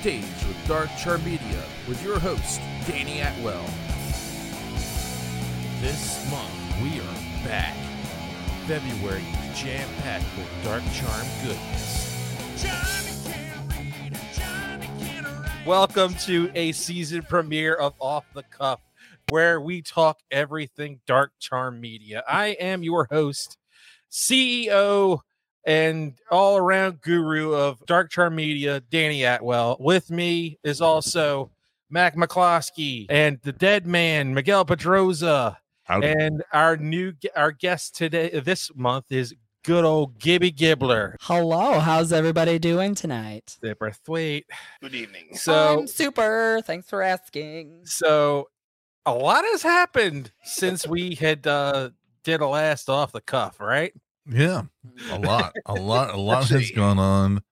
[0.00, 3.66] stage with Dark Charm Media with your host, Danny Atwell.
[5.82, 7.76] This month, we are back.
[8.66, 12.16] February is jam packed with Dark Charm goodness.
[15.66, 18.80] Welcome to a season premiere of Off the Cuff,
[19.28, 22.24] where we talk everything Dark Charm Media.
[22.26, 23.58] I am your host,
[24.10, 25.20] CEO,
[25.64, 29.76] and all around guru of Dark Charm Media, Danny Atwell.
[29.80, 31.50] With me is also
[31.90, 35.56] Mac McCloskey and the Dead Man, Miguel Pedroza.
[35.84, 36.06] Howdy.
[36.06, 39.34] And our new our guest today this month is
[39.64, 41.16] good old Gibby Gibbler.
[41.20, 43.58] Hello, how's everybody doing tonight?
[43.62, 44.46] Super sweet.
[44.80, 45.30] Good evening.
[45.34, 46.62] So I'm super.
[46.64, 47.80] Thanks for asking.
[47.84, 48.48] so
[49.06, 51.90] a lot has happened since we had uh
[52.22, 53.92] did a last off the cuff, right?
[54.26, 54.62] Yeah,
[55.10, 57.42] a lot, a lot, a lot has gone on.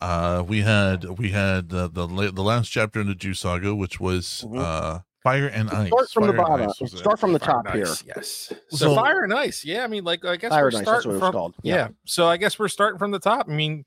[0.00, 3.98] Uh, we had we had uh, the the last chapter in the Juice saga, which
[4.00, 4.58] was Mhm.
[4.58, 5.88] uh, fire and ice.
[5.88, 6.68] Start from the Fire and bottom.
[6.70, 6.98] Ice was it.
[6.98, 7.94] Start from the Fire top and here.
[8.06, 8.52] Yes.
[8.70, 9.64] So, So- fire and ice.
[9.64, 11.32] Yeah, I mean, like I guess Fire we're and Ice, that's starting what it from
[11.32, 11.54] called.
[11.62, 11.74] Yeah.
[11.74, 11.88] Yeah.
[12.06, 13.46] So I guess we're starting from the top.
[13.48, 13.84] I mean,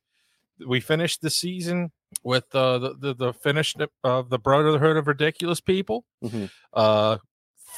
[0.68, 1.92] we finished the season
[2.24, 6.06] with uh, the the the finish of the Brotherhood of Ridiculous People.
[6.24, 6.50] Mhm.
[6.74, 7.18] Uh,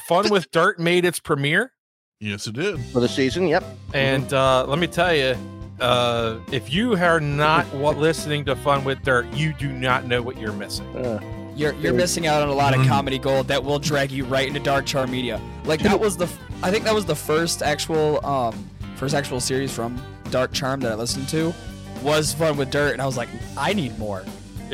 [0.08, 1.74] Fun with Dirt made its premiere,
[2.22, 2.80] Yes, it did.
[2.94, 3.64] For the season, yep.
[3.94, 5.36] and uh, let me tell you.
[5.80, 10.22] Uh, if you are not what listening to Fun with Dirt, you do not know
[10.22, 10.86] what you're missing.
[10.96, 11.20] Uh,
[11.56, 12.88] You're you're missing out on a lot of Mhm.
[12.88, 15.42] comedy gold that will drag you right into Dark Charm Media.
[15.66, 18.54] Like that was the f- I think that was the first actual um
[18.96, 21.52] first actual series from Dark Charm that I listened to
[22.04, 24.24] was Fun with Dirt, and I was like, I need more.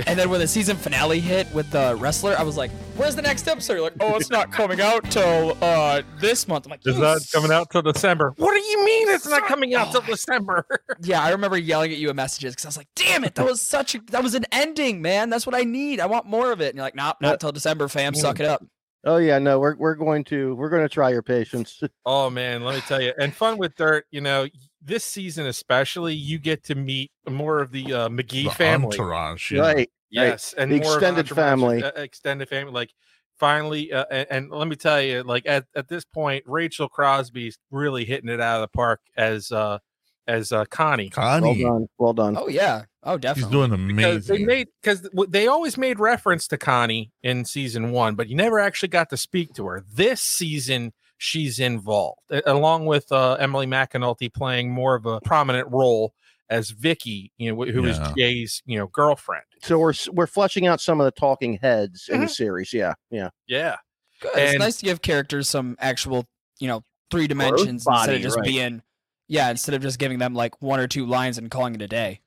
[0.05, 3.21] And then when the season finale hit with the wrestler, I was like, "Where's the
[3.21, 6.81] next episode?" You're like, "Oh, it's not coming out till uh this month." I'm like,
[6.85, 8.33] It's "You not coming out till December.
[8.37, 10.07] What do you mean it's not coming out till Oh.
[10.11, 10.65] December?
[11.01, 13.45] Yeah, I remember yelling at you in messages because I was like, "Damn it, that
[13.45, 15.29] was such a that was an ending, man.
[15.29, 15.99] That's what I need.
[15.99, 18.13] I want more of it." And you're like, "Nah, not till December, fam.
[18.13, 18.63] Suck it up."
[19.05, 21.81] oh yeah, no, we're we're going to we're going to try your patience.
[22.05, 23.13] Oh man, let me tell you.
[23.17, 24.47] And fun with dirt, you know,
[24.87, 28.87] this season especially, you get to meet more of the uh, McGee The family.
[28.97, 29.51] entourage.
[29.51, 29.61] yeah.
[29.61, 29.89] Right.
[30.09, 31.83] Yes, and The more extended family.
[31.83, 32.71] uh, extended family.
[32.71, 32.91] Like
[33.37, 37.59] finally, uh, and, and let me tell you, like at, at this point, Rachel Crosby's
[37.71, 39.79] really hitting it out of the park as uh
[40.25, 41.11] as uh, Connie.
[41.15, 41.87] Well Connie, done.
[41.97, 42.37] Well done.
[42.37, 42.83] Oh yeah.
[43.03, 43.59] Oh definitely.
[43.59, 43.95] he's definitely.
[43.95, 44.45] doing Because they amazing.
[44.47, 48.89] made because they always made reference to Connie in season one, but you never actually
[48.89, 49.83] got to speak to her.
[49.93, 56.13] This season, she's involved, along with uh, Emily McAnulty playing more of a prominent role
[56.49, 58.13] as Vicky, you know, wh- who is Yeah.
[58.17, 59.43] Jay's you know girlfriend.
[59.61, 62.31] So we're we're fleshing out some of the talking heads in the Mhm.
[62.31, 62.73] series.
[62.73, 63.29] Yeah, yeah.
[63.47, 63.75] Yeah,
[64.21, 64.31] Good.
[64.35, 66.25] It's nice to give characters some actual,
[66.59, 68.45] you know, three dimensions instead of just right.
[68.45, 68.81] being,
[69.27, 71.87] yeah, instead of just giving them like one or two lines and calling it a
[71.87, 72.21] day.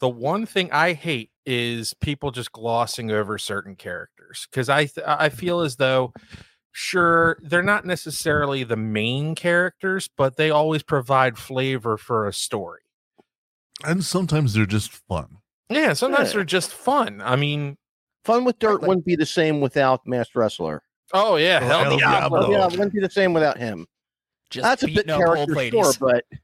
[0.00, 5.04] the one thing I hate is people just glossing over certain characters because I th-
[5.04, 6.12] I feel as though
[6.72, 12.80] sure they're not necessarily the main characters, but they always provide flavor for a story.
[13.84, 15.36] and sometimes they're just fun.
[15.70, 16.34] Yeah, sometimes Yeah.
[16.38, 17.20] they're just fun.
[17.22, 17.76] I mean,
[18.24, 20.82] Fun with dirt Like- wouldn't be the same without Masked Wrestler.
[21.14, 22.10] oh yeah, hell El yeah.
[22.10, 22.50] Diablo.
[22.50, 23.86] Yeah, wouldn't be the same without him.
[24.50, 25.94] Just That's a bit beating character ladies.
[25.94, 26.38] store, but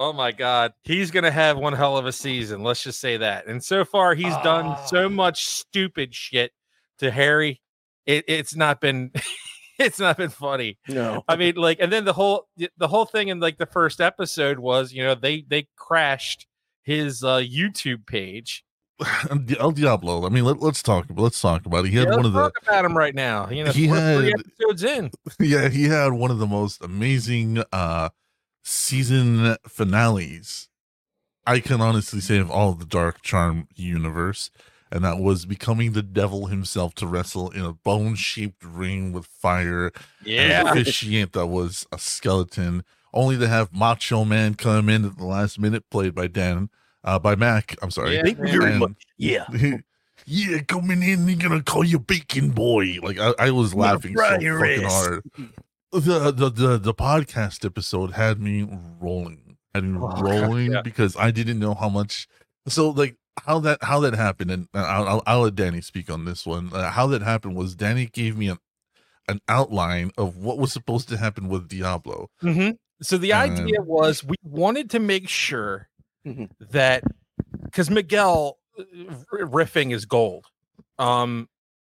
[0.00, 2.62] Oh my god, he's gonna have one hell of a season.
[2.62, 3.46] Let's just say that.
[3.46, 5.08] And so far, he's done so Ah.
[5.10, 6.52] much stupid shit
[7.00, 7.60] to Harry.
[8.06, 9.12] It, it's not been,
[9.86, 10.78] it's not been funny.
[10.88, 11.22] no.
[11.28, 14.58] I mean, like, and then the whole the whole thing in like the first episode
[14.58, 16.46] was, you know, they they crashed
[16.82, 18.64] his uh YouTube page.
[19.60, 20.26] El Diablo.
[20.26, 21.06] I mean, let, let's talk.
[21.14, 21.90] Let's talk about it.
[21.90, 23.48] He had Yeah, one of the talk about him right now.
[23.48, 25.10] You know, He we're three had- episodes in.
[25.38, 28.08] yeah he had one of the most amazing uh
[28.64, 30.68] season finales
[31.46, 34.50] i can honestly say of all the dark charm universe
[34.90, 39.90] and that was becoming the devil himself to wrestle in a bone-shaped ring with fire
[40.26, 45.24] and officiant that was a skeleton only to have macho man come in at the
[45.24, 46.68] last minute played by dan
[47.04, 48.58] uh by mac i'm sorry Yeah, Thank you yeah.
[48.58, 49.06] very much.
[49.16, 49.46] Yeah.
[50.26, 52.98] yeah, coming in, they're gonna call you Bacon Boy.
[53.02, 54.84] Like I, I was laughing so fucking wrist.
[54.84, 55.22] hard.
[55.90, 58.68] The, the the the podcast episode had me
[59.00, 60.82] rolling, had me Oh, rolling yeah.
[60.82, 62.28] because I didn't know how much.
[62.66, 66.24] So like how that how that happened, and I'll I'll, I'll let Danny speak on
[66.24, 66.70] this one.
[66.72, 68.58] Uh, how that happened was Danny gave me an
[69.28, 72.30] an outline of what was supposed to happen with Diablo.
[72.42, 72.76] Mhm.
[73.02, 75.88] So the And- idea was we wanted to make sure
[76.26, 76.48] Mhm.
[76.70, 77.04] that
[77.64, 78.82] because Miguel uh,
[79.32, 80.46] riffing is gold.
[80.98, 81.48] Um,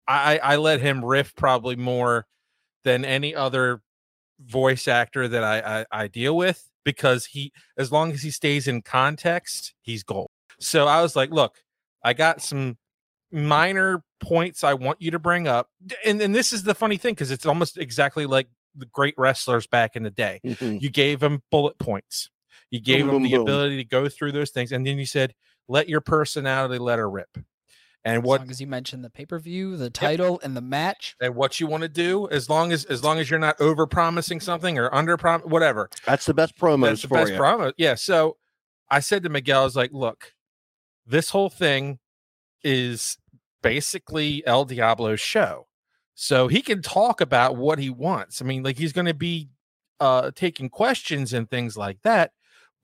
[0.07, 2.25] I I let him riff probably more
[2.83, 3.81] than any other
[4.39, 8.67] voice actor that I, I I deal with because he as long as he stays
[8.67, 10.29] in context, he's gold.
[10.59, 11.57] So I was like, look,
[12.03, 12.77] I got some
[13.31, 15.69] minor points I want you to bring up.
[16.05, 19.67] And and this is the funny thing because it's almost exactly like the great wrestlers
[19.67, 20.39] back in the day.
[20.45, 20.81] Mhm.
[20.81, 22.29] You gave them bullet points.
[22.71, 23.41] You gave Boom, them boom, the boom.
[23.43, 25.33] ability to go through those things, and then you said,
[25.67, 27.37] "Let your personality let her rip."
[28.03, 30.61] And As what long as you mentioned the pay per view, the title, and the
[30.61, 31.15] match.
[31.19, 33.85] and what you want to do, as long as as long as you're not over
[33.87, 35.89] promising something or under prom, whatever.
[36.05, 37.39] That's the best promos That's the for best you.
[37.39, 37.73] promo.
[37.77, 37.95] Yeah.
[37.95, 38.37] So
[38.89, 40.33] I said to Miguel, I was like, look,
[41.07, 41.99] this whole thing
[42.63, 43.17] is
[43.61, 45.67] basically El Diablo's show.
[46.15, 48.41] So he can talk about what he wants.
[48.41, 49.49] I mean, like he's going to be
[49.99, 52.31] uh taking questions and things like that,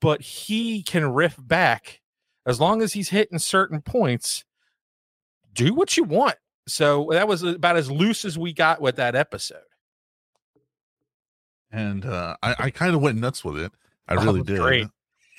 [0.00, 2.00] but he can riff back
[2.46, 4.44] as long as he's hitting certain points.
[5.52, 6.36] Do what you want.
[6.66, 9.58] So that was about as loose as we got with that episode.
[11.70, 13.72] and uh, I, I kind of went nuts with it.
[14.08, 14.60] I Oh, really it's did.
[14.60, 14.88] great.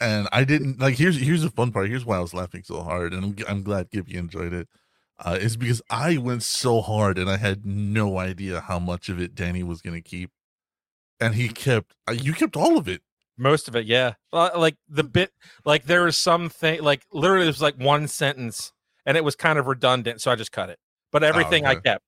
[0.02, 0.96] And I didn't like.
[0.98, 1.88] Here's here's the fun part.
[1.90, 4.68] Here's why I was laughing so hard, and I'm, g- I'm glad Gibby enjoyed it.
[5.24, 9.22] Uh, is because I went so hard, and I had no idea how much of
[9.22, 10.32] it Danny was going to keep,
[11.22, 11.94] and he kept.
[12.08, 13.02] Uh, you kept all of it.
[13.38, 14.14] Most of it, yeah.
[14.34, 15.32] Uh, Like the bit,
[15.64, 18.74] like there was something, like literally, it was like one sentence,
[19.06, 20.80] and it was kind of redundant, so I just cut it.
[21.14, 21.82] But everything I okay.
[21.92, 22.04] kept.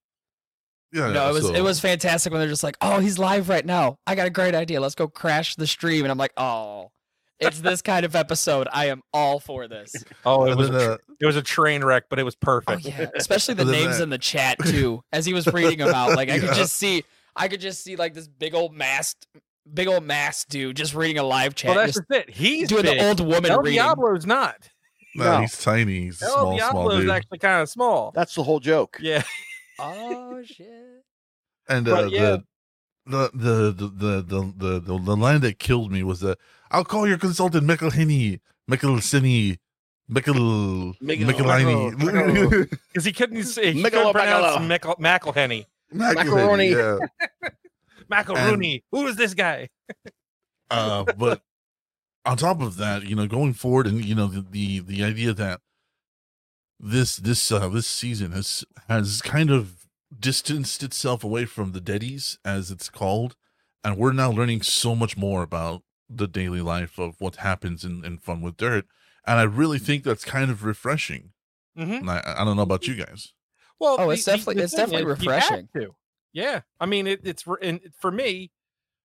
[0.92, 3.48] Yeah, No, it was so- it was fantastic when they're just like, "Oh, he's live
[3.48, 3.98] right now.
[4.06, 4.82] I got a great idea.
[4.82, 6.92] Let's go crash the stream." And I'm like, "Oh,
[7.40, 8.68] it's this kind of episode.
[8.72, 9.94] I am all for this."
[10.26, 12.70] Oh, it was a it was a train wreck, but it was perfect.
[12.86, 13.00] Oh perfect.
[13.00, 15.02] yeah, especially the names that- in the chat too.
[15.12, 16.16] As he was reading about.
[16.16, 17.04] like I could just see,
[17.36, 19.28] I could just see like this big old masked,
[19.74, 22.34] big old masked dude just reading a live chat, Well, that's just just it.
[22.36, 23.00] He's doing big.
[23.00, 23.80] the old woman El reading.
[23.80, 24.70] Diablo's not.
[25.16, 25.42] no, No.
[25.42, 26.02] he's tiny.
[26.02, 27.10] He's a El small, small Diablo's dude.
[27.10, 28.12] actually kind of small.
[28.14, 28.98] That's the whole joke.
[29.02, 29.24] Yeah.
[29.80, 30.68] Oh shit!
[31.70, 32.38] and uh, yeah.
[33.06, 36.40] the, the, the the the the the the line that killed me was that
[36.72, 39.58] I'll call your consultant Michael Henny, Michael Cini,
[40.08, 42.70] Michael Michael- Michelini.
[42.88, 45.00] Because he couldn't say he Michelob couldn't pronounce Michelob.
[45.00, 45.66] Michael McElhenney.
[45.92, 46.70] Macaroni.
[46.70, 46.98] Yeah.
[48.10, 48.84] Macaroni.
[48.92, 49.70] Who is this guy?
[50.70, 51.42] Uh, but
[52.26, 55.32] on top of that, you know, going forward, and you know, the the, the idea
[55.32, 55.62] that
[56.78, 59.88] this this uh, this season has has kind of
[60.20, 63.38] distanced itself away from the Deadies, as it's called,
[63.82, 68.04] and we're now learning so much more about the daily life of what happens in,
[68.06, 68.86] in Fun with Dirt,
[69.26, 71.32] and I really think that's kind of refreshing.
[71.78, 71.92] Mm-hmm.
[71.94, 73.34] And I, I don't know about you guys.
[73.80, 75.70] Well, Oh, it's definitely- it's definitely is, refreshing.
[75.76, 75.96] to.
[76.34, 78.52] Yeah, I mean, it, it's re- and for me,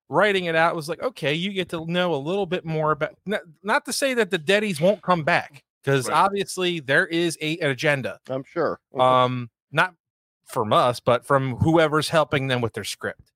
[0.09, 3.15] writing it out was like, okay, you get to know a little bit more about.
[3.25, 6.17] Not, not to say that the Deadies won't come back, because Right.
[6.17, 8.19] obviously there is a, an agenda.
[8.29, 8.81] I'm sure.
[8.99, 9.95] Um, not
[10.47, 13.32] from us, but from whoever's helping them with their script.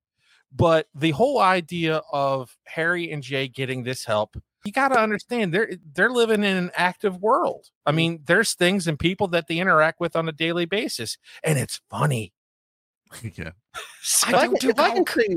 [0.56, 5.52] But the whole idea of Harry and Jay getting this help, you got to understand
[5.52, 7.66] they're they're living in an active world.
[7.84, 11.58] I mean, there's things and people that they interact with on a daily basis, and
[11.58, 12.32] it's funny.
[13.22, 13.50] yeah,
[14.02, 15.22] So- I if I don't can, do if I can coke.
[15.28, 15.36] see,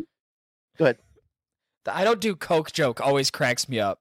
[1.86, 4.00] The I don't do coke joke always cracks me up.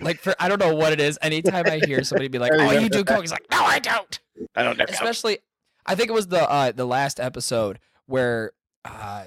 [0.00, 1.18] Like for I don't know what it is.
[1.22, 4.18] Anytime I hear somebody be like, "Oh, you do coke," he's like, "No, I don't."
[4.56, 4.84] I don't know.
[4.88, 5.38] Especially,
[5.86, 8.50] I think it was the uh the last episode where
[8.84, 9.26] uh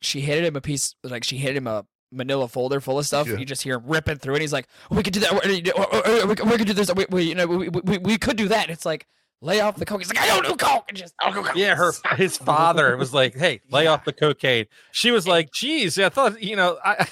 [0.00, 3.28] she handed him a piece, like she handed him a Manila folder full of stuff.
[3.28, 3.36] Yeah.
[3.36, 4.40] You just hear him ripping through, it.
[4.40, 5.32] he's like, "We could do that.
[5.44, 6.92] We, we, we, we could do this.
[6.94, 9.06] We, we you know, we, we, we could do that." And it's like,
[9.40, 10.00] lay off the coke.
[10.00, 12.96] He's like, "I don't do coke." And just, "I'll do coke." yeah, her his father
[12.96, 16.78] was like, "Hey, lay off the cocaine." She was like, "Geez, I thought you know,
[16.84, 17.06] I,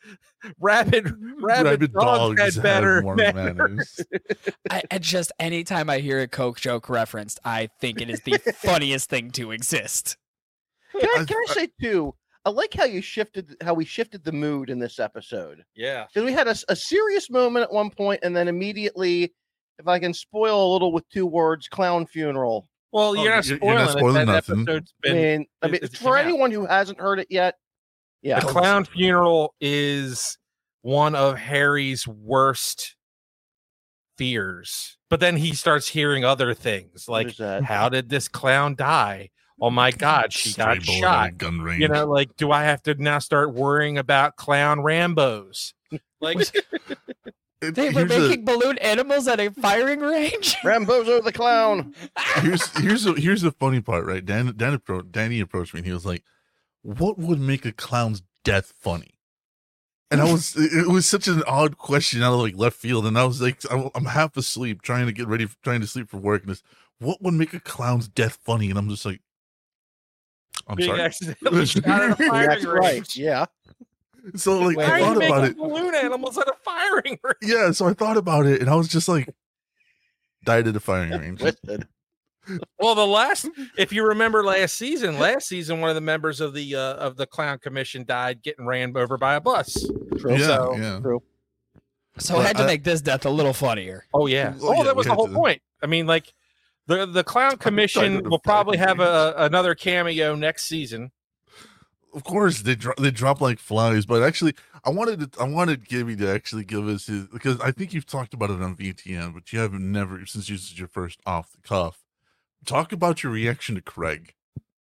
[0.60, 4.00] rabid, rabid, dogs, had better manners." manners.
[4.70, 8.36] I, and just anytime I hear a coke joke referenced, I think it is the
[8.56, 10.16] funniest thing to exist.
[10.92, 12.14] Can I, I- can I say too?
[12.44, 15.64] I like how you shifted, how we shifted the mood in this episode.
[15.74, 19.32] Yeah, Because we had a serious moment at one point, and then immediately,
[19.78, 22.68] if I can spoil a little with two words, clown funeral.
[22.92, 23.98] well, Oh, you're not you're- spoiling, you're not it.
[23.98, 24.60] spoiling That nothing.
[24.62, 26.18] episode's I been mean, I mean, for come out.
[26.24, 27.56] anyone who hasn't heard it yet,
[28.22, 30.38] yeah, the clown funeral is
[30.82, 32.94] one of Harry's worst
[34.16, 34.96] fears.
[35.10, 39.30] But then he starts hearing other things like, how did this clown die?
[39.60, 41.38] Oh my God, she got Stray bullet shot.
[41.38, 41.80] gun range.
[41.80, 45.72] You know, like, do I have to now start worrying about clown Rambos?
[46.20, 46.38] Like,
[47.60, 50.54] They were here's a- making balloon animals at a firing range.
[50.64, 51.94] Rambozo the clown.
[52.36, 54.24] here's here's a here's the funny part, right?
[54.24, 56.22] Dan Dan appro- Danny approached me and he was like,
[56.82, 59.18] "What would make a clown's death funny?"
[60.10, 63.06] And I was it it was such an odd question out of like left field,
[63.06, 66.08] and I was like, I'm, I'm half asleep trying to get ready, trying to sleep
[66.10, 66.62] for work, and this,
[66.98, 68.68] what would make a clown's death funny?
[68.70, 69.20] And I'm just like,
[70.68, 71.00] I'm being sorry.
[71.02, 73.16] accidentally shot at a firing That's right.
[73.16, 73.46] Yeah.
[74.36, 75.56] So like Wait, How I are you thought about making it.
[75.58, 77.36] balloon animals at a firing range?
[77.42, 79.28] Yeah, so I thought about it, and I was just like,
[80.44, 81.40] died at a firing range.
[81.40, 81.86] Twisted.
[82.78, 86.52] Well, the last, if you remember last season, last season one of the members of
[86.54, 89.86] the uh, of the clown commission died getting ran over by a bus.
[90.18, 90.36] True.
[90.36, 91.00] Yeah, So- yeah.
[91.00, 91.22] True.
[92.18, 94.06] So I had to I- make this death a little funnier.
[94.14, 94.54] Oh yeah.
[94.60, 95.62] Oh, Oh, yeah, that was we the had whole to- point.
[95.82, 96.32] I mean, like
[96.86, 101.12] the the clown commission will probably have a, another cameo next season.
[102.12, 104.06] Of course, they drop they drop like flies.
[104.06, 107.72] But actually, I wanted to, I wanted Gibby to actually give us his because I
[107.72, 110.88] think you've talked about it on VTN, but you haven't never since this is your
[110.88, 112.04] first off the cuff.
[112.64, 114.34] Talk about your reaction to Craig,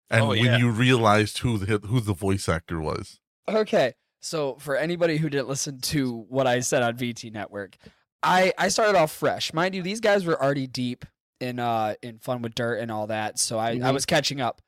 [0.10, 3.20] and Oh, when you realized who the who the voice actor was.
[3.48, 3.94] Okay.
[4.24, 7.78] So for anybody who didn't listen to what I said on VT Network,
[8.22, 9.54] I I started off fresh.
[9.54, 11.06] Mind you, these guys were already deep
[11.42, 13.94] in uh in fun with dirt and all that, so I I Mhm.
[13.94, 14.62] was catching up.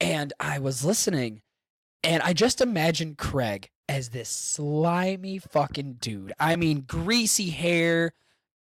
[0.00, 1.42] And I was listening
[2.04, 6.32] and I just imagined Craig as this slimy fucking dude.
[6.38, 8.12] I mean, greasy hair,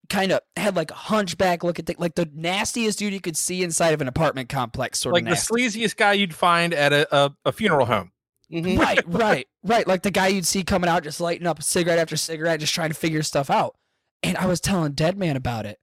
[0.07, 3.35] kind of had like a hunchback look at the, like the nastiest dude you could
[3.35, 6.73] see inside of an apartment complex sort Like of like the sleaziest guy you'd find
[6.73, 8.11] at a, a, a funeral home.
[8.51, 8.77] Mhm.
[8.79, 9.87] right, right, right.
[9.87, 12.89] Like the guy you'd see coming out just lighting up cigarette after cigarette, just trying
[12.89, 13.75] to figure stuff out.
[14.23, 15.79] And I was telling Dead Man about it.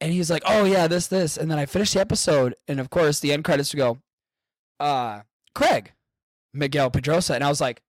[0.00, 1.36] And he's like, Oh yeah, this, this.
[1.36, 3.98] And then I finished the episode, and of course the end credits go,
[4.78, 5.20] uh,
[5.54, 5.92] Craig,
[6.54, 7.34] Miguel Pedrosa.
[7.34, 7.82] And I was like,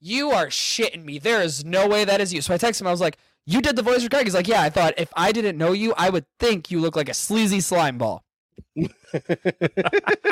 [0.00, 1.18] You are shitting me.
[1.18, 2.40] There is no way that is you.
[2.42, 4.24] So I text him, I was like, You did the voice for Craig?
[4.24, 6.96] He's like, Yeah, I thought if I didn't know you, I would think you look
[6.96, 8.24] like a sleazy slime ball.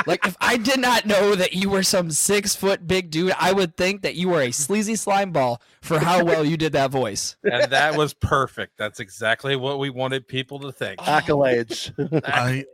[0.07, 3.53] Like if I did not know that you were some six foot big dude, I
[3.53, 6.91] would think that you were a sleazy slime ball for how well you did that
[6.91, 7.37] voice.
[7.45, 8.77] And that was perfect.
[8.77, 10.99] That's exactly what we wanted people to think.
[11.01, 11.93] Accolades.
[12.27, 12.65] I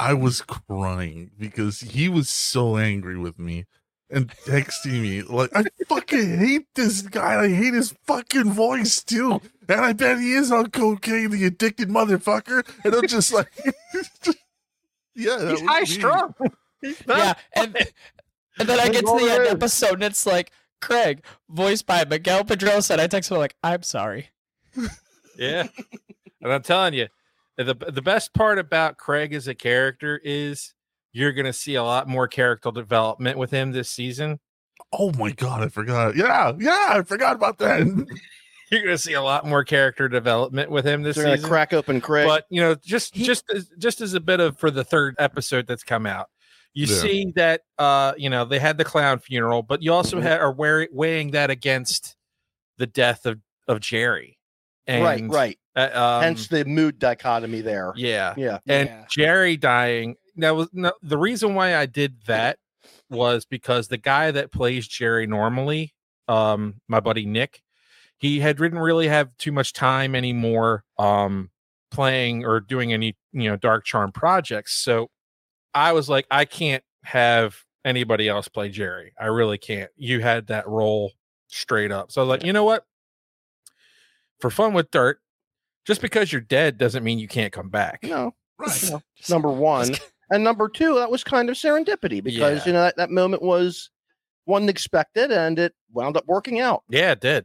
[0.00, 3.66] I was crying because he was so angry with me
[4.10, 7.44] and texting me like I fucking hate this guy.
[7.44, 9.40] I hate his fucking voice too.
[9.68, 12.66] And I bet he is on cocaine, the addicted motherfucker.
[12.84, 13.52] And I'm just like
[15.16, 16.34] Yeah, that He's was high strung.
[17.08, 17.74] Yeah, and
[18.58, 20.50] and then I get to the end episode and it's like
[20.82, 22.92] Craig, voiced by Miguel Pedrosa.
[22.92, 24.28] And I text him like, I'm sorry.
[25.38, 25.68] Yeah.
[26.42, 27.06] And I'm telling you,
[27.56, 30.74] the the best part about Craig as a character is
[31.10, 34.40] you're going to see a lot more character development with him this season.
[34.92, 36.16] Oh my god, I forgot.
[36.16, 37.80] Yeah, yeah, I forgot about that.
[38.74, 41.48] You're going to see a lot more character development with him this They're season.
[41.48, 42.26] crack open Craig.
[42.26, 45.14] But you know, just He- just as, just as a bit of for the third
[45.18, 46.26] episode that's come out,
[46.72, 46.96] you Yeah.
[46.96, 50.22] see that uh you know they had the clown funeral, but you also Mhm.
[50.24, 52.16] ha- are wear- weighing that against
[52.78, 54.38] the death of of Jerry.
[54.86, 55.58] And, right, right.
[55.76, 55.88] uh,
[56.18, 57.94] um, Hence the mood dichotomy there.
[57.96, 58.58] yeah, Yeah.
[58.66, 59.04] and Yeah.
[59.08, 60.16] Jerry dying.
[60.36, 62.58] Now, was no, the reason why I did that
[63.08, 65.94] was because the guy that plays Jerry normally,
[66.28, 67.62] um, my buddy Nick,
[68.24, 71.50] he had didn't really have too much time anymore, um,
[71.90, 74.74] playing or doing any you know Dark Charm projects.
[74.78, 75.10] So
[75.74, 77.54] I was like, I can't have
[77.84, 79.12] anybody else play Jerry.
[79.20, 79.90] I really can't.
[79.96, 81.12] You had that role
[81.48, 82.10] straight up.
[82.10, 82.86] So I was like, you know what?
[84.40, 85.20] For fun with dirt,
[85.84, 88.00] just because you're dead doesn't mean you can't come back.
[88.02, 88.84] No, right.
[88.90, 89.02] no.
[89.28, 89.94] number one.
[90.30, 92.64] And number two, that was kind of serendipity because Yeah.
[92.66, 93.90] you know that, that moment was
[94.46, 96.84] wasn't expected and it wound up working out.
[96.88, 97.44] Yeah, it did.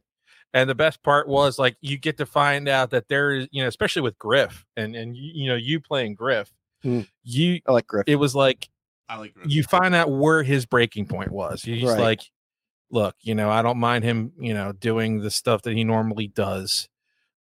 [0.54, 3.62] And the best part was like you get to find out that there is, you
[3.62, 6.52] know, especially with Griff and and you, you know you playing Griff,
[6.82, 7.02] Hmm.
[7.24, 8.06] you I like Griff.
[8.08, 8.68] it was like
[9.08, 11.62] I like you find out where his breaking point was.
[11.62, 12.00] He's Right.
[12.00, 12.22] like,
[12.90, 16.28] look, you know, I don't mind him, you know, doing the stuff that he normally
[16.28, 16.90] does,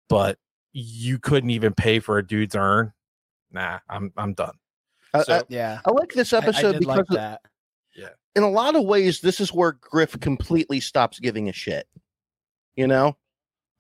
[0.10, 0.38] but
[0.74, 2.92] you couldn't even pay for a dude's earn.
[3.52, 4.56] Nah, I'm I'm done.
[5.14, 5.80] I, So- I, Yeah.
[5.86, 7.42] I like this I- I episode did because like of- that.
[7.96, 8.10] Yeah.
[8.36, 11.88] In a lot of ways, this is where Griff completely stops giving a shit.
[12.77, 13.17] You know,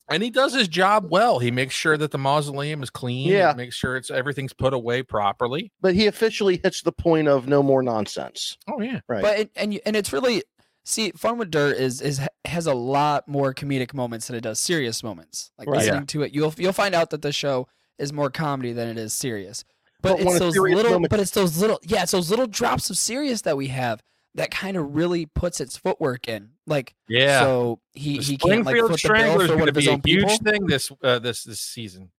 [0.09, 1.39] And he does his job well.
[1.39, 3.27] He makes sure that the mausoleum is clean.
[3.29, 3.53] Yeah.
[3.55, 5.71] Makes sure it's everything's put away properly.
[5.81, 8.57] but he officially hits the point of no more nonsense.
[8.67, 8.99] Oh yeah.
[9.07, 9.21] Right.
[9.21, 10.43] But it, and and it's really
[10.83, 14.59] see fun with dirt is is has a lot more comedic moments than it does
[14.59, 15.51] serious moments.
[15.57, 15.79] Like Right.
[15.79, 17.67] listening to it, you'll you'll find out that the show
[17.99, 19.63] is more comedy than it is serious.
[20.01, 22.89] But, But it's those little moment- but it's those little yeah, it's those little drops
[22.89, 24.01] of serious that we have
[24.37, 26.49] that kind of really puts its footwork in.
[26.65, 27.41] Like Yeah.
[27.41, 29.75] so he The he can't like Springfield foot the bill for going one to of
[29.75, 30.51] his be a own huge people.
[30.51, 32.11] thing this uh, this this season.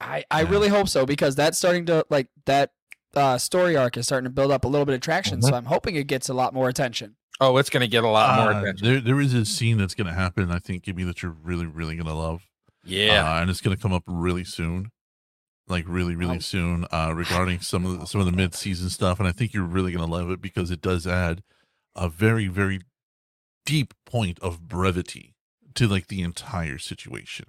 [0.00, 0.50] I, I Yeah.
[0.50, 2.70] really hope so because that's starting to like that
[3.14, 5.40] uh, story arc is starting to build up a little bit of traction.
[5.40, 5.44] Mhm.
[5.48, 7.16] So I'm hoping it gets a lot more attention.
[7.40, 8.86] Oh, it's going to get a lot more Uh, attention.
[8.86, 10.50] there, there is a scene that's going to happen.
[10.50, 12.42] I think, Gibby, that you're really, really going to love.
[12.84, 13.36] Yeah.
[13.36, 14.90] uh, and it's going to come up really soon,
[15.68, 16.40] like really, really Oh.
[16.40, 16.86] soon.
[16.92, 19.62] Uh, regarding some of the, some of the mid season stuff, and I think you're
[19.64, 21.42] really going to love it because it does add
[21.94, 22.80] a very, very
[23.64, 25.34] deep point of brevity
[25.74, 27.46] to like the entire situation.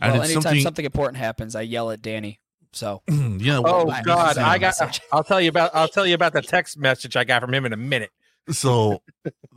[0.00, 2.40] And well, anytime something, something important happens, I yell at Danny.
[2.72, 3.60] So yeah.
[3.64, 4.78] Oh God, I got.
[4.80, 5.00] message.
[5.10, 5.70] I'll tell you about.
[5.74, 8.10] I'll tell you about the text message I got from him in a minute.
[8.50, 9.02] so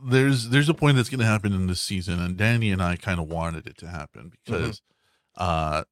[0.08, 2.96] there's there's a point that's going to happen in this season and danny and i
[2.96, 4.82] kind of wanted it to happen because
[5.36, 5.84] uh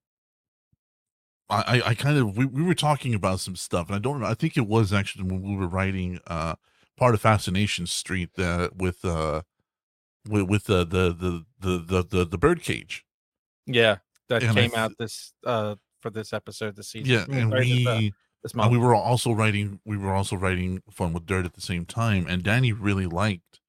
[1.50, 4.30] i i, kind of we, we were talking about some stuff and i don't remember.
[4.30, 6.54] i think it was actually when we were writing uh
[6.96, 9.42] part of fascination street that with uh
[10.28, 13.04] with with the the the the the the, the bird cage
[13.66, 17.08] Yeah, that And came th- out this uh for this episode this season.
[17.08, 18.12] yeah and this, uh, we
[18.42, 18.72] this And month.
[18.72, 22.26] we were also writing we were also writing fun with dirt at the same time
[22.28, 23.60] and danny really liked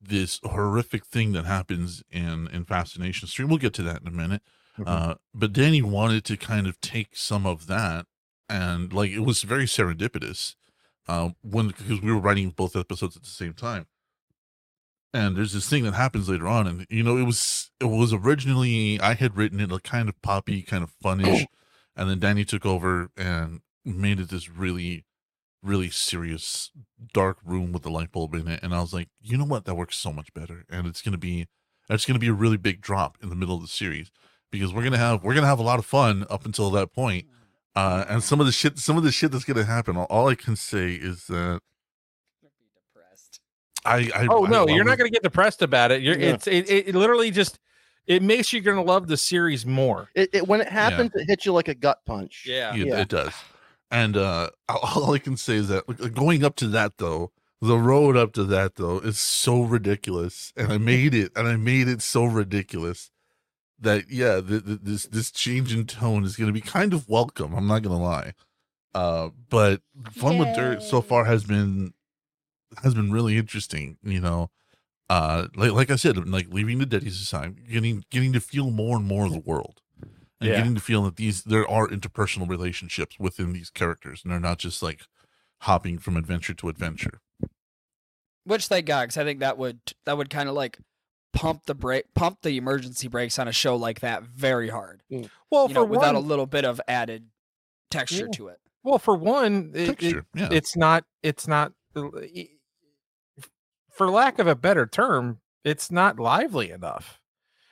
[0.00, 3.46] this horrific thing that happens in in fascination Street.
[3.46, 4.42] we'll get to that in a minute
[4.84, 8.06] Uh but danny wanted to kind of take some of that
[8.48, 10.54] and like it was very serendipitous
[11.08, 13.86] uh when because we were writing both episodes at the same time.
[15.14, 18.14] And there's this thing that happens later on and you know it was it was
[18.14, 21.46] originally i had written it a kind of poppy kind of funnish
[21.96, 25.04] and then danny took over and made it this really
[25.62, 26.70] really serious
[27.12, 29.64] dark room with the light bulb in it and i was like you know what?
[29.66, 31.46] That works so much better and it's gonna be
[31.90, 34.10] it's gonna be a really big drop in the middle of the series
[34.52, 37.26] because we're gonna have we're gonna have a lot of fun up until that point
[37.74, 40.28] uh and some of the shit some of the shit that's gonna happen all, all
[40.28, 41.60] i can say is that
[43.84, 46.02] i i oh no, I you're not going to get depressed about it.
[46.02, 46.34] You're Yeah.
[46.34, 47.58] it's it, it literally just
[48.06, 50.08] it makes you going to love the series more.
[50.14, 52.44] It, it when it happens, it hits you like a gut punch.
[52.46, 52.74] Yeah.
[52.74, 53.00] It, Yeah.
[53.00, 53.32] it does.
[53.90, 58.16] And uh all I can say is that going up to that though, the road
[58.16, 62.02] up to that though is so ridiculous, and I made it, and I made it
[62.02, 63.10] so ridiculous
[63.82, 67.08] that yeah, th- th- this this change in tone is going to be kind of
[67.08, 67.54] welcome.
[67.54, 68.34] I'm not going to lie,
[68.94, 71.92] uh, but fun with dirt so far has been
[72.82, 73.98] has been really interesting.
[74.02, 74.50] You know,
[75.10, 78.96] uh, like like I said, like leaving the Deadies aside, getting getting to feel more
[78.96, 79.80] and more of the world
[80.40, 80.56] and Yeah.
[80.56, 84.58] getting to feel that these there are interpersonal relationships within these characters and they're not
[84.58, 85.02] just like
[85.60, 87.20] hopping from adventure to adventure
[88.44, 90.78] which thank God, because I think that would that would kind of like
[91.32, 95.02] pump the brake, pump the emergency brakes on a show like that very hard.
[95.10, 95.28] Mm.
[95.50, 97.26] Well, you for know, without one, a little bit of added
[97.90, 98.32] texture Yeah.
[98.36, 98.58] to it.
[98.82, 102.08] well, for one, it- it- texture yeah it's not it's not uh,
[103.90, 107.20] for lack of a better term it's not lively enough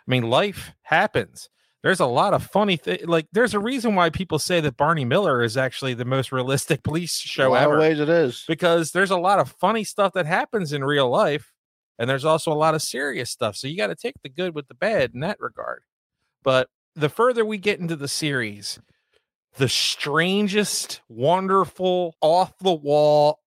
[0.07, 1.49] i mean life happens
[1.83, 5.05] there's a lot of funny things like there's a reason why people say that barney
[5.05, 8.45] miller is actually the most realistic police A show lot of ever ways it is.
[8.47, 11.53] because there's a lot of funny stuff that happens in real life
[12.01, 14.55] and there's also a lot of serious stuff so you got to take the good
[14.55, 15.83] with the bad in that regard.
[16.43, 18.81] But the further we get into the series
[19.57, 23.41] the strangest wonderful off the wall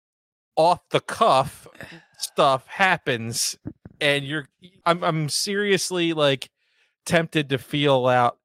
[0.55, 1.67] off the cuff
[2.19, 3.57] stuff happens
[3.99, 4.47] and you're
[4.85, 6.49] I'm I'm seriously like
[7.05, 8.37] tempted to feel out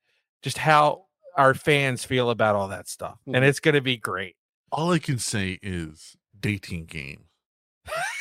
[0.43, 1.05] just how
[1.37, 4.37] our fans feel about all that stuff and it's going to be great.
[4.73, 7.25] All i can say is dating game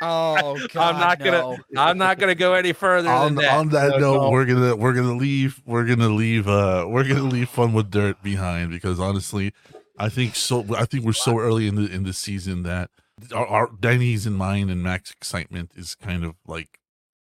[0.00, 1.56] Oh God, I'm not gonna.
[1.76, 3.56] I'm not going to go any further on, than that.
[3.58, 4.30] on that No, note no.
[4.30, 8.22] we're gonna we're gonna leave we're gonna leave uh we're gonna leave fun with dirt
[8.22, 9.52] behind because honestly
[9.98, 12.90] i think so i think we're so early in the in the season that
[13.34, 16.78] our, our danny's in mine and mac's excitement is kind of like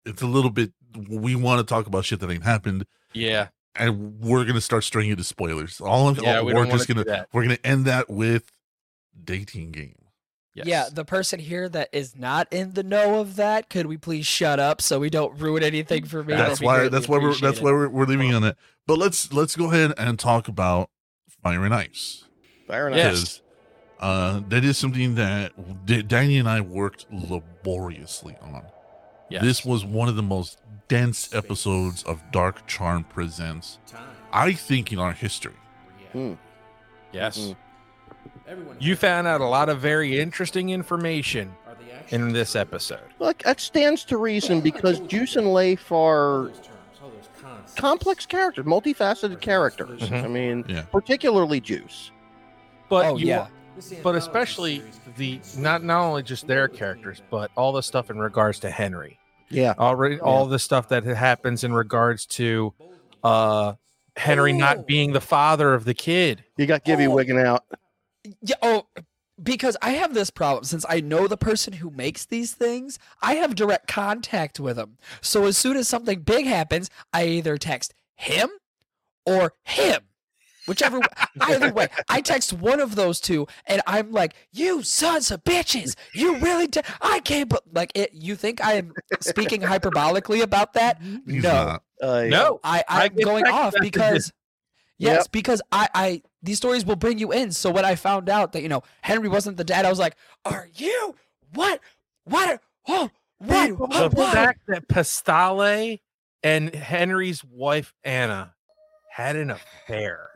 [0.06, 0.72] it's a little bit
[1.10, 3.48] we want to talk about shit that ain't happened yeah.
[3.76, 5.82] and we're gonna start straying into spoilers.
[5.82, 8.52] All of Yeah, all, we we're just gonna we're gonna end that with
[9.24, 9.96] dating game.
[10.58, 10.66] Yes.
[10.66, 14.26] Yeah, the person here that is not in the know of that, could we please
[14.26, 16.34] shut up so we don't ruin anything for me?
[16.34, 17.64] That's why that's why we're that's appreciated.
[17.64, 18.58] why we're, we're leaving on it.
[18.88, 20.90] But let's let's go ahead and talk about
[21.44, 22.24] fire and ice
[22.66, 22.98] Fair enough.
[22.98, 23.42] Yes.
[24.00, 28.64] uh, that is something that D- Danny and I worked laboriously on.
[29.30, 29.44] Yes.
[29.44, 33.78] This was one of the most dense episodes of Dark Charm Presents,
[34.34, 35.54] I think, in our history.
[37.14, 37.38] yes.
[37.38, 37.56] Mm.
[38.80, 41.54] You found out a lot of very interesting information
[42.10, 43.00] in this episode.
[43.20, 46.52] Look, that stands to reason because Juice and Leif are
[47.76, 50.02] complex characters, multifaceted characters.
[50.02, 50.24] Mhm.
[50.24, 50.84] I mean, Yeah.
[50.92, 52.12] particularly Juice.
[52.90, 53.48] But Oh you, yeah,
[54.02, 54.82] but especially
[55.18, 59.20] the not not only just their characters, but all the stuff in regards to Henry.
[59.50, 59.74] Yeah.
[59.78, 62.74] Already all the stuff that happens in regards to
[63.24, 63.74] uh
[64.16, 66.44] Henry not being the father of the kid.
[66.58, 67.12] You got Gibby Oh.
[67.12, 67.64] wigging out.
[68.42, 68.56] Yeah.
[68.62, 68.88] Oh,
[69.42, 72.98] because I have this problem since I know the person who makes these things.
[73.22, 74.98] I have direct contact with them.
[75.22, 78.50] So as soon as something big happens, I either text him
[79.26, 80.02] or him.
[80.68, 81.00] Whichever,
[81.42, 85.96] either way, I text one of those two, and I'm like, "You sons of bitches!
[86.14, 86.68] You really?
[86.68, 88.14] Di- I can't." But like, it.
[88.14, 91.02] You think I am speaking hyperbolically about that?
[91.26, 91.84] He's no, not.
[92.02, 94.34] Uh, No, I, I I'm get going off because
[95.00, 95.32] Yes, Yep.
[95.32, 97.52] because I, I these stories will bring you in.
[97.52, 100.16] So when I found out that you know Henry wasn't the dad, I was like,
[100.46, 101.16] "Are you
[101.54, 101.80] what?
[102.26, 102.62] What?
[102.88, 103.68] Oh, what?
[103.70, 104.14] the What?
[104.14, 104.34] what?
[104.34, 106.00] fact that Pastale
[106.44, 108.54] and Henry's wife Anna
[109.12, 110.30] had an affair.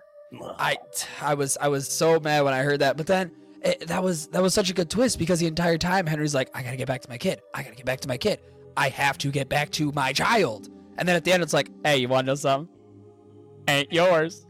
[0.60, 0.78] I
[1.22, 3.32] I was I was so mad when I heard that, but then
[3.64, 6.50] it, that was that was such a good twist because the entire time Henry's like,
[6.56, 7.42] I gotta get back to my kid.
[7.54, 8.40] I gotta get back to my kid.
[8.78, 10.70] I have to get back to my child.
[10.98, 12.74] And then at the end, it's like, Hey, you want to know something?
[13.68, 14.46] Ain't yours.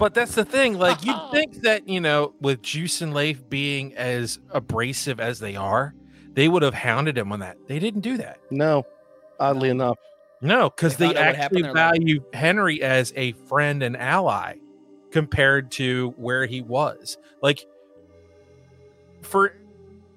[0.00, 0.78] But that's the thing.
[0.78, 5.54] Like you'd think that you know, with Juice and Leif being as abrasive as they
[5.56, 5.94] are,
[6.32, 7.58] they would have hounded him on that.
[7.68, 8.40] They didn't do that.
[8.50, 8.86] No,
[9.38, 9.98] oddly enough.
[10.40, 13.32] No, because They they, found out what actually happened, they're like- value Henry as a
[13.32, 14.54] friend and ally
[15.10, 17.18] compared to where he was.
[17.42, 17.66] Like
[19.20, 19.54] for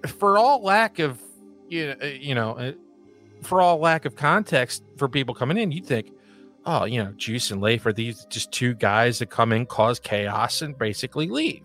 [0.07, 1.21] for all lack of
[1.67, 2.71] you know, uh, you know, uh,
[3.41, 6.11] for all lack of context for people coming in, you'd think,
[6.65, 9.99] oh, you know, Juice and Leif are these just two guys that come in, cause
[9.99, 11.61] chaos, and basically leave.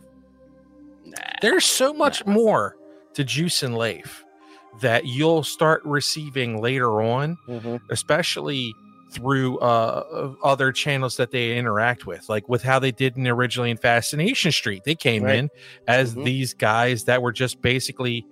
[1.40, 2.76] There's so much more
[3.14, 4.24] to Juice and Leif
[4.80, 7.80] that you'll start receiving later on Mhm.
[7.90, 8.72] especially
[9.10, 13.70] through uh other channels that they interact with like with how they did in originally
[13.70, 15.36] in fascination street they came Right.
[15.38, 15.48] in
[15.88, 16.24] as Mhm.
[16.26, 18.26] these guys that were just basically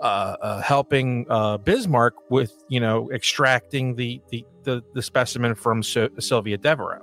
[0.00, 5.82] uh, uh helping uh bismarck with you know extracting the the the, the specimen from
[5.82, 7.02] Sy- sylvia devereaux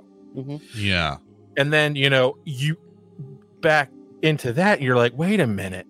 [0.74, 1.16] Yeah.
[1.56, 2.76] and then you know you
[3.60, 3.90] back
[4.22, 5.86] into that you're like wait a minute.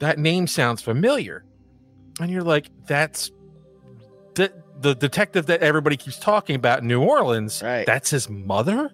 [0.00, 1.44] That name sounds familiar.
[2.20, 3.30] And you're like that's
[4.34, 7.86] the the detective that everybody keeps talking about in new orleans Right.
[7.86, 8.90] that's his mother?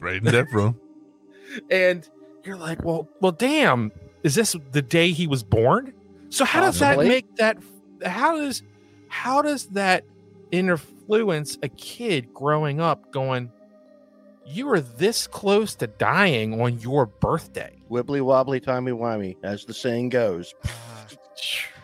[0.00, 0.74] Braden Devereaux.
[1.70, 2.08] and
[2.44, 3.92] you're like well well damn.
[4.22, 5.92] Is this the day he was born
[6.30, 7.56] so how does that make that
[8.04, 8.62] how does
[9.08, 10.04] how does that
[10.50, 13.50] influence a kid growing up going
[14.46, 19.72] you were this close to dying on your birthday Wibbly wobbly, timey wimey, as the
[19.72, 20.54] saying goes.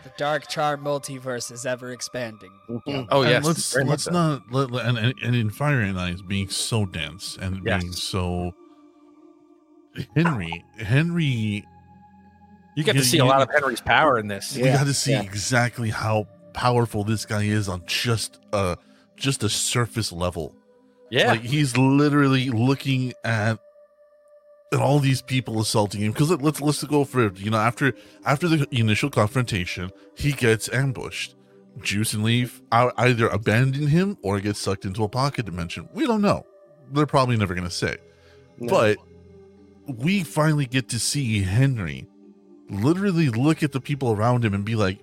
[0.03, 2.51] The dark charm multiverse is ever expanding.
[2.69, 3.07] Mhm.
[3.09, 5.99] oh And yes let's very let's not let, let- and, and and in Fire and
[5.99, 8.51] Ice being so dense and being so
[10.15, 11.63] Henry Henry
[12.75, 14.85] you get you- to see a lot of henry's power in this we Yeah, got
[14.87, 15.21] to see yeah.
[15.21, 18.75] exactly how powerful this guy is on just uh
[19.17, 20.53] just a surface level.
[21.09, 23.59] yeah Like he's literally looking at
[24.73, 27.37] at all these people assaulting him because let's let's go for it.
[27.37, 27.93] You know, after
[28.25, 31.35] after the initial confrontation, he gets ambushed.
[31.81, 35.87] Juice and Leif ei- either abandon him or get sucked into a pocket dimension.
[35.93, 36.45] We don't know.
[36.91, 37.97] They're probably never gonna say.
[38.59, 38.69] No.
[38.69, 38.97] But
[39.87, 42.07] we finally get to see Henry
[42.69, 44.99] literally look at the people around him and be like,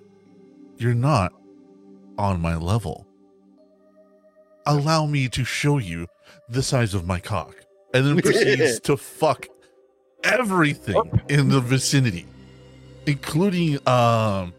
[0.77, 1.33] You're not
[2.17, 3.07] on my level.
[4.65, 6.07] Allow me to show you
[6.49, 7.55] the size of my cock.
[7.93, 9.47] And then proceeds to fuck
[10.23, 12.25] everything in the vicinity,
[13.05, 14.53] including um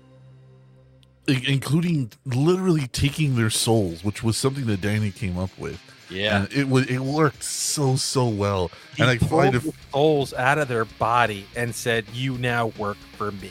[1.27, 5.81] including literally taking their souls, which was something that Danny came up with.
[6.15, 8.71] Yeah And it was it worked so so well.
[8.97, 12.39] he and I pulled find it the souls out of their body and said you
[12.39, 13.51] now work for me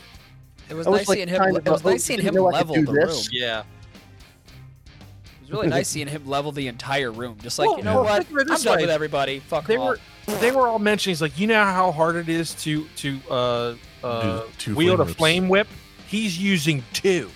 [0.69, 1.41] It was I was nice like seeing him.
[1.41, 3.26] It of was "Oh, nice seeing him know I could level the this." room.
[3.32, 7.38] yeah It was really nice seeing him level the entire room.
[7.41, 8.10] Just like Well, you know yeah.
[8.17, 9.39] what, think of it I'm done with everybody.
[9.39, 9.88] Fuck they all.
[9.89, 9.99] were
[10.39, 13.76] they were all mentioning he's like you know how hard it is to to uh
[14.04, 15.17] uh Do two wield a flame whips.
[15.17, 15.67] flame whip
[16.08, 17.30] he's using two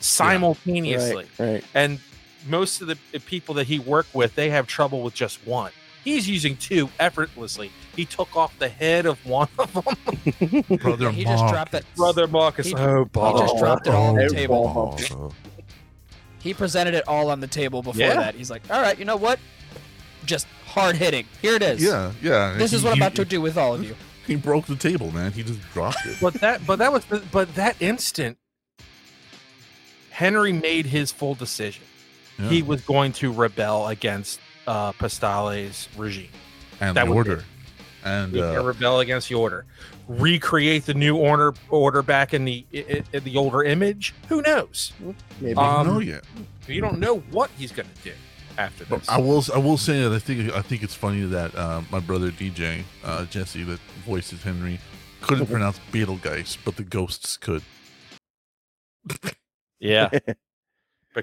[0.00, 1.64] simultaneously Right, right.
[1.74, 1.98] and
[2.46, 2.96] most of the
[3.26, 5.72] people that he worked with they have trouble with just one
[6.04, 11.24] he's using two effortlessly he took off the head of one of them Brother he
[11.24, 11.84] just dropped that.
[11.96, 14.96] brother marcus He- oh he just dropped it all on the Oh, table.
[15.18, 15.32] Mark.
[16.40, 18.14] He presented it all on the table before Yeah.
[18.14, 18.34] that.
[18.36, 19.40] He's like, all right, you know what?
[20.24, 21.26] Just hard hitting.
[21.42, 21.82] Here it is.
[21.82, 22.54] Yeah, yeah.
[22.56, 23.96] This is what I'm he- about to do with all of you.
[24.24, 25.32] He broke the table, man.
[25.32, 26.16] He just dropped it.
[26.20, 28.38] but that but that was but that instant
[30.10, 31.82] henry made his full decision
[32.38, 32.48] Yeah.
[32.48, 36.28] he was going to rebel against uh pastale's regime
[36.80, 37.44] and that the was order.
[38.04, 39.64] And uh, rebel against the order
[40.06, 44.92] recreate the new order order back in the i- i- the older image who knows
[45.40, 45.56] Maybe.
[45.58, 46.24] I Um, don't know yet.
[46.68, 48.12] you don't know what he's going to do
[48.56, 49.44] after But this I will.
[49.54, 50.52] I will say that I think.
[50.52, 54.80] I think it's funny that uh, my brother DJ uh, Jesse, that voices Henry,
[55.20, 57.62] couldn't pronounce Betelgeuse, but the ghosts could.
[59.80, 60.08] yeah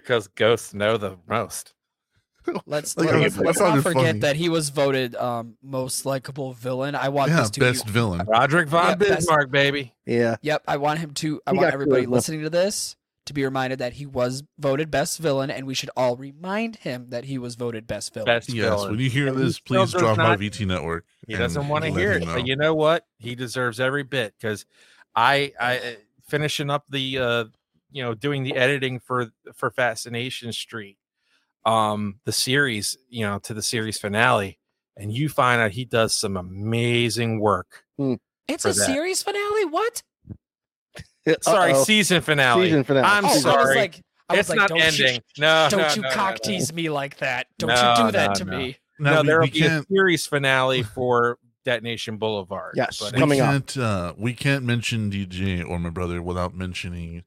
[0.03, 1.73] because ghosts know the most
[2.67, 4.19] Let's Like, let's, I- let's not forget funny.
[4.19, 6.93] that he was voted um, most likable villain.
[6.93, 8.25] I want Yeah, this to be best be, villain.
[8.27, 10.35] roderick von Yeah, that's- bismarck baby yeah.
[10.43, 11.41] Yep, I want him to.
[11.47, 12.09] I He want everybody charisma.
[12.11, 15.89] listening to this to be reminded that he was voted best villain, and we should
[15.97, 18.27] all remind him that he was voted best villain.
[18.27, 18.91] Best Yes, villain.
[18.91, 21.05] when you hear And this, please drop by VT Network.
[21.27, 22.35] He doesn't want to hear it, know.
[22.35, 23.07] but you know what?
[23.17, 24.67] He deserves every bit because
[25.15, 25.81] I, I uh,
[26.29, 27.45] finishing up the, uh,
[27.95, 30.97] you know, doing the editing for for Fascination Street,
[31.65, 34.59] um, the series, you know, to the series finale,
[34.97, 37.85] and you find out he does some amazing work.
[38.49, 38.73] It's a that.
[38.73, 39.63] series finale.
[39.63, 40.03] What?
[41.41, 41.83] Sorry, Uh-oh.
[41.85, 42.65] season finale.
[42.67, 43.05] Season finale.
[43.05, 43.75] I'm oh, I was sorry.
[43.77, 45.13] like, I was it's like, not don't ending.
[45.15, 46.51] You, no, don't no, you no, no, cock no.
[46.51, 47.47] tease me like that.
[47.57, 48.57] Don't No, you do that no, to no.
[48.57, 48.77] me.
[48.99, 52.73] Now, no, there will be a can't- series finale for Detonation Boulevard.
[52.75, 53.51] Yes, but we coming up.
[53.51, 57.23] can't uh we can't mention DJ or my brother without mentioning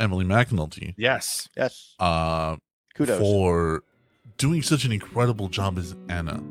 [0.00, 1.48] Emily McNulty Yes.
[1.56, 1.94] Yes.
[1.98, 2.56] uh
[2.94, 3.18] Kudos.
[3.20, 3.82] for
[4.36, 6.42] doing such an incredible job as Anna.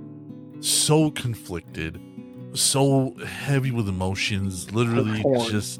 [0.60, 2.01] So conflicted,
[2.53, 5.79] so heavy with emotions, literally just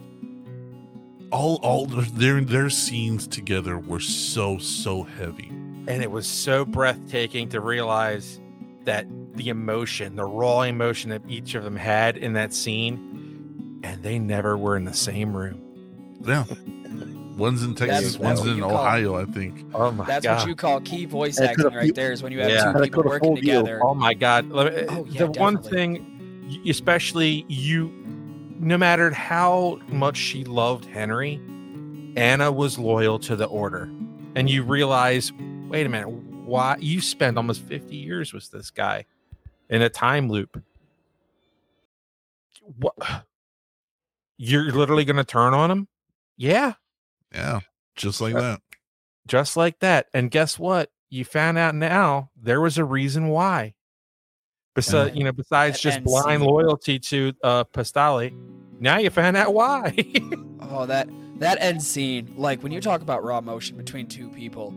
[1.32, 5.50] all all their their scenes together were so so heavy.
[5.50, 8.40] and it was so breathtaking to realize
[8.86, 14.02] that the emotion, the raw emotion that each of them had in that scene, and
[14.04, 15.62] they never were in the same room.
[16.26, 16.46] Yeah.
[17.38, 19.66] One's in Texas, that's one's what in you call- Ohio, I think.
[19.74, 20.08] Oh my god.
[20.08, 20.40] That's god!
[20.40, 22.12] what you call key voice acting could've- right there.
[22.12, 22.74] Is when you have Yeah.
[22.74, 23.44] two people working fooled you.
[23.44, 23.80] together.
[23.84, 24.50] Oh my god!
[24.52, 27.90] Oh, yeah, the one thing, especially you,
[28.60, 31.40] no matter how much she loved Henry,
[32.16, 33.84] Anna was loyal to the Order,
[34.36, 35.32] and you realize,
[35.70, 39.06] wait a minute, why you spent almost fifty years with this guy
[39.70, 40.60] in a time loop?
[42.80, 42.96] What?
[44.38, 45.88] You're literally going to turn on him?
[46.36, 46.74] Yeah,
[47.34, 47.60] Yeah.
[47.96, 48.62] Just like that.
[49.28, 50.08] just like that.
[50.14, 50.90] And guess what?
[51.10, 53.74] You found out now there was a reason why.
[54.76, 55.18] Besides, Yeah.
[55.18, 56.50] you know, besides just end blind scene.
[56.50, 58.32] loyalty to uh Pastali,
[58.80, 59.96] now you found out why.
[60.70, 61.08] Oh, that
[61.40, 64.74] that end scene, like when you talk about raw emotion between two people,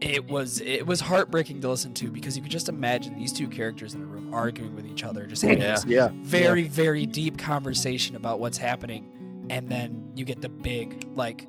[0.00, 3.48] it was it was heartbreaking to listen to because you could just imagine these two
[3.48, 5.72] characters in a room arguing with each other, just having Yeah.
[5.74, 6.08] this Yeah.
[6.22, 9.10] very very deep conversation about what's happening,
[9.50, 11.46] and then you get the big like,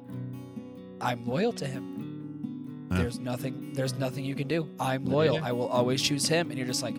[1.01, 2.87] I'm loyal to him.
[2.91, 2.97] Yeah.
[2.99, 4.69] There's nothing there's nothing you can do.
[4.79, 5.13] I'm Yeah.
[5.13, 5.39] loyal.
[5.43, 6.95] I will always choose him, and you're just like,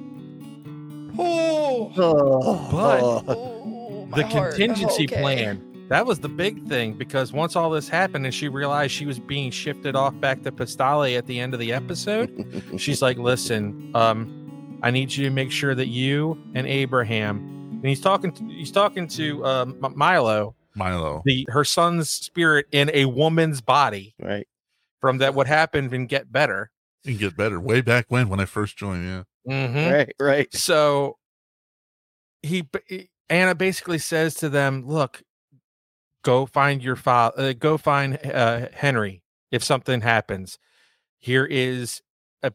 [1.18, 3.02] oh, Oh, But-
[3.36, 4.54] oh the heart.
[4.56, 5.20] contingency Okay.
[5.20, 5.64] plan.
[5.88, 9.18] That was the big thing because once all this happened and she realized she was
[9.18, 13.90] being shifted off back to Pastali at the end of the episode, she's like, "Listen,
[13.94, 17.38] um, I need you to make sure that you and Abraham."
[17.80, 18.32] And he's talking.
[18.32, 21.22] To, he's talking to um, Milo, Milo.
[21.24, 24.46] the her son's spirit in a woman's body right.
[25.00, 26.70] from that what happened and get better.
[27.04, 27.60] And get better.
[27.60, 29.22] Way back when when I first joined, yeah.
[29.48, 29.92] Mhm.
[29.92, 30.14] Right.
[30.20, 30.54] Right.
[30.54, 31.18] So
[32.42, 35.22] he b- Anna basically says to them, "Look,
[36.22, 37.42] go find your father.
[37.42, 39.22] Uh, go find uh, Henry.
[39.50, 40.58] If something happens,
[41.18, 42.02] here is
[42.42, 42.52] a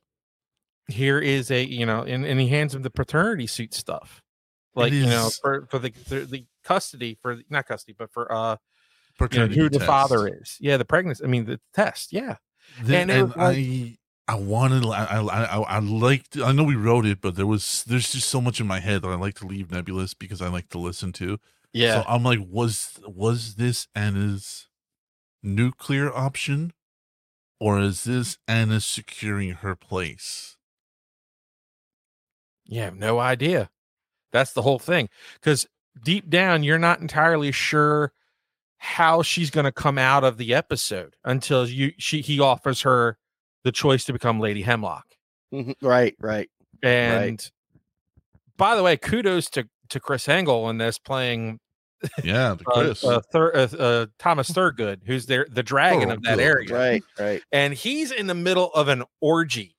[0.87, 4.21] here is a you know." And, and he hands him the paternity suit stuff,
[4.75, 8.57] like you know, for for the, the the custody for not custody, but for uh
[9.31, 9.85] you know, who the test.
[9.85, 10.57] father is.
[10.59, 11.23] Yeah, the pregnancy.
[11.23, 12.11] I mean, the test.
[12.11, 12.37] Yeah.
[12.81, 13.97] Then, And and like- I
[14.27, 17.83] I wanted I I I, I liked I know we wrote it, but there was
[17.85, 20.47] there's just so much in my head that I like to leave nebulous because I
[20.47, 21.39] like to listen to.
[21.73, 24.67] Yeah, so I'm like, was was this Anna's
[25.41, 26.71] nuclear option,
[27.59, 30.55] or is this Anna securing her place?
[32.71, 33.69] Have no idea.
[34.31, 35.09] That's the whole thing.
[35.35, 35.67] Because
[36.03, 38.13] deep down, you're not entirely sure
[38.77, 43.17] how she's going to come out of the episode until you she he offers her
[43.63, 45.05] the choice to become Lady Hemlock.
[45.53, 45.75] Mhm.
[45.81, 46.15] Right.
[46.19, 46.49] Right.
[46.81, 47.49] And
[48.57, 51.59] by the way, kudos to to Chris Engel in this playing
[52.23, 53.03] Yeah, the uh, Chris.
[53.05, 56.41] uh, Thur- uh, uh, Thomas Thurgood, who's there the dragon of that Thurgood.
[56.41, 57.03] area Right.
[57.17, 57.41] Right.
[57.53, 59.75] and he's in the middle of an orgy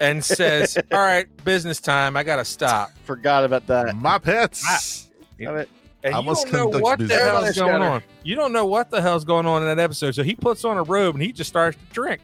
[0.00, 2.16] and says, "All right, business time.
[2.16, 3.94] I gotta stop." Forgot about that.
[3.96, 5.07] My pets.
[5.38, 5.68] Damn it.
[6.04, 7.20] And I you don't know conduct what the business.
[7.22, 8.02] hell's going on.
[8.22, 10.14] You don't know what the hell's going on in that episode.
[10.14, 12.20] So he puts on a robe and he just starts to drink.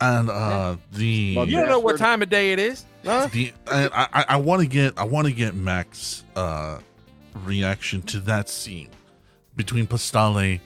[0.00, 2.84] And uh the Mother- You don't know what time of day it is.
[3.04, 3.28] Huh?
[3.32, 6.78] the I I, I want to get I want to get Mac's uh
[7.44, 8.88] reaction to that scene
[9.56, 10.60] between Pastale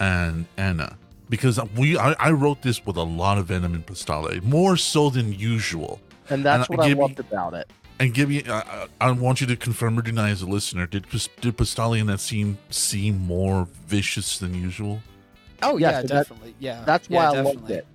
[0.00, 0.96] and Anna
[1.30, 5.08] because we I, I wrote this with a lot of venom in Pastale more so
[5.08, 7.70] than usual And that's And, what I give me- loved about it.
[8.00, 10.86] And give me I, I I want you to confirm or deny as a listener
[10.86, 15.00] did Pas- did Pastale in that scene seem more vicious than usual
[15.62, 16.54] Oh Yes, yeah, and that- definitely.
[16.58, 16.82] yeah.
[16.84, 17.86] That's yeah, why I loved it.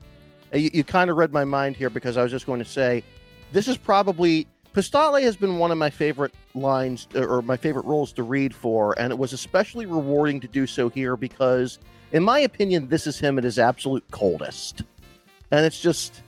[0.54, 2.66] Uh, You, you kind of read my mind here because I was just going to
[2.66, 3.04] say,
[3.52, 7.86] this is probably Pastale has been one of my favorite lines uh, or my favorite
[7.86, 11.78] roles to read for, and it was especially rewarding to do so here because
[12.12, 14.82] in my opinion, this is him at his absolute coldest,
[15.52, 16.22] and it's just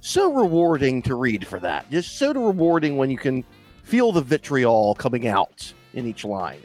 [0.00, 1.90] so rewarding to read for that.
[1.90, 3.44] Just so rewarding when you can
[3.82, 6.60] feel the vitriol coming out in each line.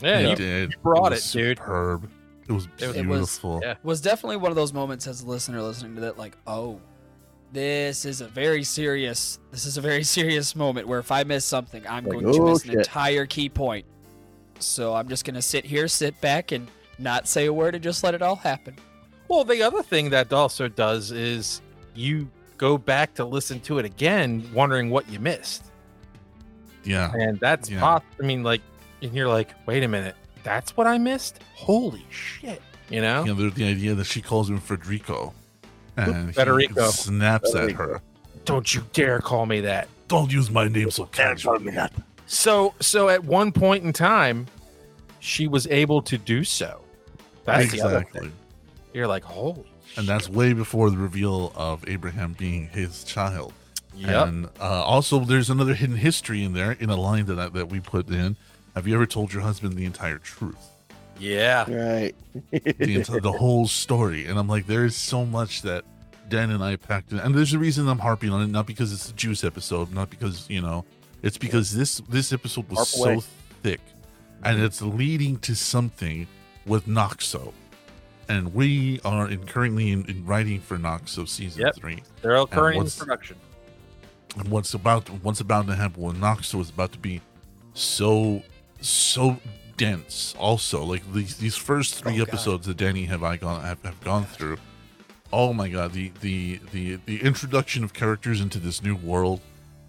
[0.00, 0.74] Yeah, He you did.
[0.82, 1.58] brought was it, dude.
[1.58, 2.10] Superb.
[2.48, 3.60] It was It was- It was- beautiful.
[3.62, 3.74] yeah.
[3.82, 6.80] was definitely one of those moments as a listener listening to that, like, oh,
[7.52, 9.38] this is a very serious.
[9.50, 12.40] This is a very serious moment where if I miss something, I'm Like, going to
[12.42, 13.86] oh, miss an entire key point.
[14.58, 16.66] So I'm just gonna sit here, sit back, and
[16.98, 18.74] not say a word, and just let it all happen.
[19.28, 21.60] Well, the other thing that also does is
[21.94, 25.64] you go back to listen to it again, wondering what you missed,
[26.84, 27.12] Yeah.
[27.14, 27.80] and that's Yeah.
[27.80, 28.04] pop.
[28.20, 28.62] I mean, like,
[29.02, 31.40] and you're like, wait a minute, that's what I missed.
[31.54, 32.62] Holy shit!
[32.88, 33.24] You know?
[33.24, 35.34] You know, the, the idea that she calls him Federico,
[35.96, 36.88] and he Federico.
[36.90, 38.00] snaps at her.
[38.44, 39.88] Don't you dare call me that.
[40.08, 41.76] Don't use my name so casually.
[42.28, 44.46] So, so at one point in time,
[45.18, 46.80] she was able to do so.
[47.44, 48.20] That's the other Exactly.
[48.20, 48.32] thing.
[48.94, 49.64] You're like, holy.
[49.96, 53.52] And that's way before the reveal of Abraham being his child.
[53.96, 54.28] Yep.
[54.28, 57.68] And uh, also, there's another hidden history in there in a line that I, that
[57.70, 58.36] we put in.
[58.74, 60.58] Have you ever told your husband the entire truth,
[61.18, 61.62] Yeah.
[61.70, 62.14] Right.
[62.50, 64.26] the, enti- the whole story?
[64.26, 65.84] And I'm like, there is so much that
[66.28, 68.92] Dan and I packed in, and there's a reason I'm harping on it, not because
[68.92, 70.84] it's a juice episode, not because you know,
[71.22, 73.20] it's because this this episode was Harp away.
[73.20, 73.26] so
[73.62, 73.80] thick,
[74.42, 76.26] and it's leading to something
[76.66, 77.52] with Noxo.
[78.28, 81.76] And we are in, currently in, in writing for Noxo season Yep.
[81.76, 82.02] three.
[82.22, 83.36] They're all current in production.
[84.38, 87.20] and what's about what's about to happen when Noxo is about to be
[87.74, 88.42] so
[88.80, 89.38] so
[89.76, 92.28] dense also like these these first three Oh, God.
[92.28, 94.56] episodes that Danny have I gone have, have gone through
[95.32, 99.40] oh my god the the the the introduction of characters into this new world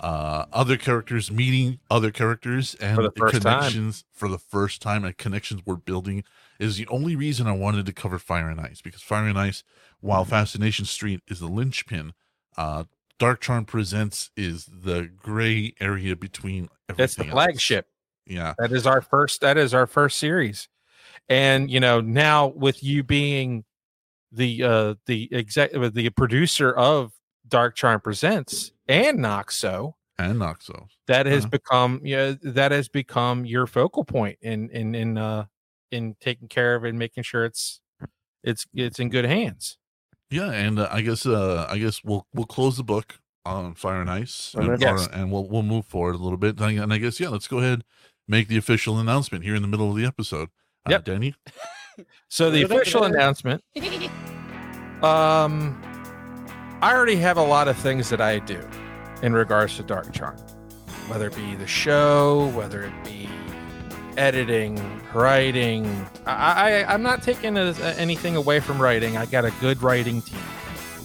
[0.01, 3.41] uh other characters meeting other characters and For the first time.
[3.41, 6.23] connections for the first time and connections we're building
[6.59, 9.63] is the only reason I wanted to cover Fire and Ice because Fire and Ice
[10.01, 12.13] while Fascination Street is the linchpin
[12.57, 12.83] uh
[13.19, 16.95] Dark Charm Presents is the gray area between everything.
[16.97, 17.31] That's the else.
[17.31, 17.87] flagship.
[18.27, 18.53] Yeah.
[18.59, 19.41] That is our first.
[19.41, 20.67] That is our first series,
[21.29, 23.63] and you know now with you being
[24.31, 27.11] the uh the exec uh, the producer of
[27.47, 30.87] Dark Charm Presents and Noxo, And Noxo.
[31.07, 31.49] that has Uh-huh.
[31.51, 35.45] become yeah that has become your focal point in in in uh
[35.91, 37.81] in taking care of it and making sure it's
[38.43, 39.77] it's it's in good hands.
[40.29, 44.01] Yeah, and uh, I guess uh I guess we'll we'll close the book on Fire
[44.01, 45.07] and Ice And and, or- Yes.
[45.13, 46.57] and we'll we'll move forward a little bit.
[46.59, 47.83] And I, and I guess yeah, let's go ahead
[48.27, 50.49] make the official announcement here in the middle of the episode.
[50.85, 51.05] Uh, Yep.
[51.05, 51.35] Danny.
[52.29, 53.63] So the official announcement.
[55.03, 55.79] Um,
[56.81, 58.59] I already have a lot of things that I do
[59.21, 60.37] in regards to Dark Charm,
[61.07, 63.29] whether it be the show, whether it be
[64.17, 64.79] editing,
[65.13, 65.85] writing.
[66.25, 69.15] I, I I'm not taking a, uh, anything away from writing.
[69.17, 70.39] I got a good writing team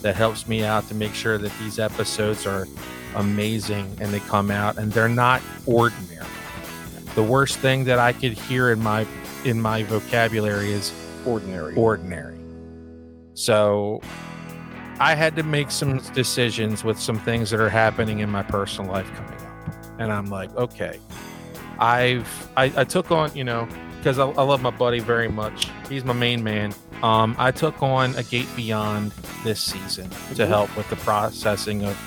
[0.01, 2.66] that helps me out to make sure that these episodes are
[3.14, 6.27] amazing and they come out and they're not ordinary.
[7.14, 9.07] The worst thing that I could hear in my
[9.44, 10.92] in my vocabulary is
[11.25, 11.75] Ordinary.
[11.77, 12.38] ordinary.
[13.35, 14.01] So
[14.98, 18.90] I had to make some decisions with some things that are happening in my personal
[18.90, 20.01] life coming up.
[20.01, 20.98] And I'm like, okay,
[21.83, 23.68] I've I, I took on, you know,
[23.99, 25.68] because I, I love my buddy very much.
[25.88, 26.73] He's my main man.
[27.03, 29.11] Um, I took on a gate beyond
[29.42, 31.99] this season to help with the processing of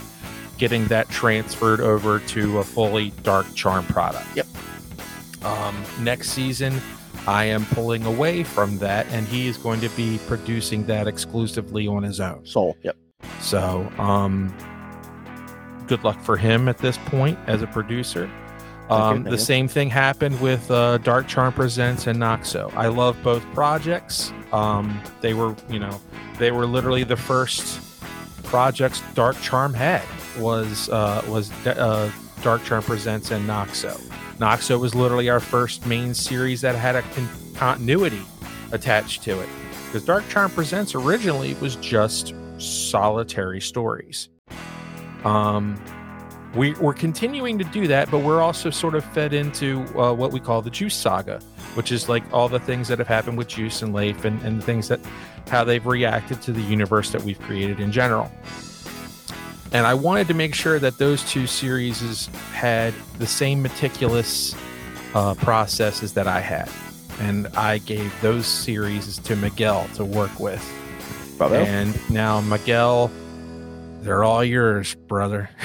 [0.57, 4.27] getting that transferred over to a fully dark charm product.
[4.35, 4.47] Yep.
[5.43, 6.79] Um, next season,
[7.27, 11.85] I am pulling away from that, and he is going to be producing that exclusively
[11.85, 12.45] on his own.
[12.45, 12.77] Soul.
[12.83, 12.95] Yep.
[13.41, 14.55] So, um,
[15.87, 18.31] good luck for him at this point as a producer.
[18.89, 22.71] Um, the same thing happened with uh, Dark Charm Presents and Noxo.
[22.75, 24.31] I love both projects.
[24.51, 25.99] Um, they were, you know,
[26.37, 27.81] they were literally the first
[28.43, 30.03] projects Dark Charm had
[30.37, 32.11] was uh, was uh,
[32.43, 33.99] Dark Charm Presents and Noxo.
[34.37, 38.21] Noxo was literally our first main series that had a con- continuity
[38.71, 39.49] attached to it.
[39.87, 44.29] Because Dark Charm Presents originally was just solitary stories.
[45.23, 45.81] Um,
[46.55, 50.31] we, we're continuing to do that, but we're also sort of fed into uh, what
[50.31, 51.39] we call the Juice Saga,
[51.73, 54.63] which is like all the things that have happened with Juice and Leif and, and
[54.63, 54.99] things that
[55.49, 58.31] how they've reacted to the universe that we've created in general.
[59.73, 64.55] And I wanted to make sure that those two series had the same meticulous
[65.13, 66.69] uh, processes that I had.
[67.19, 70.63] And I gave those series to Miguel to work with.
[71.37, 71.55] Bravo.
[71.55, 73.11] And now, Miguel,
[74.01, 75.49] they're all yours, brother.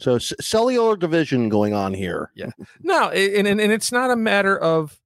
[0.00, 2.30] So c- cellular division going on here.
[2.34, 2.50] Yeah.
[2.80, 4.98] No, and, and and it's not a matter of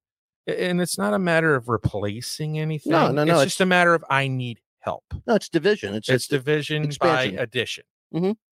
[0.46, 2.92] and it's not a matter of replacing anything.
[2.92, 5.04] no, no, It's it's- just a matter of I need help.
[5.26, 5.94] No, it's division.
[5.94, 7.36] It's It's division expansion.
[7.36, 7.84] by addition.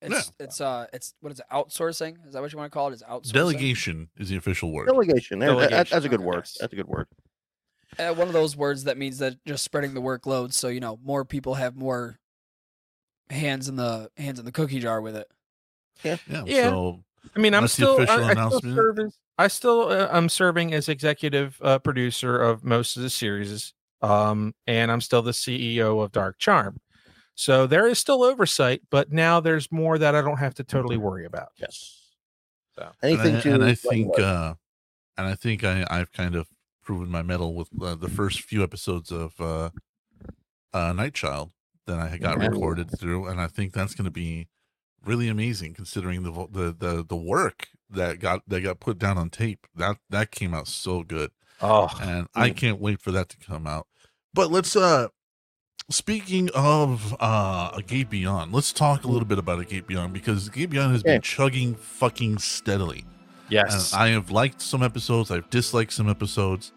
[0.00, 2.26] It's it's uh it's what is it outsourcing?
[2.26, 2.94] Is that what you want to call it?
[2.94, 3.32] Is outsourcing?
[3.32, 4.86] Delegation is the official word.
[4.86, 5.38] delegation.
[5.40, 6.36] There, that- that- that's a good okay, word.
[6.36, 6.56] yes.
[6.58, 7.06] That's a good word.
[7.98, 10.98] Uh, one of those words that means that just spreading the workload, so you know
[11.02, 12.18] more people have more
[13.28, 15.26] hands in the hands in the cookie jar with it.
[16.02, 16.16] Yeah.
[16.46, 16.70] Yeah.
[16.70, 17.02] So
[17.34, 18.76] I mean, I'm That's the still, I, official I still announcement.
[18.76, 23.10] serve as, I still, uh, I'm serving as executive uh, producer of most of the
[23.10, 23.72] series,
[24.02, 26.80] um, and I'm still the CEO of Dark Charm.
[27.34, 30.96] So there is still oversight, but now there's more that I don't have to totally
[30.98, 31.48] worry about.
[31.58, 31.98] Yes.
[32.74, 32.90] So.
[33.02, 34.54] Anything and I, to and I think uh
[35.16, 36.48] and I think I I've kind of
[36.82, 39.70] proven my mettle with uh, the first few episodes of uh
[40.72, 41.52] uh Night Child
[41.86, 42.48] that I got Yeah.
[42.48, 44.48] recorded through and I think that's going to be
[45.04, 49.30] really amazing considering the the the the work that got that got put down on
[49.30, 49.66] tape.
[49.74, 51.30] That that came out so good
[51.60, 53.86] Oh, and I can't wait for that to come out.
[54.32, 55.08] But let's uh
[55.90, 60.12] speaking of uh a gate beyond, let's talk a little bit about a gate beyond
[60.12, 61.14] because gate beyond has Okay.
[61.14, 63.04] been chugging fucking steadily.
[63.48, 63.92] yes.
[63.92, 66.72] And I have liked some episodes, I've disliked some episodes.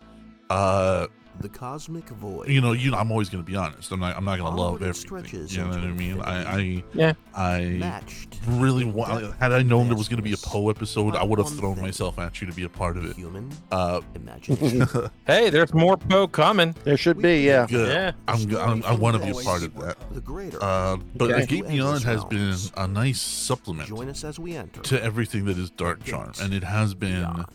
[0.50, 1.08] Uh
[1.40, 2.48] The cosmic void.
[2.48, 3.92] you know, you know, I'm always gonna be honest.
[3.92, 4.94] I'm not I'm not gonna Onward love it everything.
[5.08, 6.22] stretches You know what I mean?
[6.22, 6.84] I I.
[6.94, 7.14] Yeah.
[7.36, 8.38] I matched.
[8.48, 10.38] really in want had I known there was gonna be a.
[10.38, 13.16] Poe episode, I would have thrown myself at you to be a part of it.
[13.16, 14.02] Human Uh
[15.26, 16.76] hey, there's more Poe coming.
[16.84, 17.66] there should be, yeah.
[17.68, 17.88] good.
[17.90, 18.12] Yeah.
[18.28, 19.98] I'm, The I'm, I want to be a part of that.
[20.14, 20.62] The greater.
[20.64, 21.42] Uh, but Okay.
[21.42, 24.82] the Gate Beyond has been a nice supplement Join us as we enter.
[24.82, 27.46] to everything that is Dark Charm, and it has been Beyond.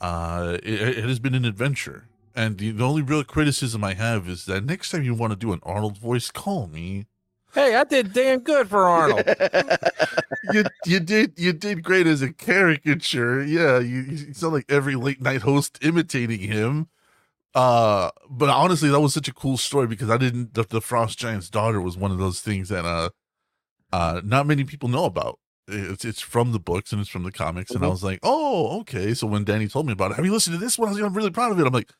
[0.00, 2.08] uh, it, it has been an adventure.
[2.34, 5.38] And the, the only real criticism I have is that next time you want to
[5.38, 7.06] do an Arnold voice, call me.
[7.54, 9.24] Hey, I did damn good for Arnold.
[10.42, 13.42] you you did you did great as a caricature.
[13.44, 16.88] Yeah, you, you sound like every late night host imitating him.
[17.54, 20.54] Uh, but honestly, that was such a cool story because I didn't.
[20.54, 23.10] The, the Frost Giant's daughter was one of those things that uh,
[23.92, 25.38] uh, not many people know about.
[25.68, 27.92] It's it's from the books and it's from the comics, and I Mhm.
[27.92, 29.14] was like, oh, okay.
[29.14, 30.88] So when Danny told me about it, have you listened to this one?
[30.88, 31.66] I was like, I'm really proud of it.
[31.66, 31.92] I'm like,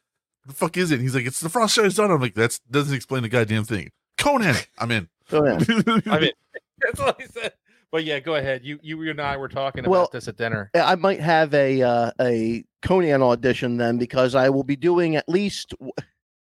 [0.46, 1.00] the fuck is it?
[1.00, 2.14] He's like, it's the Frost Giant's daughter.
[2.14, 3.90] I'm like, that's doesn't explain the goddamn thing.
[4.18, 5.08] Conan, I'm in.
[5.30, 5.66] Go ahead.
[6.06, 6.32] I mean,
[6.78, 7.52] that's all he said.
[7.90, 8.64] But yeah, go ahead.
[8.64, 10.68] You, you, and I were talking Well, about this at dinner.
[10.74, 15.28] I might have a uh, a Conan audition then because I will be doing at
[15.28, 15.74] least.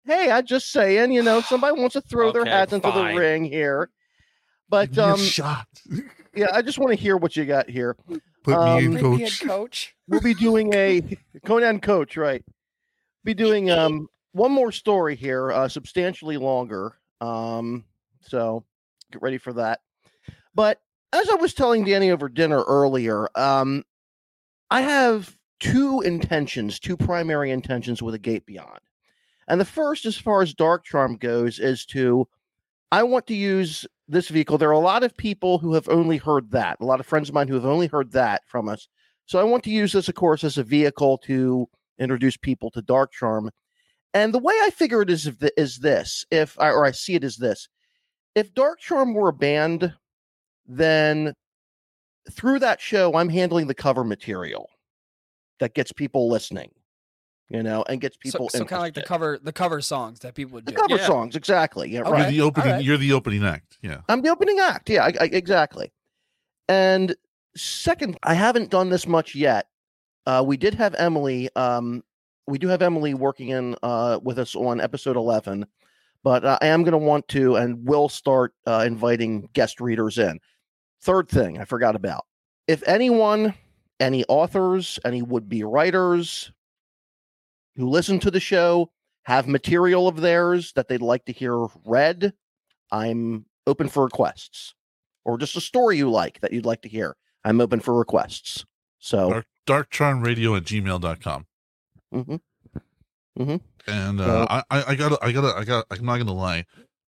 [0.05, 3.03] Hey, I just saying, you know, somebody wants to throw their Okay, hats into the
[3.03, 3.89] ring here.
[4.69, 5.67] But Give me a um, shot.
[6.35, 7.97] yeah, I just want to hear what you got here.
[8.43, 9.41] Put um, me in, Bring me in, coach.
[9.41, 9.95] coach.
[10.07, 12.45] We'll be doing a Conan coach, right?
[13.23, 16.97] Be doing um one more story here, uh, substantially longer.
[17.19, 17.85] Um,
[18.21, 18.63] so
[19.11, 19.81] get ready for that.
[20.55, 20.79] But
[21.13, 23.83] as I was telling Danny over dinner earlier, um,
[24.69, 28.79] I have two intentions, two primary intentions with a Gate Beyond.
[29.47, 32.27] And the first, as far as Dark Charm goes, is to
[32.91, 34.57] I want to use this vehicle.
[34.57, 37.29] There are a lot of people who have only heard that, a lot of friends
[37.29, 38.87] of mine who have only heard that from us.
[39.25, 41.69] So I want to use this, of course, as a vehicle to
[42.01, 43.49] introduce people to Dark Charm.
[44.13, 47.23] And the way I figure it is is this, if I or I see it
[47.23, 47.69] as this,
[48.35, 49.93] if Dark Charm were a band,
[50.67, 51.33] then
[52.31, 54.69] through that show, I'm handling the cover material
[55.59, 56.71] that gets people listening,
[57.49, 60.19] you know, and gets people So, so kind of like the cover the cover songs
[60.19, 60.77] that people would the do.
[60.77, 61.05] cover Yeah.
[61.05, 61.89] songs, exactly.
[61.89, 62.11] Yeah, Okay.
[62.11, 62.21] right.
[62.23, 62.67] You're the opening.
[62.67, 62.85] alright.
[62.85, 63.77] You're the opening act.
[63.81, 64.01] Yeah.
[64.09, 64.89] I'm the opening act.
[64.89, 65.91] Yeah, I, I, exactly.
[66.67, 67.15] And
[67.55, 69.67] second, I haven't done this much yet.
[70.25, 71.49] Uh, we did have Emily.
[71.55, 72.03] Um,
[72.47, 75.65] we do have Emily working in uh, with us on episode 11,
[76.23, 80.39] but I am going to want to and will start uh, inviting guest readers in.
[81.01, 82.25] Third thing I forgot about:
[82.67, 83.53] if anyone,
[83.99, 86.51] any authors, any would-be writers
[87.75, 88.91] who listen to the show
[89.23, 92.33] have material of theirs that they'd like to hear read,
[92.91, 94.73] I'm open for requests
[95.25, 97.15] or just a story you like that you'd like to hear.
[97.43, 98.65] I'm open for requests.
[99.03, 101.45] So, Dark, darkcharmradio at gmail.com.
[102.13, 103.61] mhm.
[103.87, 106.65] And uh, Well- I, I, I gotta, I gotta, I got, I'm not gonna lie.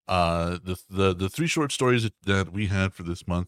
[0.08, 3.48] Uh, the, the, the three short stories that, that we had for this month,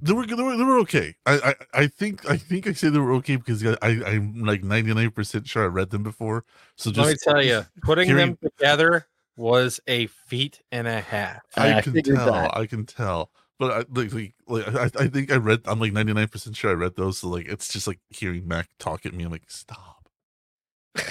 [0.00, 1.14] they were, they were, they were okay.
[1.24, 4.44] I, I, I think, I think I say they were okay because I, I I'm
[4.44, 6.44] like 99% sure I read them before.
[6.76, 11.00] So just, Let me tell you, putting hearing- them together was a feat and a
[11.00, 11.42] half.
[11.56, 12.32] I, I can tell.
[12.32, 12.56] that.
[12.56, 13.30] I can tell.
[13.58, 15.60] But I like, like, like I, I think I read.
[15.64, 17.18] I'm like 99 percent sure I read those.
[17.18, 19.24] So like, it's just like hearing Mac talk at me.
[19.24, 20.08] I'm like, stop,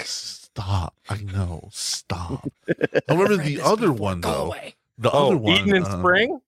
[0.04, 0.94] stop.
[1.08, 2.46] I know, stop.
[3.08, 4.74] However, the other one though, away.
[4.98, 6.40] the Oh, other one, Eden in uh, spring.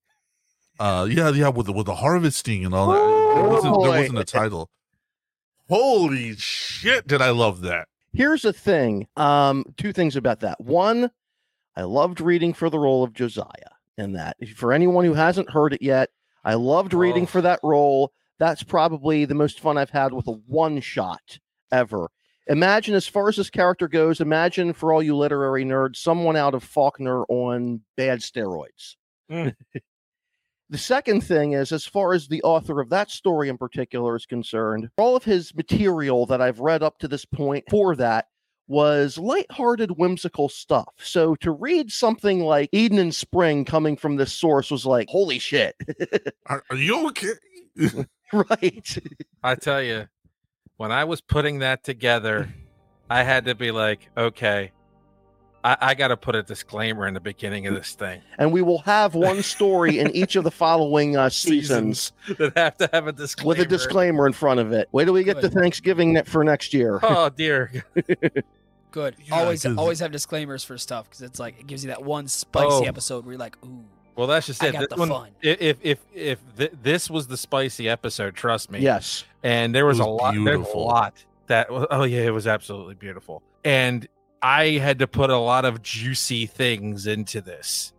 [0.79, 3.35] uh, yeah, yeah, with the with the harvesting and all that.
[3.35, 4.69] There wasn't there wasn't a title.
[5.67, 7.05] Holy shit!
[7.07, 7.87] Did I love that?
[8.13, 9.07] Here's the thing.
[9.17, 10.59] Um, two things about that.
[10.59, 11.11] One,
[11.75, 14.37] I loved reading for the role of Josiah in that.
[14.55, 16.09] For anyone who hasn't heard it yet,
[16.43, 17.27] I loved reading Oh.
[17.27, 18.11] for that role.
[18.39, 21.39] That's probably the most fun I've had with a one shot
[21.71, 22.09] ever.
[22.47, 26.55] Imagine, as far as this character goes, imagine for all you literary nerds, someone out
[26.55, 28.95] of Faulkner on bad steroids.
[29.29, 29.53] Mm.
[30.69, 34.25] the second thing is, as far as the author of that story in particular is
[34.25, 38.25] concerned, all of his material that I've read up to this point for that
[38.69, 40.93] was lighthearted, whimsical stuff.
[40.99, 45.39] So to read something like Eden and Spring coming from this source was like, holy
[45.39, 45.75] shit.
[46.45, 47.33] Are, are you okay?
[48.33, 48.97] right.
[49.43, 50.07] I tell you,
[50.77, 52.53] when I was putting that together,
[53.09, 54.71] I had to be like, okay,
[55.63, 58.21] I, I got to put a disclaimer in the beginning of this thing.
[58.37, 62.77] And we will have one story in each of the following uh, seasons that have
[62.77, 63.47] to have a disclaimer.
[63.47, 64.89] with a disclaimer in front of it.
[64.91, 66.99] Wait till we get to Thanksgiving for next year.
[67.01, 67.83] Oh dear.
[68.91, 69.15] Good.
[69.23, 72.03] Yeah, always 'cause- always have disclaimers for stuff because it's like it gives you that
[72.03, 72.81] one spicy Oh.
[72.83, 73.83] episode where you're like, ooh,
[74.15, 74.71] Well, that's just I it.
[74.73, 75.29] got This the one- fun.
[75.43, 78.79] i- If if if th- this was the spicy episode, trust me.
[78.79, 79.23] Yes.
[79.43, 81.13] and there was, was a lot there's a lot
[81.47, 84.05] that oh yeah it was absolutely beautiful and
[84.41, 87.93] i had to put a lot of juicy things into this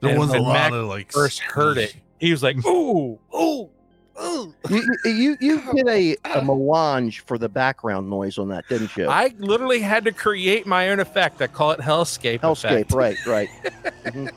[0.00, 2.58] There And was a when lot Mac of like first heard it he was like
[2.66, 3.70] ooh ooh ooh
[4.18, 8.96] You, you, you, you did a, a melange for the background noise on that, didn't
[8.96, 9.08] you?
[9.08, 12.92] i literally had to create my own effect i call it hellscape Hellscape, effect.
[12.94, 13.48] right, right.
[14.06, 14.28] Mm-hmm.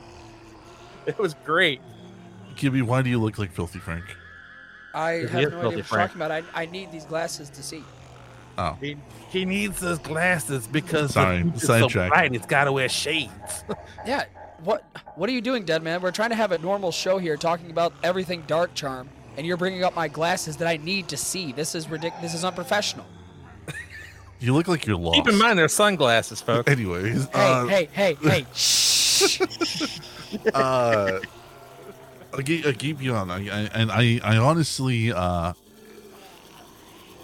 [1.05, 1.81] it was great
[2.55, 4.03] Gibby, why do you look like Filthy Frank?
[4.93, 6.11] I He have no idea what you're Frank.
[6.11, 6.43] talking about.
[6.53, 7.83] I, I need these glasses to see.
[8.57, 8.97] Oh, he,
[9.29, 12.09] he needs those glasses because Sorry, the so sidetrack.
[12.09, 13.63] bright, it's got to wear shades
[14.05, 14.25] Yeah.
[14.65, 14.83] What
[15.15, 16.01] What are you doing, Dead Man?
[16.01, 19.07] We're trying to have a normal show here, talking about everything Dark Charm,
[19.39, 21.53] and you're bringing up my glasses that I need to see.
[21.53, 22.21] This is ridiculous.
[22.21, 23.05] This is unprofessional.
[24.41, 25.15] you look like you're lost.
[25.15, 28.45] keep in mind they're sunglasses folks Anyways, Hey, uh, hey, hey, hey!
[28.53, 29.39] Shh.
[30.53, 31.19] uh,
[32.37, 35.53] I keep, I keep you on, I, I, and I, I honestly, uh,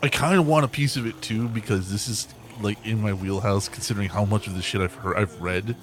[0.02, 2.30] I kind of want a piece of it too because this is
[2.62, 5.76] like in my wheelhouse, considering how much of the shit I've heard, I've read.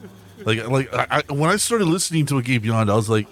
[0.47, 3.27] Like, like I, I, when I started listening to A Gate Beyond, I was like,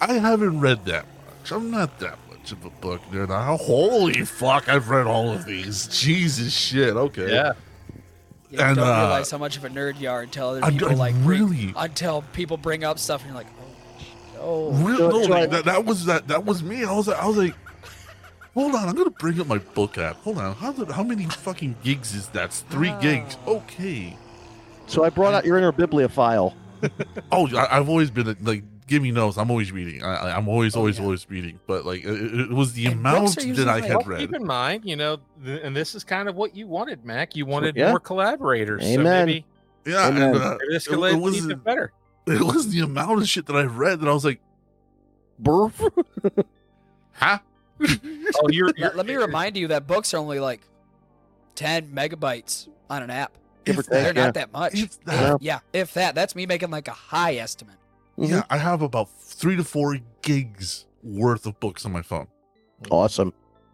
[0.00, 1.52] I haven't read that much.
[1.52, 3.28] I'm not that much of a book nerd.
[3.28, 5.86] Now, holy fuck, I've read all of these.
[5.88, 6.96] Jesus shit.
[6.96, 7.32] Okay.
[7.32, 7.52] yeah
[8.50, 10.88] You And, don't uh, realize how much of a nerd you are until other people
[10.90, 13.52] I like bring- really- until people bring up stuff and you're like,
[14.38, 16.84] oh, Real, So- no, like, that, that was that that was me.
[16.84, 17.54] I was like, I was like,
[18.54, 20.16] hold on, I'm gonna bring up my book app.
[20.16, 22.46] Hold on, how did, how many fucking gigs is that?
[22.46, 23.36] It's three gigs.
[23.46, 24.16] Okay.
[24.86, 26.54] So I brought out your inner bibliophile.
[27.30, 29.38] Oh, I, I've always been a- like, give me notes.
[29.38, 30.02] I'm always reading.
[30.02, 31.04] I, I- I'm always, Oh, always, yeah.
[31.04, 31.58] always reading.
[31.66, 34.04] But like, it, it was the And amount books are usually that I had Well,
[34.06, 34.18] read.
[34.20, 37.34] keep in mind, you know, th- and this is kind of what you wanted, Mac.
[37.36, 37.88] You wanted yeah.
[37.90, 38.82] more collaborators.
[38.82, 39.46] So maybe,
[39.86, 41.92] Yeah, and, uh, this it- it was- even better.
[42.26, 44.40] it was the amount of shit that I read that I was like,
[45.42, 45.72] Burf.
[47.12, 47.38] huh?
[47.82, 50.60] Oh, you're, let, let me remind you that books are only like
[51.54, 53.32] 10 megabytes on an app.
[53.64, 54.24] Give or If take, They're yeah.
[54.26, 54.74] not that much.
[54.74, 56.14] If If- that- yeah, if that.
[56.14, 57.76] That's me making like a high estimate.
[58.20, 58.32] Mm-hmm.
[58.34, 62.26] Yeah, I have about three to four gigs worth of books on my phone.
[62.90, 63.32] Awesome.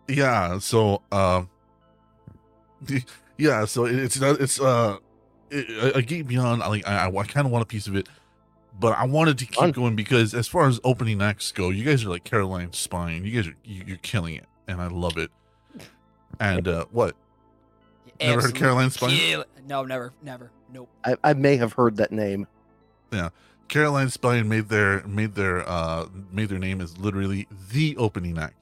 [0.09, 1.49] yeah so um
[3.38, 4.97] yeah so it's not it's uh
[5.51, 8.09] it, a gate beyond I like i, I kind of want a piece of it
[8.78, 9.70] but i wanted to keep Fun.
[9.72, 13.30] going because as far as opening acts go you guys are like caroline spine you
[13.32, 15.30] guys are you, you're killing it and i love it
[16.40, 17.14] and uh what
[18.20, 19.11] Never heard Absolute Caroline Spine?
[19.11, 20.51] kill- No, never, never.
[20.72, 20.88] Nope.
[21.05, 22.47] I, I may have heard that name.
[23.68, 28.54] Caroline spine made their made their uh made their name as literally the opening act.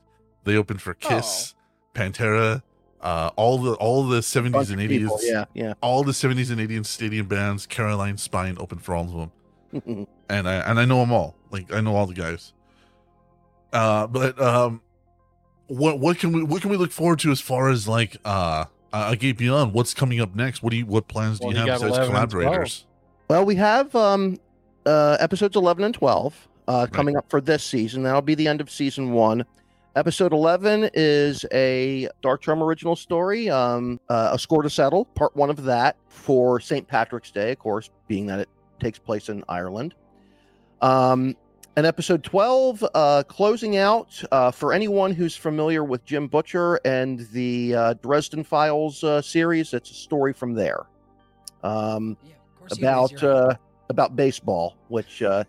[0.44, 1.54] They opened for kiss
[1.94, 2.62] pantera
[3.00, 5.74] uh all the all the 70s and 80s Yeah, yeah.
[5.80, 9.30] all the 70s and 80s stadium bands caroline spine opened for all of
[9.82, 10.06] them.
[10.28, 11.36] And i and i know them all.
[11.50, 12.52] Like i know all the guys.
[13.72, 14.80] Uh but um
[15.66, 18.64] what what can we what can we look forward to as far as like uh
[18.92, 20.62] a gate beyond what's coming up next?
[20.62, 22.40] What do you what plans do Well, you you have got besides 11 and 12.
[22.42, 22.86] collaborators?
[23.28, 24.38] Well, we have um,
[24.86, 28.02] uh, episodes 11 and 12 uh, coming up for this season.
[28.02, 29.44] That'll be the end of season one.
[29.96, 35.36] Episode 11 is a Dark Charm original story, um, uh, A Score to Settle, part
[35.36, 36.86] one of that for St.
[36.88, 38.48] Patrick's Day, of course, being that it
[38.80, 39.94] takes place in Ireland.
[40.82, 41.36] Um,
[41.76, 47.20] and episode 12, uh, closing out uh, for anyone who's familiar with Jim Butcher and
[47.32, 50.86] the uh, Dresden Files uh, series, it's a story from there.
[51.62, 53.52] Um, Yeah, of course about your hand.
[53.52, 53.54] uh,
[53.90, 55.44] about baseball, which uh,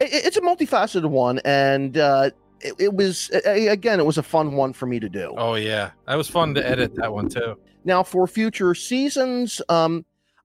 [0.00, 2.30] i- i- it's a multifaceted one, and uh,
[2.60, 5.34] it, it was again, it was a fun one for me to do.
[5.36, 7.56] Oh yeah, that was fun to edit that one too.
[7.84, 10.04] Now, for future seasons, um,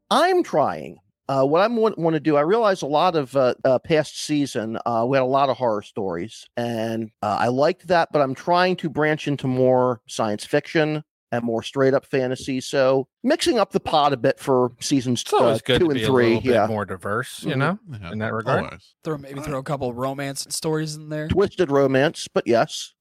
[0.10, 0.98] I'm trying.
[1.28, 4.22] Uh, what I want, want to do, I realize a lot of uh, uh, past
[4.24, 8.10] season, uh, we had a lot of horror stories, and uh, I liked that.
[8.14, 11.04] But I'm trying to branch into more science fiction
[11.36, 12.60] and more straight up fantasy.
[12.62, 16.26] So mixing up the pot a bit for seasons uh, good two to and three.
[16.26, 17.58] a little Yeah, bit more diverse, you Mhm.
[17.58, 18.64] know, Yeah, in that regard.
[18.66, 18.94] always.
[19.04, 21.28] Throw maybe throw a couple romance stories in there.
[21.28, 22.94] twisted romance, but yes.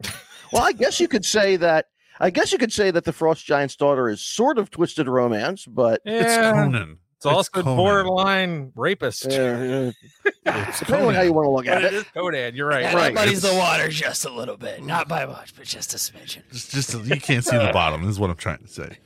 [0.53, 1.87] Well, I guess you could say that.
[2.21, 5.67] I guess you could say that the Frost Giant's daughter is sort of twisted romance,
[5.67, 6.99] but It's Conan.
[7.31, 7.77] It's also Conan.
[7.77, 9.27] borderline rapist.
[9.27, 9.93] uh,
[10.47, 12.07] It's depending on how you want to look at it.
[12.15, 12.83] Conan, you're right.
[12.83, 13.15] Yeah, right.
[13.15, 15.97] that muddies the It's- water just a little bit, not by much, but just a
[15.97, 16.43] smidgen.
[16.53, 18.07] Just, just you can't see the bottom.
[18.09, 18.99] Is what I'm trying to say.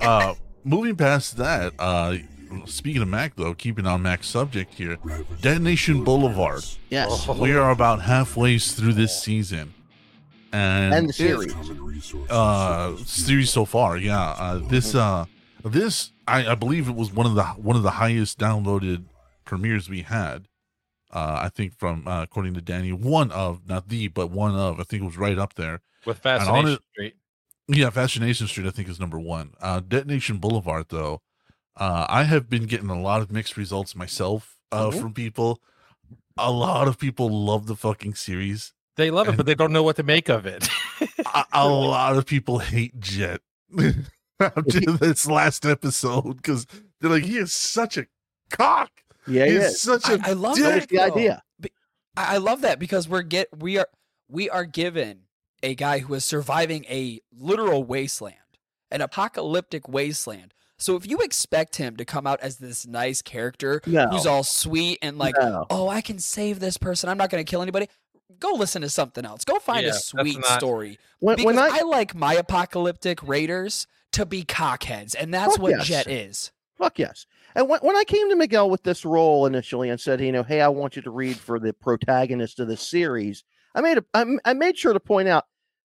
[0.00, 2.16] Uh, moving past that, uh,
[2.66, 4.98] speaking of Mac though, keeping on Mac's subject here,
[5.40, 6.64] Detonation Boulevard.
[6.90, 7.34] Yes, Oh.
[7.40, 9.72] We are about halfway through this season,
[10.52, 11.54] and, and the series.
[12.28, 15.24] uh series so far yeah uh this uh
[15.64, 19.04] this I, I believe it was one of the one of the highest downloaded
[19.44, 20.48] premieres we had
[21.12, 24.78] uh i think from uh, according to danny one of not the but one of
[24.80, 27.14] i think it was right up there with Fascination it- Street.
[27.68, 31.20] yeah fascination street i think is number one uh detonation boulevard though
[31.76, 35.00] uh i have been getting a lot of mixed results myself uh Mhm.
[35.00, 35.60] from people
[36.38, 39.82] a lot of people love the fucking series They love it, but they don't know
[39.82, 40.68] what to make of it.
[41.34, 43.40] a, a lot of people hate Jet
[44.56, 46.66] after this last episode because
[47.00, 48.06] they're like, he is such a
[48.50, 48.90] cock.
[49.26, 49.80] Yeah, He's he is.
[49.80, 50.64] such a I, I love dick.
[50.64, 51.42] That the idea.
[51.62, 51.68] I
[52.16, 53.86] I love that because we're get we are
[54.28, 55.22] we are given
[55.62, 58.36] a guy who is surviving a literal wasteland,
[58.90, 60.54] an apocalyptic wasteland.
[60.78, 64.42] So if you expect him to come out as this nice character No, who's all
[64.42, 65.66] sweet and like, no.
[65.68, 67.88] oh, I can save this person, I'm not going to kill anybody.
[68.38, 69.44] Go listen to something else.
[69.44, 70.98] Go find Yeah, a sweet not- story.
[71.18, 75.62] When, Because when I, I like my apocalyptic raiders to be cockheads, and that's Fuck
[75.62, 75.86] what yes.
[75.86, 76.52] Jet is.
[76.78, 80.20] fuck yes, and when, when I came to Miguel with this role initially and said,
[80.20, 83.44] you know, hey, I want you to read for the protagonist of this series,
[83.74, 85.44] I made a, I, m- I made sure to point out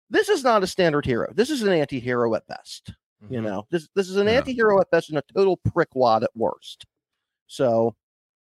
[0.09, 1.31] this is not a standard hero.
[1.33, 2.93] This is an anti-hero at best.
[3.29, 3.43] You Mhm.
[3.43, 4.33] know, this this is an Yeah.
[4.33, 6.85] anti-hero at best and a total prickwad at worst.
[7.47, 7.95] So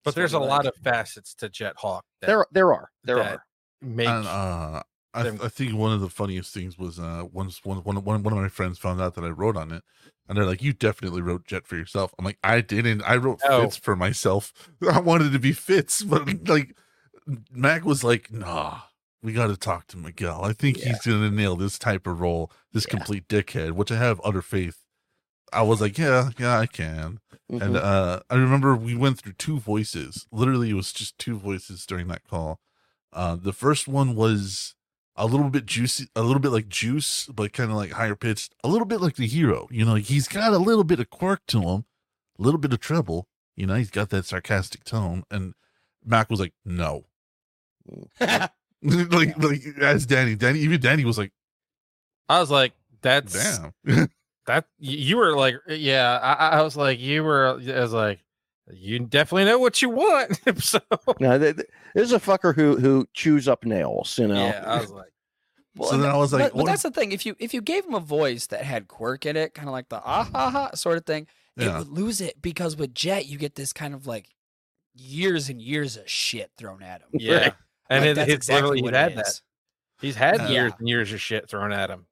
[0.04, 3.34] but there's a lot of facets to Jet Hawk that there there are there that
[3.36, 3.46] are.
[3.82, 4.82] make uh,
[5.14, 8.34] I, I think one of the funniest things was uh, once one, one, one, one
[8.34, 9.84] of my friends found out that I wrote on it,
[10.28, 13.02] and they're like, "You definitely wrote Jet for yourself." I'm like, "I didn't.
[13.04, 13.62] I wrote No.
[13.62, 14.54] Fitz for myself.
[14.92, 16.76] I wanted to be Fitz, but like,
[17.52, 18.82] Mac was like, nah."
[19.22, 20.44] We got to talk to Miguel.
[20.44, 22.90] I think he's gonna nail this type of role, this Yeah.
[22.98, 24.80] complete dickhead, which I have utter faith.
[25.54, 27.20] I was like, yeah, yeah, I can.
[27.50, 27.82] And Mhm.
[27.82, 30.28] uh, I remember we went through two voices.
[30.32, 32.60] Literally, it was just two voices during that call.
[33.14, 34.76] Uh, the first one was
[35.16, 38.54] a little bit juicy, a little bit like Juice, but kind of like higher pitched,
[38.64, 39.68] a little bit like the hero.
[39.72, 41.86] You know, he's got a little bit of quirk to him,
[42.40, 43.28] a little bit of treble.
[43.56, 45.24] You know, he's got that sarcastic tone.
[45.30, 45.54] And
[46.04, 47.06] Mac was like, no.
[48.20, 51.32] like, like as Danny, Danny, even Danny was like,
[52.28, 53.34] I was like, that's
[53.86, 54.10] damn.
[54.48, 56.20] that you were like, yeah.
[56.22, 57.60] I, I was like, you were.
[57.62, 58.20] I was like,
[58.72, 60.40] you definitely know what you want.
[60.64, 60.80] so
[61.20, 64.18] No, th- th- this is a fucker who who chews up nails.
[64.18, 64.46] You know.
[64.46, 65.10] yeah, I was like,
[65.76, 67.12] Well, So then that- I was like, but, but that's the thing.
[67.12, 69.72] If you if you gave him a voice that had quirk in it, kind of
[69.74, 73.26] like the ah ha ha sort of thing, it would lose it because with Jet
[73.26, 74.30] you get this kind of like
[74.96, 77.08] years and years of shit thrown at him.
[77.14, 77.36] yeah.
[77.38, 77.54] Right.
[77.90, 79.28] And Like, it, that's it's exactly literally what he's it had that.
[79.28, 79.42] is.
[80.02, 80.50] He's had Yeah.
[80.50, 82.06] years and years of shit thrown at him.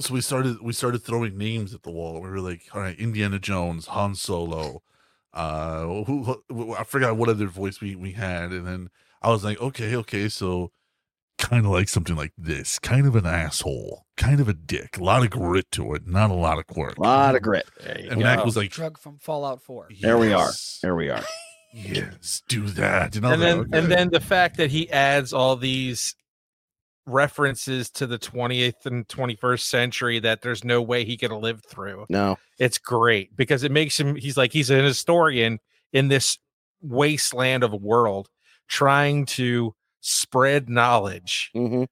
[0.00, 2.20] so we started we started throwing names at the wall.
[2.20, 4.82] We were like, all right, Indiana Jones, Han Solo,
[5.38, 8.90] uh, who, who I forgot what other voice we we had, and then
[9.22, 10.72] I was like, okay, okay, so
[11.38, 15.04] kind of like something like this, kind of an asshole, kind of a dick, a
[15.04, 16.98] lot of grit to it, not a lot of quirk.
[16.98, 17.68] A lot of grit.
[17.86, 18.16] And go.
[18.16, 19.88] Mac was like, Drug from Fallout 4.
[20.00, 20.46] There we are.
[20.46, 21.22] "Yes, There we are.
[21.70, 23.14] Yes, do that.
[23.14, 26.16] And, and then like, and then the fact that he adds all these
[27.08, 31.64] references to the 20th and 21st century that there's no way he could have lived
[31.66, 32.36] through No.
[32.58, 35.58] it's great because it makes him he's like he's an historian
[35.92, 36.38] in this
[36.82, 38.28] wasteland of a world
[38.68, 41.84] trying to spread knowledge Mm-hmm.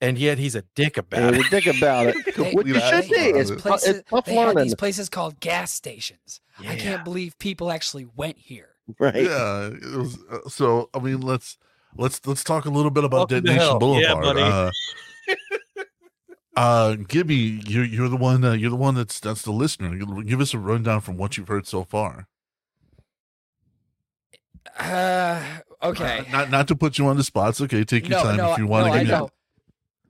[0.00, 2.16] and yet he's a dick about And it we think about it.
[2.36, 3.62] They- What you should be is about it.
[3.62, 4.64] tou- Places, it's tough they had learning.
[4.64, 6.40] these places called gas stations.
[6.60, 8.68] I can't believe people actually went here.
[8.98, 9.16] Right.
[9.24, 11.58] yeah it was uh, so i mean let's
[11.96, 14.42] let's let's talk a little bit about Welcome detonation boulevard Yeah, buddy.
[14.42, 14.70] uh
[16.56, 20.40] uh gibby you're you're the one uh, you're the one that's that's the listener give
[20.40, 22.26] us a rundown from what you've heard so far
[24.78, 25.42] Uh,
[25.80, 26.26] Uh, okay.
[26.30, 28.58] not not to put you on the spots okay take your no, time no, if
[28.58, 29.30] you no, want to I give me know.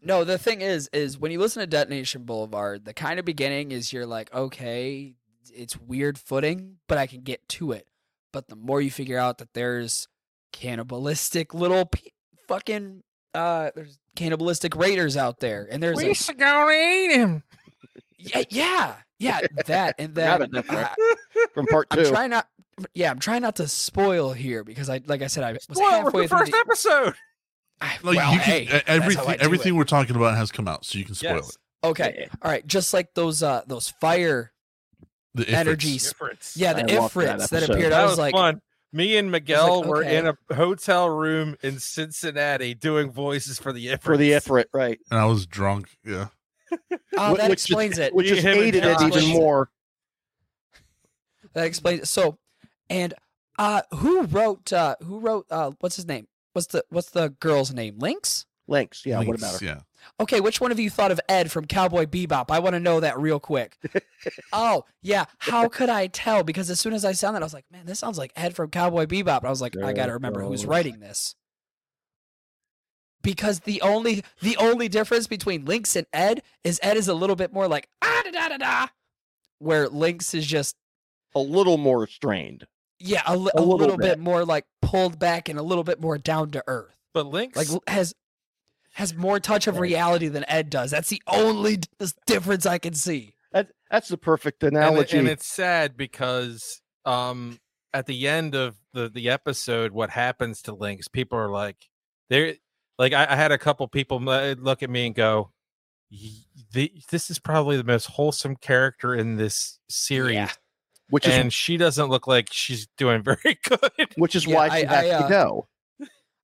[0.00, 3.72] No, the thing is, is when you listen to Detonation Boulevard, the kind of beginning
[3.72, 5.16] is you're like, okay,
[5.52, 7.88] it's weird footing, but I can get to it.
[8.32, 10.06] But the more you figure out that there's
[10.52, 12.10] cannibalistic little pe-
[12.48, 13.02] fucking
[13.34, 17.42] uh, there's cannibalistic raiders out there, and there's We a, should go eat him.
[18.18, 22.10] yeah, yeah, yeah, that and Forgot then about that uh, From part two I'm two.
[22.10, 22.48] trying not.
[22.94, 25.84] Yeah, I'm trying not to spoil here because I, like I said, I was Spoil
[25.90, 27.14] halfway the through first the, episode.
[27.80, 29.78] I- Like you hey, can, that's how I everything everything it.
[29.78, 31.50] we're talking about has come out, so you can spoil Yes.
[31.50, 31.56] it.
[31.86, 34.52] Okay, all right, just like those uh those fire
[35.34, 35.54] The Ifrits.
[35.54, 36.14] energies.
[36.56, 37.92] Yeah, the I loved that Ifrits that, appeared.
[37.92, 38.60] that I was, was like, fun.
[38.92, 40.16] Me and Miguel were okay.
[40.16, 44.02] in a hotel room in Cincinnati doing voices for the Ifrits.
[44.02, 44.98] for the Ifrit, right?
[45.10, 45.90] and I was drunk.
[46.04, 46.28] Yeah,
[47.16, 48.14] oh, that which just- explains it.
[48.14, 49.70] Which Me, just aided it even more.
[51.54, 52.06] That explains it.
[52.06, 52.38] So,
[52.88, 53.14] and
[53.58, 54.72] uh, who wrote?
[54.72, 55.46] uh Who wrote?
[55.50, 56.28] uh What's his name?
[56.52, 57.98] What's the What's the girl's name?
[57.98, 58.46] Lynx.
[58.66, 59.18] Links, yeah.
[59.18, 59.66] What Lynx, about her?
[59.66, 59.80] Yeah,
[60.20, 62.50] Okay, which one of you thought of Ed from Cowboy Bebop?
[62.50, 63.76] I want to know that real quick.
[64.52, 65.24] oh, yeah.
[65.38, 66.42] How could I tell?
[66.42, 68.54] Because as soon as I sound that, I was like, man, this sounds like Ed
[68.56, 69.38] from Cowboy Bebop.
[69.38, 71.34] And I was like, I got to it remember who's writing this.
[73.22, 77.36] Because the only the only difference between Lynx and Ed is Ed is a little
[77.36, 78.86] bit more like ah da da da da,
[79.58, 80.76] where Lynx is just
[81.34, 82.66] A little more strained.
[83.00, 84.18] yeah a, li- A a little little, bit bit.
[84.20, 86.96] more like pulled back and a little bit more down to earth.
[87.12, 88.14] But Lynx, like has
[88.98, 90.90] has more touch of reality than Ed does.
[90.90, 91.78] That's the only
[92.26, 93.32] difference I can see.
[93.52, 95.16] That, that's the perfect analogy.
[95.16, 97.58] and it's sad because um
[97.94, 101.08] at the end of the the episode, what happens to Lynx?
[101.08, 101.76] People are like,
[102.28, 102.54] they're
[102.98, 105.52] like, I, I had a couple people uh, look at me and go,
[106.72, 110.50] the, "This is probably the most wholesome character in this series." Yeah.
[111.10, 114.14] which is and she doesn't look like she's doing very good.
[114.16, 115.68] which is Yeah, why I- she I, has uh, to go.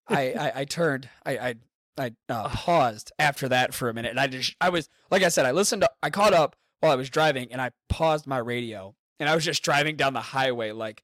[0.09, 1.55] I, I I turned I I
[1.99, 5.28] I uh, paused after that for a minute, and I just I was like I
[5.28, 8.38] said I listened to I caught up while I was driving, and I paused my
[8.38, 11.03] radio, and I was just driving down the highway like.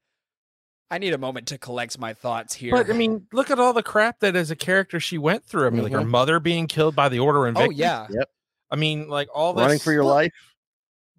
[0.92, 2.72] I need a moment to collect my thoughts here.
[2.72, 5.68] But I mean, look at all the crap that as a character she went through.
[5.68, 7.78] I mean, like her mother being killed by the Order oh Invictus.
[7.78, 8.08] yeah,
[8.72, 10.32] I mean, like all this Running for your life.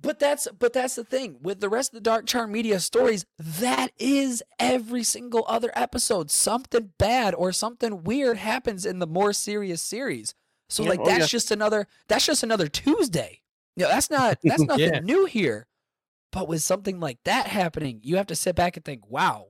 [0.02, 3.26] But that's but that's the thing with the rest of the Dark Charm Media stories.
[3.38, 6.32] That is every single other episode.
[6.32, 10.34] Something bad or something weird happens in the more serious series.
[10.70, 11.26] So Yeah, like oh, that's yeah.
[11.28, 13.42] just another that's just another Tuesday.
[13.76, 15.00] You know, that's not that's nothing Yeah.
[15.02, 15.68] new here.
[16.32, 19.48] But with something like that happening, you have to sit back and think, wow,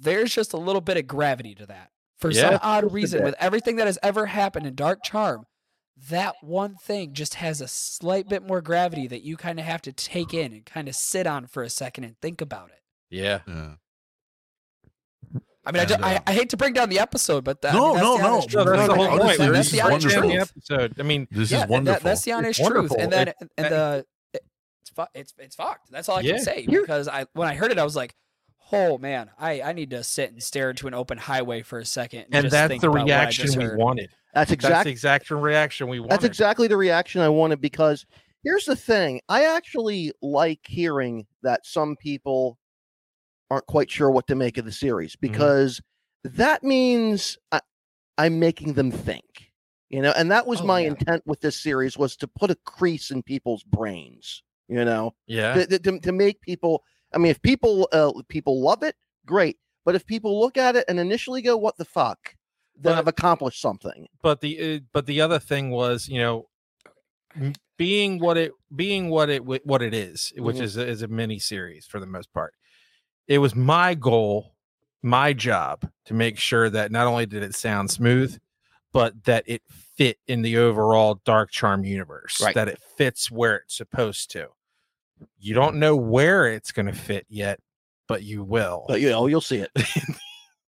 [0.00, 1.90] there's just a little bit of gravity to that.
[2.18, 5.46] For some odd reason, with everything that has ever happened in Dark Charm,
[6.10, 9.82] that one thing just has a slight bit more gravity that you kind of have
[9.82, 12.82] to take in and kind of sit on for a second and think about it.
[13.10, 13.40] Yeah.
[13.46, 13.74] yeah.
[15.66, 17.60] I mean, I, And, ju- I, uh, I hate to bring down the episode, but
[17.62, 18.28] that, No, I mean, that's no, the no.
[18.34, 18.76] honest No, truth.
[18.76, 19.20] that's the whole point.
[19.20, 20.52] That- that's this the is just honest watching the truth.
[20.56, 20.94] episode.
[20.98, 22.00] I mean, This yeah, is that- wonderful.
[22.04, 22.92] that's the honest It's truth.
[22.98, 24.44] And then It- and the it-
[24.80, 25.90] it's fu- it's it's fucked.
[25.90, 26.34] That's all I Yeah.
[26.36, 28.14] can say because I when I heard it, I was like,
[28.72, 31.84] oh man, I I need to sit and stare into an open highway for a
[31.84, 32.20] second.
[32.26, 34.10] And, and just that's think the about what reaction we wanted.
[34.34, 36.12] That's That's exactly the exact reaction we wanted.
[36.12, 38.04] That's exactly the reaction I wanted because
[38.44, 39.20] here's the thing.
[39.28, 42.58] I actually like hearing that some people
[43.50, 45.80] aren't quite sure what to make of the series because
[46.24, 47.60] that means I,
[48.18, 49.24] I'm making them think.
[49.88, 50.88] You know, and that was Oh, my yeah.
[50.88, 55.54] intent with this series was to put a crease in people's brains, you know, Yeah.
[55.54, 59.56] to, to- to, to make people I mean if people uh, people love it, great.
[59.86, 62.34] But if people look at it and initially go, what the fuck?
[62.80, 64.08] Then But- I've accomplished something.
[64.22, 66.48] but the uh, but the other thing was you know
[67.76, 70.62] being what it being what it what it is which Mhm.
[70.62, 72.54] is a, is a mini series for the most part
[73.26, 74.54] it was my goal
[75.02, 78.36] my job to make sure that not only did it sound smooth
[78.92, 82.54] but that it fit in the overall dark charm universe Right.
[82.54, 84.48] that it fits where it's supposed to
[85.38, 87.60] you don't know where it's going to fit yet
[88.08, 89.70] but you will But you know, you'll see it.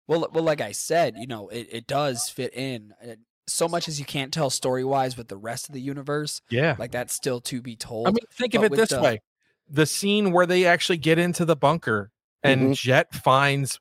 [0.08, 2.94] Well, well, like I said, you know, it, it does fit in.
[3.04, 3.16] uh,
[3.48, 6.76] So much as you can't tell story wise with the rest of the universe, yeah
[6.80, 8.08] like that's still to be told.
[8.08, 9.22] I mean, think of it this the- way:
[9.70, 12.12] the scene where they actually get into the bunker
[12.44, 12.76] and Mhm.
[12.76, 13.80] Jet finds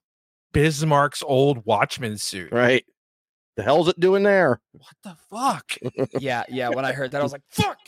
[0.52, 2.50] Bismarck's old watchman suit.
[2.52, 2.84] Right.
[3.56, 4.60] The hell's it doing there?
[4.72, 5.76] What the fuck?
[6.20, 6.68] yeah, yeah.
[6.70, 7.78] When I heard that, I was like, "Fuck."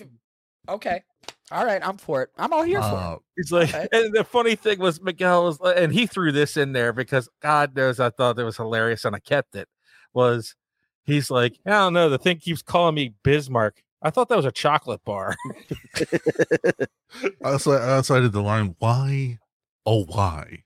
[0.68, 1.02] Okay,
[1.50, 2.30] all right, I'm for it.
[2.36, 2.94] I'm all here for it.
[2.94, 3.88] Uh, He's like, Okay.
[3.92, 7.74] and the funny thing was Miguel was, and he threw this in there because God
[7.76, 9.68] knows I thought it was hilarious and I kept it.
[10.12, 10.54] Was
[11.04, 13.82] he's like, I don't know, the thing keeps calling me Bismarck.
[14.02, 15.36] I thought that was a chocolate bar.
[17.44, 19.38] outside, outside of the line, why?
[19.86, 20.64] Oh, why?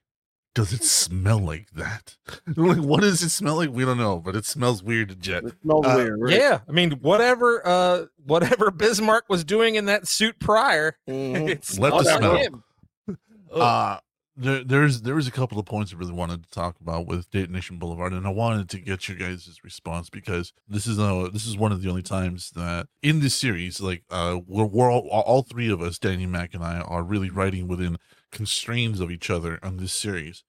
[0.55, 2.15] Does it smell like that?
[2.55, 3.69] like, what does it smell like?
[3.71, 5.43] We don't know, but it smells weird to Jet.
[5.45, 6.21] It smells Uh, weird.
[6.21, 6.33] right?
[6.37, 11.49] Yeah, I mean, whatever, uh, whatever Bismarck was doing in that suit prior, Mhm.
[11.49, 12.37] it's Let the smell.
[12.37, 12.63] him.
[13.53, 13.99] Uh
[14.35, 17.29] there, there's there was a couple of points I really wanted to talk about with
[17.29, 21.45] Detonation Boulevard, and I wanted to get your guys' response because this is uh this
[21.45, 25.07] is one of the only times that in this series, like uh we're, we're all,
[25.07, 27.97] all three of us, Danny Mac and I, are really writing within
[28.33, 30.43] constraints of each other on this series,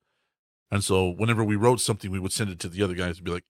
[0.71, 3.25] and so whenever we wrote something, we would send it to the other guys and
[3.25, 3.45] be like,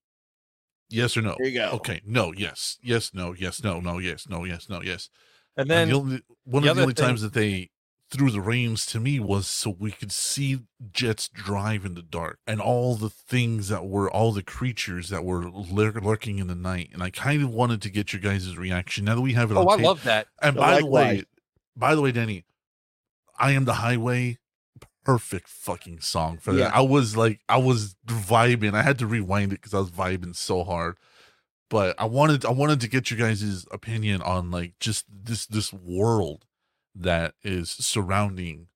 [0.91, 1.37] yes or no.
[1.39, 1.71] There you go.
[1.75, 5.09] Okay, no, yes, yes, no, yes, no, no, yes, no, yes, no, yes.
[5.57, 7.71] And And then the only, one the of the only thing- times that they
[8.11, 10.61] threw the reins to me was so we could see
[10.93, 15.25] Jets drive in the dark and all the things that were all the creatures that
[15.25, 16.91] were lur- lurking in the night.
[16.93, 19.57] And I kind of wanted to get your guys' reaction now that we have it
[19.57, 19.87] oh, on I tape.
[19.87, 20.27] love that.
[20.43, 21.25] and by the way, Likewise.
[21.77, 22.45] by the way, Danny,
[23.39, 24.39] I am the highway.
[25.05, 26.59] Perfect fucking song for that.
[26.59, 26.71] Yeah.
[26.73, 28.75] I was like, I was vibing.
[28.75, 30.97] I had to rewind it because I was vibing so hard
[31.75, 35.73] but I wanted I wanted to get you guys' opinion on like just this this
[35.73, 36.45] world
[36.95, 38.69] that is surrounding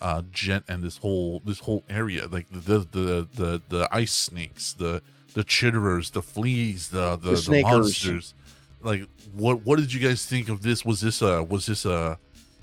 [0.00, 4.72] uh Jet and this whole this whole area like the the the the ice snakes
[4.72, 5.02] the
[5.34, 8.34] the chitterers the fleas the the, The the, monsters
[8.82, 12.18] like what what did you guys think of this was this a was this a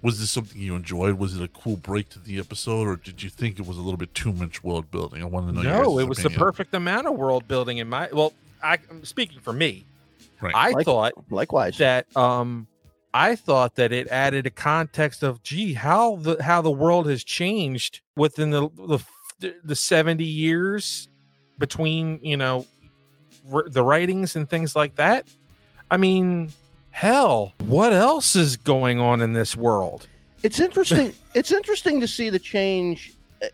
[0.05, 3.21] was this something you enjoyed was it a cool break to the episode or did
[3.23, 5.61] you think it was a little bit too much world building I want to know
[5.61, 8.09] No, guys' it was the perfect amount of world building in my.
[8.13, 8.31] Well,
[8.63, 9.85] I I'm speaking for me.
[10.41, 10.53] Right.
[10.55, 11.77] I Like- thought Likewise.
[11.79, 12.67] that um
[13.13, 17.23] I thought that it added a context of gee how the how the world has
[17.23, 18.69] changed within the
[19.39, 21.07] the the 70 years
[21.57, 22.65] between you know
[23.53, 25.25] r- the writings and things like that
[25.89, 26.51] I mean
[26.95, 30.07] hell what else is going on in this world?
[30.43, 31.13] It's interesting.
[31.35, 33.47] It's interesting to see the change uh,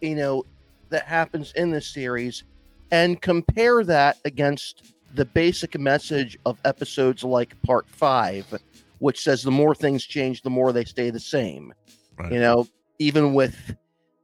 [0.00, 0.46] you know
[0.88, 2.44] that happens in this series
[2.90, 8.46] and compare that against the basic message of episodes like part five
[9.00, 11.74] which says the more things change the more they stay the same.
[12.18, 12.32] Right.
[12.32, 12.66] you know
[12.98, 13.76] even with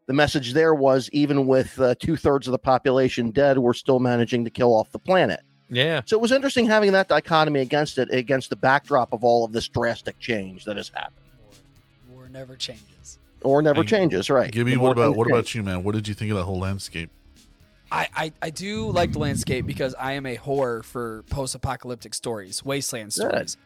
[0.06, 4.44] the message there was even with uh, two-thirds of the population dead we're still managing
[4.44, 8.08] to kill off the planet yeah so it was interesting having that dichotomy against it
[8.12, 11.16] against the backdrop of all of this drastic change that has happened
[12.08, 13.18] War, war never changes.
[13.42, 15.32] or never And changes right Gibby, The what about what change.
[15.36, 15.82] about you, man?
[15.84, 17.10] What did you think of that whole landscape?
[17.92, 22.64] I, I, I do like the landscape because I am a whore for post-apocalyptic stories,
[22.64, 23.30] wasteland Good.
[23.30, 23.56] stories.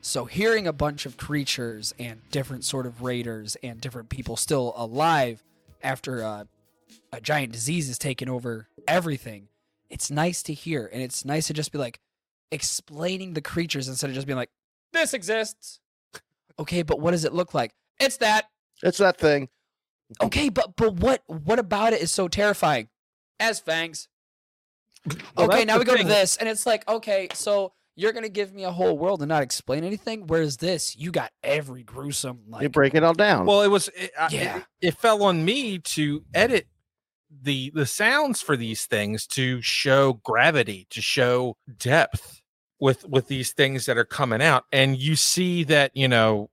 [0.00, 4.72] So hearing a bunch of creatures and different sort of raiders and different people still
[4.76, 5.44] alive
[5.82, 6.44] after uh,
[7.12, 9.48] a giant disease has taken over everything,
[9.90, 12.00] it's nice to hear, and it's nice to just be like
[12.50, 14.50] explaining the creatures instead of just being like,
[14.92, 15.80] "This exists."
[16.58, 17.74] Okay, but what does it look like?
[18.00, 18.46] It's that.
[18.82, 19.48] it's that thing
[20.22, 22.88] Okay, but but what what about it is so terrifying?
[23.40, 24.08] As fangs.
[25.36, 28.52] Well, okay, now we go to this, and it's like, okay, so you're gonna give
[28.52, 30.26] me a whole world and not explain anything.
[30.26, 33.88] Whereas this, you got every gruesome Like, you break it all down Well, it was
[33.96, 34.56] it, I- Yeah.
[34.58, 36.66] it, it fell on me to edit
[37.42, 42.40] the the sounds for these things to show gravity, to show depth
[42.80, 44.64] with with these things that are coming out.
[44.72, 46.50] And you see that, you know,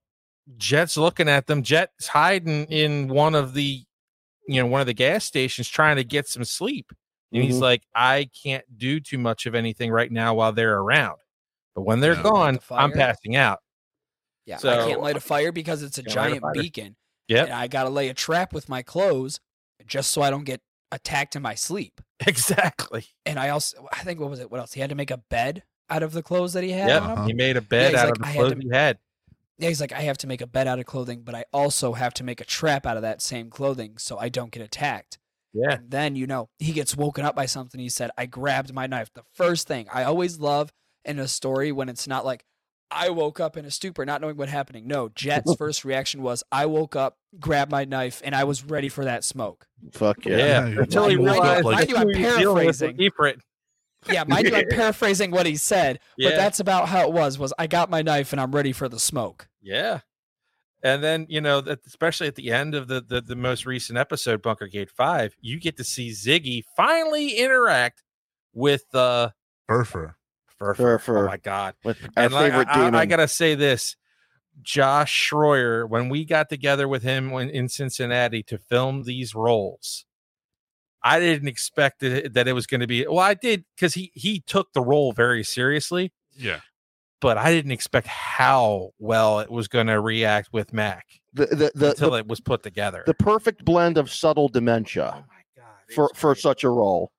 [0.58, 1.64] Jet's looking at them.
[1.64, 3.84] Jet's hiding in one of the
[4.48, 6.92] you know, one of the gas stations trying to get some sleep.
[7.32, 7.62] And he's Mhm.
[7.62, 11.18] like, I can't do too much of anything right now while they're around.
[11.76, 13.60] But when they're gone, The I'm passing out.
[14.46, 16.98] yeah, so, I can't light a fire because it's a giant beacon.
[17.30, 19.40] Yeah, I gotta lay a trap with my clothes
[19.86, 20.62] just so I don't get
[20.94, 22.00] attacked in my sleep.
[22.26, 23.06] Exactly.
[23.26, 24.50] And I also, I think, what was it?
[24.50, 24.72] What else?
[24.72, 26.98] He had to make a bed out of the clothes that he had Yeah.
[27.00, 27.26] Uh-huh.
[27.26, 28.98] He made a bed he's out like, of the "I had clothes to- he had.
[29.58, 31.94] Yeah, he's like, I have to make a bed out of clothing, but I also
[31.94, 35.20] have to make a trap out of that same clothing so I don't get attacked.
[35.54, 35.74] Yeah.
[35.76, 37.80] And then, you know, he gets woken up by something.
[37.80, 39.12] He said, I grabbed my knife.
[39.14, 40.72] The first thing I always love
[41.06, 42.46] in a story when it's not like,
[42.92, 44.88] I woke up in a stupor, not knowing what happening.
[44.88, 48.90] No, Jet's first reaction was, I woke up, grabbed my knife, and I was ready
[48.90, 49.66] for that smoke.
[49.94, 50.38] fuck Yeah.
[50.38, 52.66] yeah, Yeah, Until he woke up realized like- Mind you, I'm who he was dealing
[52.68, 53.42] with paraphrasing.
[54.10, 56.30] Yeah, mind you, I'm paraphrasing what he said, Yeah.
[56.32, 57.40] but that's about how it was.
[57.40, 59.48] Was I got my knife and I'm ready for the smoke.
[59.62, 60.02] Yeah.
[60.84, 63.98] And then, you know, that especially at the end of the, the the most recent
[63.98, 68.04] episode, Bunker Gate Five, you get to see Ziggy finally interact
[68.54, 69.30] with uh
[70.64, 71.00] Furfur.
[71.00, 71.24] Furfur.
[71.24, 71.76] Oh my god.
[71.84, 73.96] with our and like, favorite I, I- demon I, gotta say this.
[74.62, 80.06] Josh Schroyer, when we got together with him when in Cincinnati to film these roles,
[81.02, 83.06] I didn't expect it, that it was going to be.
[83.08, 86.60] Well, I did because he he took the role very seriously, Yeah.
[87.20, 91.72] but I didn't expect how well it was going to react with Mac the the
[91.74, 93.04] the, until the, it was put together.
[93.08, 95.94] the perfect blend of subtle dementia oh my god!
[95.96, 97.12] for for such a role.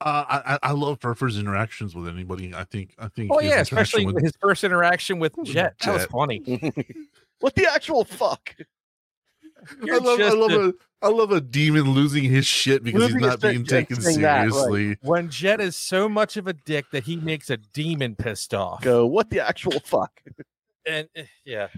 [0.00, 2.54] Uh, I I- I love Furfur's interactions with anybody.
[2.54, 3.30] I think I think.
[3.32, 5.74] Oh yeah, especially with- his first interaction with Jet.
[5.80, 6.38] That was funny.
[7.40, 8.54] what the actual fuck?
[9.70, 13.06] I You're love I love a- a I love a demon losing his shit because
[13.12, 14.52] he's not being shit, taken saying that, right.
[14.52, 14.96] seriously.
[15.02, 18.82] when Jet is so much of a dick that he makes a demon pissed off.
[18.82, 19.06] Go.
[19.06, 20.10] What the actual fuck?
[20.86, 21.68] And eh, yeah,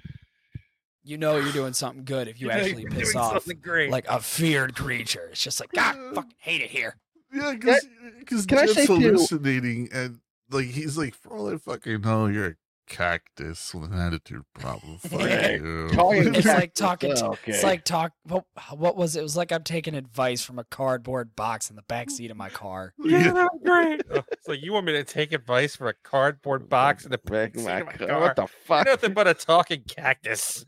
[1.02, 3.90] You know you're doing something good if you know actually you're piss doing off great.
[3.90, 5.28] like a feared creature.
[5.32, 6.96] It's just like God, fuck, hate it here.
[7.32, 7.86] Yeah, because
[8.18, 10.20] because can I Jet's say too- hallucinating and
[10.50, 12.54] like he's like, for all I fucking know, you're a
[12.88, 14.98] cactus with an attitude problem.
[15.02, 15.50] Fuck Yeah.
[15.52, 15.88] you.
[16.34, 17.14] It's cat- like talking.
[17.14, 17.52] To, Okay.
[17.52, 18.12] It's like talk.
[18.24, 19.20] What, what was it?
[19.20, 22.36] It was like I'm taking advice from a cardboard box in the back seat of
[22.36, 22.92] my car.
[22.98, 24.02] yeah, that was great.
[24.12, 27.18] Oh, it's like you want me to take advice from a cardboard box in the
[27.18, 28.06] Back seat my of my car.
[28.08, 28.20] car.
[28.20, 28.86] What the fuck?
[28.86, 30.64] nothing but a talking cactus.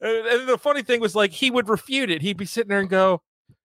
[0.00, 2.22] and, and the funny thing was, like, he would refute it.
[2.22, 3.22] He'd be sitting there and go,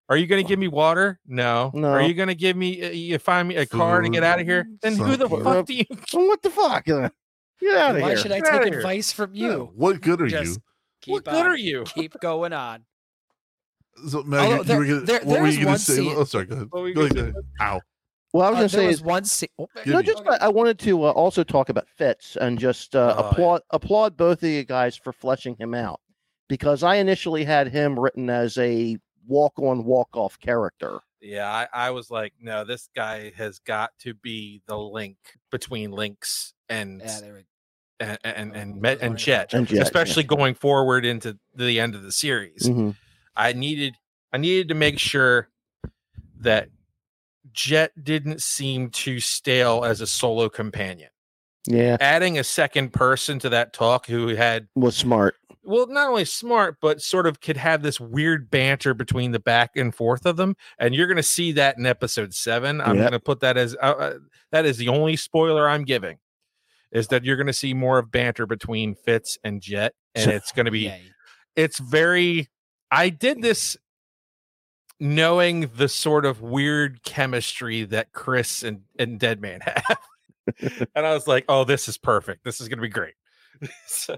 [0.09, 1.19] "Are you going to give me water?
[1.27, 1.71] No.
[1.73, 1.89] No.
[1.89, 2.83] Are you going to give me?
[2.83, 4.67] Uh, you find me a car to get out of here?
[4.81, 5.43] Then who the Something.
[5.43, 5.85] fuck do you?
[6.13, 6.85] What the fuck?
[7.61, 8.01] Get out of here.
[8.03, 8.17] Why here.
[8.17, 8.79] should I Get outta take here.
[8.79, 9.71] advice from Yeah, you?
[9.75, 10.61] what good are Just you?
[11.01, 11.47] Keep what good on.
[11.47, 11.83] are you?
[11.85, 12.83] Keep going on.
[14.09, 15.79] So Megan, Although there- you were gonna, there- what there were is you gonna one
[15.79, 15.95] say?
[15.95, 16.45] scene- Oh, sorry.
[16.47, 16.67] Go ahead.
[16.69, 17.33] What were you Go gonna ahead.
[17.35, 17.41] say?
[17.65, 17.81] Ow.
[18.33, 19.49] Well, I was Uh, going to there say was is, one scene.
[19.57, 22.59] oh, Give no, me- just I I wanted to uh, also talk about Fitz and
[22.59, 23.29] just uh, Oh, yeah.
[23.29, 26.01] applaud applaud both of you guys for fleshing him out
[26.49, 28.97] because I initially had him written as a
[29.27, 30.99] walk on walk off character.
[31.21, 35.17] Yeah, I, I was like, no, this guy has got to be the link
[35.51, 37.43] between Lynx and Yeah, they were.
[37.99, 39.81] and and Oh, and, I Met and Jet, And Jet, yeah.
[39.81, 42.63] especially going forward into the end of the series.
[42.63, 42.95] Mhm.
[43.35, 43.95] I needed
[44.31, 45.49] I needed to make sure
[46.41, 46.69] that
[47.53, 51.09] Jet didn't seem too stale as a solo companion.
[51.67, 55.35] Yeah, Adding a second person to that talk who had was smart.
[55.63, 59.75] well, not only smart, but sort of could have this weird banter between the back
[59.75, 60.55] and forth of them.
[60.77, 62.81] And you're going to see that in episode seven.
[62.81, 63.03] I'm Yep.
[63.03, 64.13] going to put that as uh, uh,
[64.51, 66.17] that is the only spoiler I'm giving
[66.91, 69.93] is that you're going to see more of banter between Fitz and Jet.
[70.13, 70.97] And it's going to be Yeah,
[71.55, 72.47] it's very
[72.91, 73.75] i did this
[74.99, 79.97] knowing the sort of weird chemistry that chris and, and deadman have
[80.95, 83.13] and i was like oh this is perfect this is going to be great
[83.87, 84.17] So-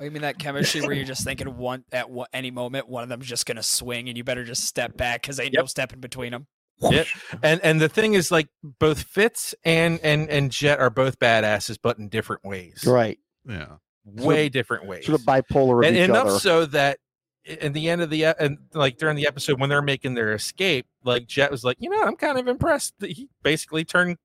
[0.00, 3.04] Oh, you mean that chemistry where you're just thinking one at what, any moment one
[3.04, 6.00] of them's just gonna swing and you better just step back because ain't no stepping
[6.00, 6.48] between them.
[6.80, 7.06] Yep.
[7.44, 8.48] and and the thing is like
[8.80, 13.76] both fitz and and and jet are both badasses but in different ways Right, Yeah.
[14.04, 16.38] way different ways sort of bipolar of and each enough other.
[16.40, 16.98] so that
[17.44, 20.32] in the end of the e- and like during the episode when they're making their
[20.32, 24.16] escape like jet was like you know i'm kind of impressed that he basically turned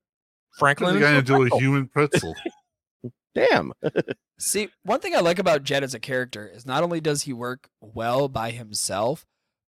[0.58, 2.36] franklin The guy into a into a pretzel." human pretzel.
[3.34, 3.72] Damn.
[4.38, 7.32] See, one thing I like about Jet as a character is not only does he
[7.32, 9.26] work well by himself,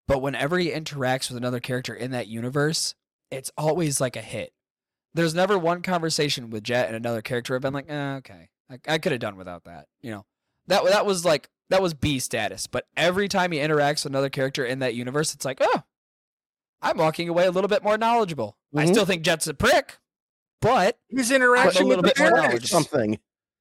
[0.09, 2.95] but whenever he interacts with another character in that universe,
[3.31, 4.53] it's always like a hit.
[5.15, 8.79] There's never one conversation with Jet and another character I've been like, eh, okay, I,
[8.89, 9.87] I could have done without that.
[10.01, 10.27] You know,
[10.67, 12.67] that that was like that was B status.
[12.67, 15.83] But every time he interacts with another character in that universe, it's like, oh,
[16.83, 18.57] I'm walking away a little bit more knowledgeable.
[18.75, 18.91] I Mhm.
[18.91, 19.99] still think Jet's a prick,
[20.61, 22.69] but his interaction little with the Baroness.
[22.71, 23.19] Something.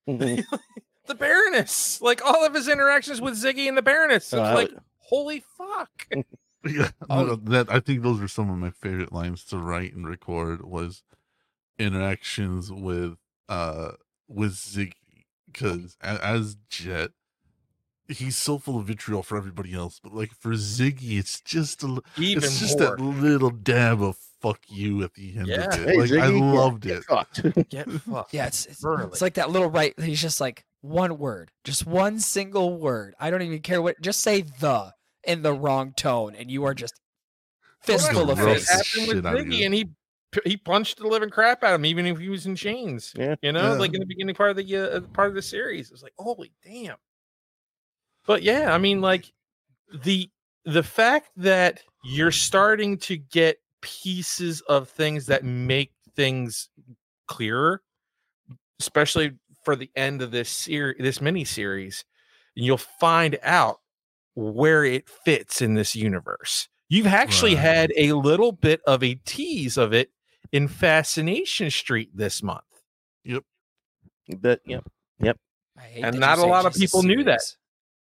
[0.07, 0.43] Mhm.
[1.07, 4.31] the Baroness, like all of his interactions with Ziggy and the Baroness.
[4.33, 6.07] It was Uh, like, holy fuck.
[6.65, 10.05] Yeah, no, that I think those are some of my favorite lines to write and
[10.05, 11.03] record was
[11.79, 13.15] interactions with
[13.47, 13.91] uh
[14.27, 14.91] with Ziggy
[15.51, 17.11] because as Jet,
[18.09, 22.01] he's so full of vitriol for everybody else, but like for Ziggy, it's just a
[22.17, 22.97] Even it's just more.
[22.97, 25.65] that little dab of fuck you at the end Yeah.
[25.65, 25.89] of it.
[25.89, 27.03] Hey, like I Ziggy, get- loved get it.
[27.05, 27.69] fucked.
[27.69, 28.33] Get fucked.
[28.33, 29.93] Yeah, it's it's, it's like that little right.
[29.99, 33.13] He's just like one word, just one single word.
[33.19, 33.99] I don't even care what.
[34.01, 36.99] Just say the in the wrong tone, and you are just
[37.81, 38.69] fistful of face.
[38.69, 39.89] happened with shit Ziggy, and he
[40.45, 43.13] he punched the living crap out of him, even if he was in chains.
[43.17, 43.35] Yeah.
[43.41, 43.79] You know, Yeah.
[43.79, 46.13] like in the beginning part of the uh, part of the series, it was like,
[46.17, 46.97] holy damn.
[48.25, 49.31] But yeah, I mean, like
[50.03, 50.29] the
[50.65, 56.69] the fact that you're starting to get pieces of things that make things
[57.27, 57.81] clearer,
[58.79, 62.05] especially for the end of this series, this mini series,
[62.55, 63.79] you'll find out
[64.35, 66.67] where it fits in this universe.
[66.87, 67.61] You've actually Right.
[67.63, 70.11] had a little bit of a tease of it
[70.51, 72.63] in Fascination Street this month.
[73.23, 73.43] Yep.
[74.37, 74.83] But yep.
[75.77, 77.41] I hate And not a say lot of just people knew that.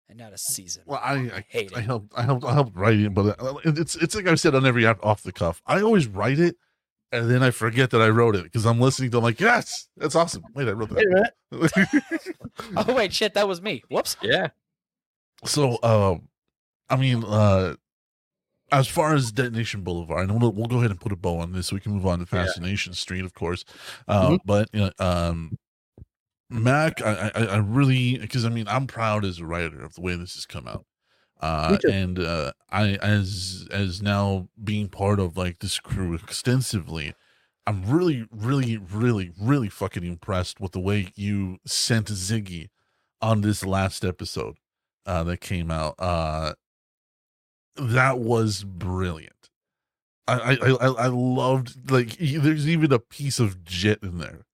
[0.07, 0.83] Series and not a season.
[0.85, 1.85] Well, I I, hate I it.
[1.85, 4.65] helped I helped I helped write it, but uh, it's it's like I've said on
[4.65, 5.61] every app off the cuff.
[5.65, 6.55] I always write it,
[7.11, 9.17] and then I forget that I wrote it because I'm listening to.
[9.17, 10.43] I'm like, yes, that's awesome.
[10.53, 11.33] Wait, I wrote Wait a minute.
[11.51, 12.35] that.
[12.87, 13.83] Oh wait, shit, that was me.
[13.89, 14.17] Whoops.
[14.21, 14.49] Yeah.
[15.45, 16.27] so, um,
[16.89, 17.75] I mean, uh,
[18.71, 21.51] as far as Detonation Boulevard, and we'll, we'll go ahead and put a bow on
[21.53, 21.71] this.
[21.71, 23.63] We can move on to Fascination Street, of course.
[24.07, 24.39] Uh, Mhm.
[24.45, 25.57] But you know, um,
[26.49, 30.01] Mac, I, I, I really because I mean I'm proud as a writer of the
[30.01, 30.85] way this has come out.
[31.39, 37.13] Uh, and uh, I as as now being part of like this crew extensively,
[37.67, 42.69] I'm really, really, really, really fucking impressed with the way you sent Ziggy
[43.21, 44.55] on this last episode
[45.05, 45.95] uh, that came out.
[45.99, 46.53] Uh,
[47.75, 49.33] that was brilliant.
[50.27, 54.46] I, I, I, I loved like there's even a piece of jet in there.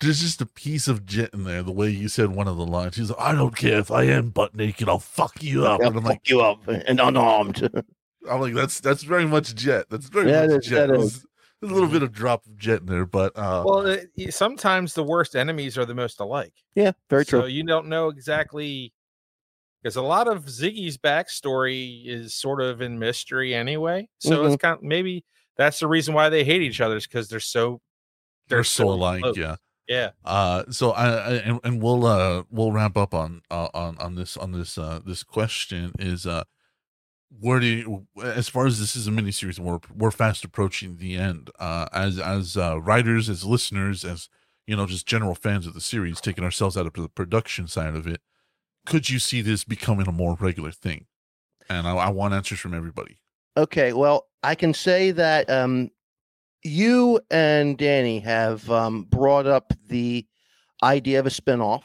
[0.00, 1.62] There's just a piece of jet in there.
[1.62, 4.02] The way you said one of the lines, he's like, "I don't care if I
[4.04, 7.00] am butt naked, I'll fuck you up." I'll and I'm fuck like, you up and
[7.00, 7.68] unarmed.
[8.30, 9.86] I'm like, that's that's very much jet.
[9.88, 10.88] That's very Yeah, it much is, jet.
[10.88, 11.24] that is.
[11.62, 14.92] There's a little bit of drop of jet in there, but uh, Well, it, sometimes
[14.92, 16.52] the worst enemies are the most alike.
[16.74, 17.40] yeah, very true.
[17.40, 18.92] So you don't know exactly
[19.82, 24.06] because a lot of Ziggy's backstory is sort of in mystery anyway.
[24.18, 24.46] So Mm-hmm.
[24.52, 25.24] it's kind of maybe
[25.56, 27.80] that's the reason why they hate each other is because they're so
[28.48, 29.22] they're so alike.
[29.22, 29.36] close.
[29.38, 29.56] Yeah.
[29.88, 30.10] Yeah.
[30.24, 34.14] Uh, so I, I and, and we'll uh we'll wrap up on uh, on on
[34.14, 36.44] this on this uh this question is uh
[37.40, 40.96] where do you as far as this is a miniseries and we're we're fast approaching
[40.96, 44.28] the end uh as as uh writers as listeners as
[44.66, 47.94] you know just general fans of the series taking ourselves out of the production side
[47.94, 48.20] of it
[48.86, 51.06] could you see this becoming a more regular thing
[51.68, 53.18] and I, I want answers from everybody
[53.56, 55.90] Okay, well, I can say that um,
[56.66, 60.26] you and Danny have um, brought up the
[60.82, 61.84] idea of a spinoff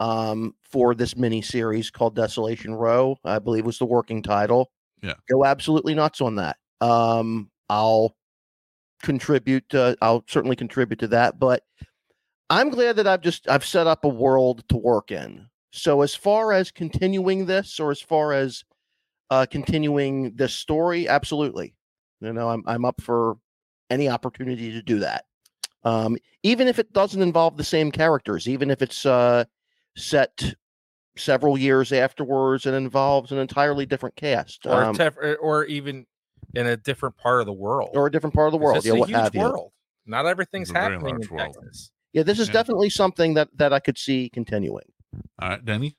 [0.00, 3.16] um, for this mini series called Desolation Row.
[3.24, 4.70] I believe was the working title.
[5.02, 5.14] Yeah.
[5.28, 6.56] go absolutely nuts on that.
[6.80, 8.16] Um, I'll
[9.02, 9.74] contribute.
[9.74, 11.38] Uh, I'll certainly contribute to that.
[11.38, 11.62] But
[12.50, 15.48] I'm glad that I've just I've set up a world to work in.
[15.72, 18.64] So as far as continuing this, or as far as
[19.30, 21.74] uh, continuing this story, absolutely.
[22.20, 23.38] You know, I'm I'm up for
[23.92, 25.26] any opportunity to do that.
[25.84, 29.44] Um, even if it doesn't involve the same characters, even if it's uh,
[29.96, 30.54] set
[31.16, 36.06] several years afterwards and involves an entirely different cast Or um, tef- or- or even
[36.54, 37.90] in a different part of the world.
[37.94, 38.78] or a different part of the world.
[38.78, 39.42] It's Yeah, a what huge have you?
[39.42, 39.72] world.
[40.06, 41.56] Not everything's It's happening in large world.
[41.60, 41.90] Texas.
[42.12, 42.54] Yeah, this is Yeah.
[42.54, 44.84] definitely something that that I could see continuing.
[45.40, 45.96] all right danny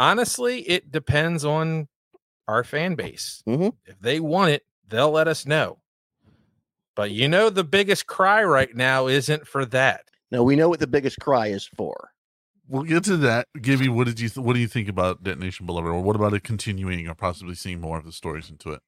[0.00, 1.88] Honestly, it depends on
[2.48, 3.42] our fan base.
[3.46, 3.76] Mhm.
[3.84, 5.81] If they want it, they'll let us know.
[6.94, 10.04] But you know, the biggest cry right now isn't for that.
[10.30, 12.10] No, we know what the biggest cry is for.
[12.68, 15.66] we'll get to that gibby what did you th- what do you think about detonation
[15.66, 18.80] boulevard or what about it continuing or possibly seeing more of the stories into it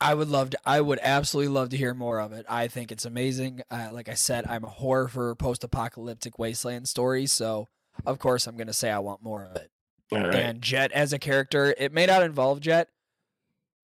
[0.00, 0.58] I would love to.
[0.64, 2.46] I would absolutely love to hear more of it.
[2.48, 3.62] I think it's amazing.
[3.68, 7.66] Uh, like I said, I'm a whore for post-apocalyptic wasteland stories, so
[8.06, 9.72] of course I'm going to say I want more of it.
[10.12, 12.88] All And Jet as a character, it may not involve Jet,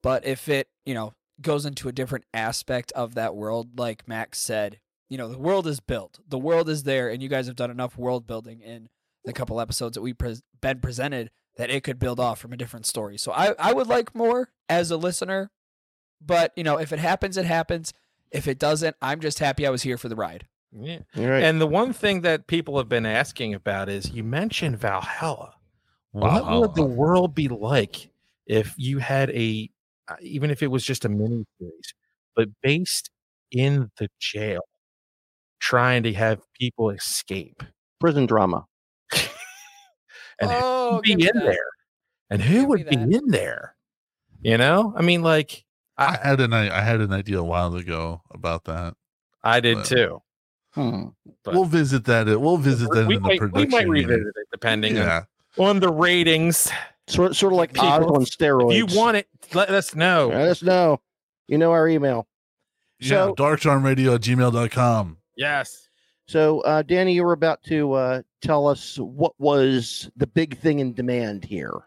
[0.04, 4.38] but if it, you know, goes into a different aspect of that world, like Max
[4.38, 4.78] said,
[5.08, 7.70] you know, the world is built, the world is there, and you guys have done
[7.70, 8.88] enough world building in
[9.24, 12.56] the couple episodes that we've pres been presented that it could build off from a
[12.56, 13.16] different story.
[13.16, 15.50] So I, I would like more as a listener,
[16.20, 17.92] but you know, if it happens, it happens.
[18.30, 20.46] If it doesn't, I'm just happy I was here for the ride.
[20.72, 21.00] Yeah.
[21.16, 21.44] All right.
[21.44, 25.54] And the one thing that people have been asking about is you mentioned Valhalla.
[26.10, 28.10] What would the world be like
[28.46, 29.70] if you had a,
[30.20, 31.94] even if it was just a mini series,
[32.36, 33.10] but based
[33.50, 34.62] in the jail,
[35.60, 37.62] trying to have people escape?
[38.00, 38.64] Prison drama.
[40.40, 41.34] And who oh, would be in that.
[41.44, 41.66] there?
[42.28, 43.08] And who Give would be that.
[43.12, 43.76] in there?
[44.42, 45.64] You know, I mean, like
[45.96, 48.94] I had an I, I had an idea a while ago about that.
[49.44, 50.22] I did Well, too.
[50.72, 51.04] Hmm.
[51.44, 52.26] But- we'll visit that.
[52.40, 53.70] We'll visit that we, in the might, we production.
[53.70, 54.08] might unit.
[54.08, 55.22] revisit it depending Yeah,
[55.56, 56.68] on, on the ratings.
[57.06, 58.80] Sort sort of like People, Oz on steroids.
[58.82, 60.28] If you want it, let us know.
[60.28, 61.00] let us know.
[61.48, 62.26] You know our email.
[62.98, 63.08] yeah.
[63.08, 65.18] So- Darkcharmradio at gmail.com.
[65.36, 65.88] Yes.
[66.26, 70.78] So, uh, Danny, you were about to uh, tell us what was the big thing
[70.78, 71.82] in demand here.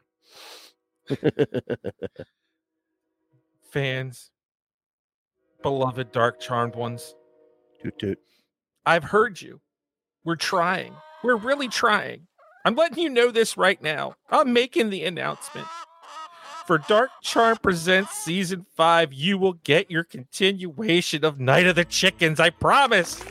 [3.71, 4.31] Fans,
[5.63, 7.15] beloved dark charmed ones,
[7.81, 8.19] toot toot.
[8.85, 9.59] I've heard you.
[10.23, 10.93] We're trying.
[11.23, 12.26] We're really trying.
[12.67, 14.15] I'm letting you know this right now.
[14.29, 15.67] I'm making the announcement.
[16.65, 21.85] For Dark Charm Presents Season 5, you will get your continuation of Night of the
[21.85, 22.41] Chickens.
[22.41, 23.23] I promise.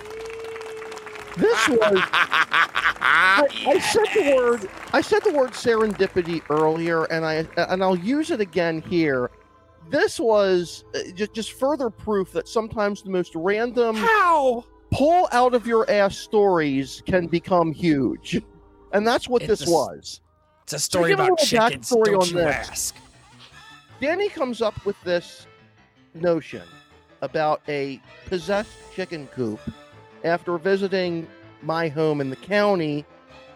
[1.36, 2.00] This was.
[2.12, 4.70] I, I said the word.
[4.94, 9.30] I said the word serendipity earlier, and I and I'll use it again here.
[9.90, 14.64] This was uh, just just further proof that sometimes the most random How?
[14.92, 18.40] pull out of your ass stories can become huge,
[18.92, 20.20] and that's what It's this a was.
[20.64, 21.90] It's a story a about little chickens.
[21.90, 22.68] backstory Don't on you this.
[22.70, 22.96] ask?
[24.00, 25.46] Danny comes up with this
[26.14, 26.62] notion
[27.22, 29.60] about a possessed chicken coop
[30.24, 31.26] after visiting
[31.62, 33.04] my home in the county,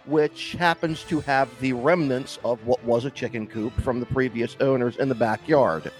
[0.07, 4.57] which happens to have the remnants of what was a chicken coop from the previous
[4.61, 5.91] owners in the backyard.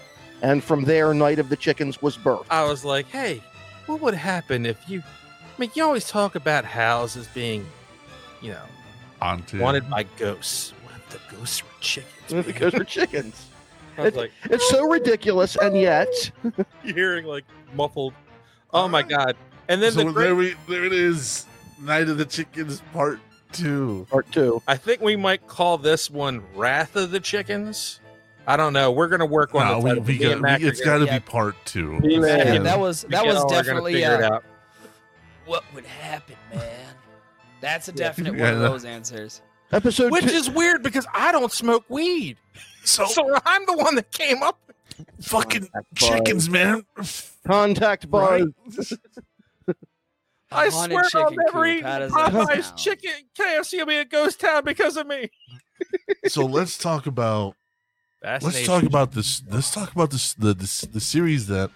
[0.43, 2.47] And from there, Night of the Chickens was birthed.
[2.51, 3.43] I was like, hey,
[3.87, 5.01] what would happen if you?
[5.03, 7.67] I mean, you always talk about houses being,
[8.41, 8.65] you know,
[9.21, 9.61] Haunted.
[9.61, 10.73] wanted by ghosts.
[10.85, 12.47] What if the ghosts were chickens?
[12.47, 13.47] The ghosts were chickens.
[13.99, 16.09] I was like, It's so ridiculous, and yet,
[16.85, 17.45] you're hearing like
[17.75, 18.15] muffled.
[18.73, 19.37] Oh my god!
[19.69, 21.47] And then so the there we there it is.
[21.81, 23.21] Night of the Chickens Part
[23.53, 24.07] Two.
[24.11, 24.63] part two.
[24.69, 28.01] I think we might call this one "Wrath of the Chickens."
[28.47, 28.91] I don't know.
[28.91, 31.13] We're gonna work on No, the we, we got, Mac we, are it's gonna- got
[31.13, 32.01] to be Part Two.
[32.03, 32.59] Yeah, Yeah, Yeah.
[32.61, 34.45] that was we that all was definitely uh, out.
[35.47, 36.95] what would happen, man.
[37.61, 39.43] That's a definite Yeah, one of those answers.
[39.73, 40.31] Episode Which two.
[40.31, 42.37] is weird because I don't smoke weed,
[42.85, 44.59] So, so I'm the one that came up.
[45.21, 46.85] fucking Contact chickens, man.
[47.47, 48.43] Contact Buzz.
[48.43, 49.77] Right?
[50.53, 51.77] I A haunted swear I'll never coop.
[51.79, 53.13] eat How does that Popeye's chicken.
[53.39, 55.31] KFC will be a ghost town because of me.
[56.27, 57.55] so let's talk about
[58.25, 59.43] let's talk about this.
[59.49, 61.71] Let's talk about this the this, the series that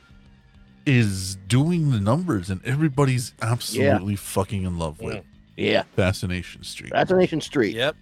[0.87, 5.19] is doing the numbers and everybody's absolutely fucking in love with.
[5.19, 5.25] Mm.
[5.57, 5.85] Yeah.
[5.97, 6.91] Fascination Street.
[6.91, 7.75] Fascination Street.
[7.77, 7.97] Yep.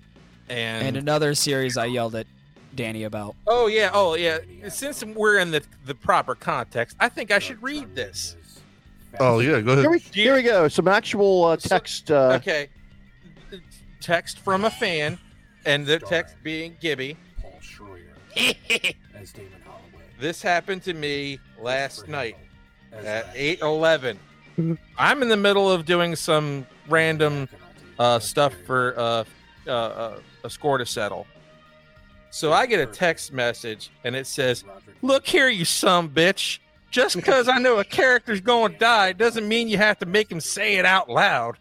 [0.48, 2.26] And, And another series I yelled at
[2.74, 3.36] Danny about.
[3.46, 4.38] oh yeah, oh yeah.
[4.68, 8.36] Since we're in the the proper context, I think I should read this.
[9.20, 9.90] Oh yeah, go Here ahead.
[9.90, 10.68] we, here we go.
[10.68, 12.10] Some actual uh, text.
[12.10, 12.68] Uh, Okay.
[14.00, 15.18] Text from a fan,
[15.64, 17.16] and the text being Gibby.
[17.40, 20.02] Paul Schroyer as Damon Holloway.
[20.18, 22.36] This happened to me last night
[22.92, 24.18] at eight eleven.
[24.98, 27.48] I'm in the middle of doing some random
[27.98, 29.24] uh, stuff for uh,
[29.66, 31.26] uh, uh, a score to settle.
[32.30, 34.64] So I get a text message, and it says,
[35.02, 36.58] "Look here, you some bitch.
[36.90, 40.30] Just because I know a character's going to die doesn't mean you have to make
[40.30, 41.58] him say it out loud."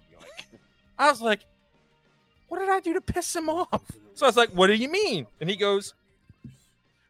[0.98, 1.42] I was like,
[2.48, 3.82] "What did I do to piss him off?"
[4.14, 5.94] So I was like, "What do you mean?" And he goes,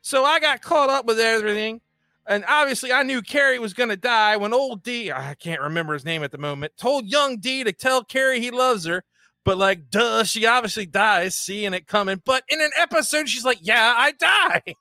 [0.01, 1.81] "So I got caught up with everything."
[2.27, 5.93] And obviously, I knew Carrie was going to die when old D, I can't remember
[5.93, 9.03] his name at the moment, told young D to tell Carrie he loves her.
[9.43, 12.21] But, like, duh, she obviously dies, seeing it coming.
[12.23, 14.75] But in an episode, she's like, yeah, I die.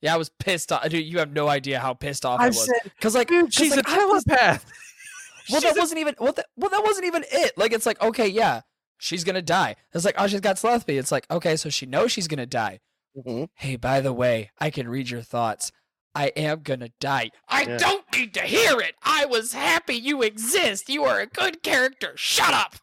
[0.00, 0.88] Yeah, I was pissed off.
[0.88, 2.72] Dude, you have no idea how pissed off I, I was.
[2.84, 4.64] Because like, dude, 'cause, she's like, a I was- telepath.
[5.50, 7.52] well, She's that a- wasn't even well, that, well, that wasn't even it.
[7.56, 8.60] Like, it's like, okay, yeah,
[8.98, 9.74] she's gonna die.
[9.92, 10.98] It's like, oh, she's got telepathy.
[10.98, 12.78] It's like, okay, so she knows she's gonna die.
[13.16, 13.48] mhm.
[13.54, 15.72] Hey, by the way, I can read your thoughts.
[16.14, 17.30] I am gonna die.
[17.48, 17.78] I Yeah.
[17.78, 18.94] don't need to hear it.
[19.02, 20.88] I was happy you exist.
[20.88, 22.12] You are a good character.
[22.16, 22.76] Shut up.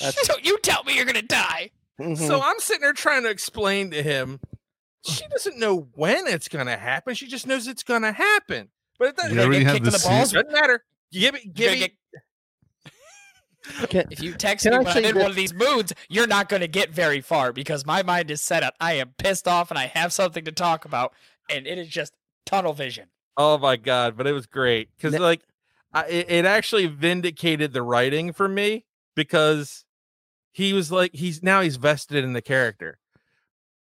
[0.00, 1.70] That's- Don't you tell me you're gonna die.
[2.00, 2.18] Mhm.
[2.18, 4.40] So I'm sitting there trying to explain to him,
[5.04, 7.14] she doesn't know when it's going to happen.
[7.14, 8.70] She just knows it's going to happen.
[8.98, 10.32] But it doesn't, You already get kicked the in the balls.
[10.32, 10.84] doesn't matter.
[11.12, 11.92] Give it, give gonna it.
[13.90, 16.26] Can- If you text me I when I'm in that- one of these moods, you're
[16.26, 18.74] not going to get very far because my mind is set up.
[18.80, 21.14] I am pissed off and I have something to talk about,
[21.48, 22.12] and it is just
[22.46, 23.08] tunnel vision.
[23.36, 24.16] Oh my god!
[24.16, 25.42] But it was great because Ne- like,
[25.92, 29.84] I, it, it actually vindicated the writing for me because
[30.52, 32.98] he was like, he's now he's vested in the character.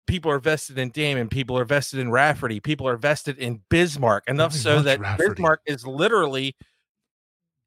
[0.06, 1.30] People are vested in Damon.
[1.30, 2.60] People are vested in Rafferty.
[2.60, 4.23] People are vested in Bismarck.
[4.27, 5.30] Enough so that Rafferty.
[5.30, 6.56] Bismarck is literally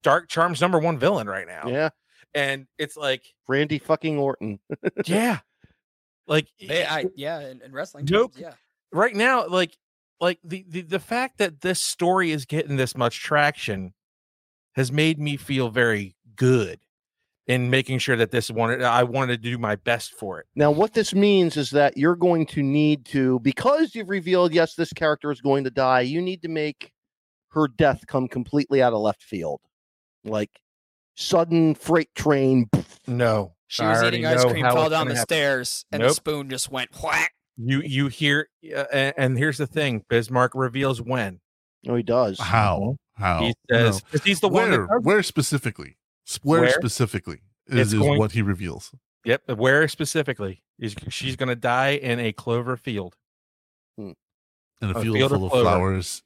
[0.03, 1.69] Dark Charm's number one villain right now.
[1.69, 1.91] yeah,
[2.35, 4.59] And it's like, Randy fucking Orton.
[5.07, 5.39] yeah,
[6.27, 8.55] like They, I, yeah, in, in wrestling, No terms, yeah.
[8.93, 9.77] right now, like
[10.23, 13.93] like the, the the fact that this story is getting this much traction
[14.75, 16.79] has made me feel very good
[17.47, 20.47] in making sure that this wanted I wanted to do my best for it.
[20.55, 24.75] Now, what this means is that you're going to need to, because you've revealed, yes,
[24.77, 26.93] this character is going to die, you need to make
[27.51, 29.61] her death come completely out of left field.
[30.25, 30.51] Like
[31.17, 32.71] sudden freight train.
[33.09, 35.27] No, She I was eating ice cream, how fell down the happen.
[35.27, 37.33] stairs, and the spoon just went whack.
[37.57, 41.41] You you hear uh, and, and here's the thing: Bismarck reveals when
[41.89, 42.39] Oh, he does.
[42.41, 42.97] How?
[43.15, 43.41] How?
[43.41, 43.99] he No.
[44.25, 44.81] he's the one where?
[44.83, 45.03] that does it.
[45.05, 45.97] Where specifically?
[46.43, 46.71] Where, Where?
[46.71, 48.95] specifically is, is going- what he reveals.
[49.25, 53.17] Yep, where specifically is she's going to die in a clover field.
[53.99, 54.15] In
[54.81, 55.65] a A field, field full of clover.
[55.65, 56.23] flowers.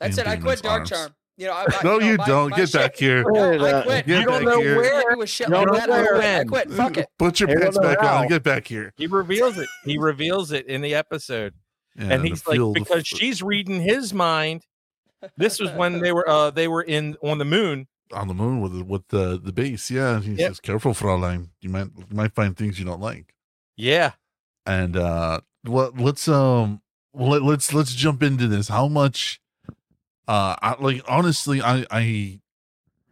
[0.00, 0.26] That's it.
[0.26, 0.90] I quit Dark arms.
[0.90, 1.14] Charm.
[1.38, 2.50] You know, I, I, No, know, you my- don't.
[2.50, 3.22] my Get shit- back here.
[3.26, 4.06] No, Wait, I quit.
[4.06, 4.76] Get You don't know here.
[4.76, 5.10] where.
[5.10, 5.88] I was shit You like don't that.
[5.88, 6.12] know I quit.
[6.12, 6.48] I when.
[6.48, 6.70] quit.
[6.72, 7.08] Fuck it.
[7.18, 8.22] Put your Hey, pants no, no, back on.
[8.24, 8.28] no.
[8.28, 8.92] Get back here.
[8.96, 9.68] He reveals it.
[9.84, 11.54] He reveals it in the episode.
[11.96, 14.64] Yeah, and he's like field of- because she's reading his mind
[15.36, 18.60] this was when they were uh they were in on the moon on the moon
[18.60, 19.90] with the, with the the base.
[19.90, 20.48] Yeah, and he Yep.
[20.50, 21.48] says, "Careful, Fraulein.
[21.60, 23.34] You might you might find things you don't like."
[23.76, 24.12] yeah
[24.66, 26.82] And uh, what let's um
[27.14, 28.68] let, let's let's jump into this.
[28.68, 29.40] How much?
[30.28, 32.40] Uh, I, like honestly, I I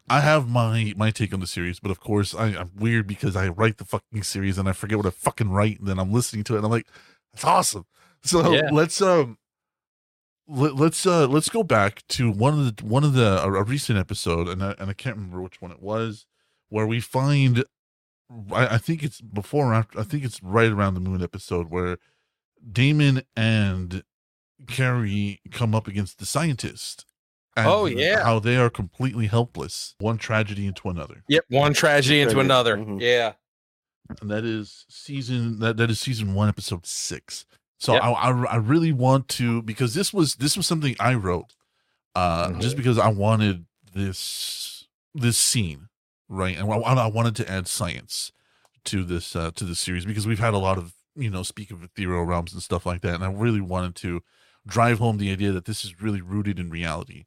[0.08, 3.34] I have my my take on the series, but of course I, I'm weird because
[3.34, 6.12] I write the fucking series and I forget what I fucking write, and then I'm
[6.12, 6.88] listening to it and I'm like,
[7.32, 7.86] that's awesome.
[8.22, 8.70] So Yeah.
[8.72, 9.38] let's um
[10.48, 13.62] let, let's uh let's go back to one of the one of the a, a
[13.62, 16.26] recent episode, and I, and I can't remember which one it was,
[16.68, 17.64] where we find
[18.52, 21.70] I, I think it's before or after I think it's right around the moon episode
[21.70, 21.98] where
[22.72, 24.02] Damon and
[24.66, 27.04] Carrie come up against the scientist.
[27.58, 28.22] and Oh, yeah.
[28.22, 32.46] how they are completely helpless, one tragedy into another, Yep, one tragedy into Tragedy.
[32.46, 32.76] another.
[32.76, 33.00] Mhm.
[33.00, 33.32] Yeah.
[34.20, 37.44] and that is season that that is season one, episode six.
[37.78, 38.02] So Yep.
[38.02, 41.54] I, I I really want to because this was this was something I wrote,
[42.14, 42.60] uh, Mm-hmm.
[42.60, 45.88] just because I wanted this this scene
[46.28, 48.32] right, and I, I wanted to add science
[48.84, 51.70] to this uh to this series because we've had a lot of you know speak
[51.70, 54.22] of ethereal realms and stuff like that, and I really wanted to
[54.66, 57.24] drive home the idea that this is really rooted in reality.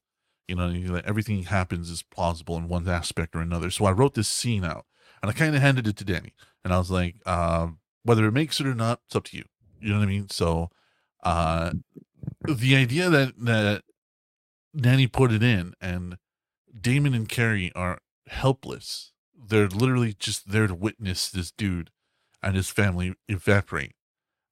[0.47, 3.69] You know, that everything happens is plausible in one aspect or another.
[3.69, 4.85] So I wrote this scene out,
[5.21, 6.33] and I kind of handed it to Danny,
[6.63, 7.67] and I was like, uh,
[8.03, 9.45] whether it makes it or not, it's up to you.
[9.79, 10.29] You know what I mean?
[10.29, 10.69] So,
[11.23, 11.73] uh,
[12.47, 13.83] the idea that that
[14.75, 16.17] Danny put it in, and
[16.79, 19.11] Damon and Carrie are helpless.
[19.37, 21.91] They're literally just there to witness this dude
[22.41, 23.93] and his family evaporate.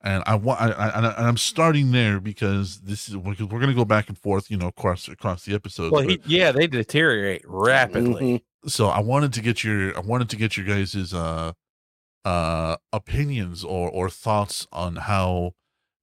[0.02, 3.40] And I want, I, I, and I- and I'm starting there because this is because
[3.48, 5.92] we're going to go back and forth, you know, across across the episodes.
[5.92, 8.44] Well, but- he, yeah, they deteriorate rapidly.
[8.66, 8.70] Mhm.
[8.70, 11.54] so I wanted to get your I wanted to get your guys's uh
[12.26, 15.54] uh opinions or or thoughts on how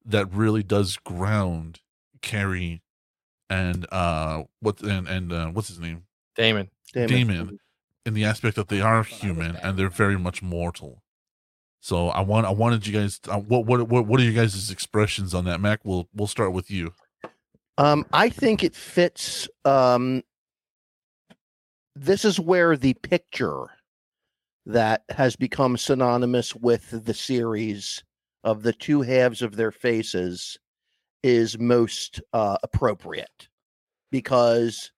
[0.03, 1.79] that really does ground
[2.21, 2.81] Carrie
[3.49, 6.03] and uh what and and uh, what's his name
[6.35, 6.69] Damon.
[6.93, 7.07] Damon.
[7.09, 7.59] Damon
[8.05, 11.01] in the aspect that they are human and they're very much mortal.
[11.85, 14.71] So I want I wanted you guys uh, what what what what are you guys'
[14.71, 16.91] expressions on that Mac we'll we'll start with you.
[17.77, 19.47] Um, I think it fits.
[19.65, 20.23] Um,
[21.95, 23.67] this is where the picture
[24.65, 28.03] that has become synonymous with the series
[28.43, 30.57] of the two halves of their faces
[31.21, 33.47] is most uh, appropriate
[34.11, 34.91] because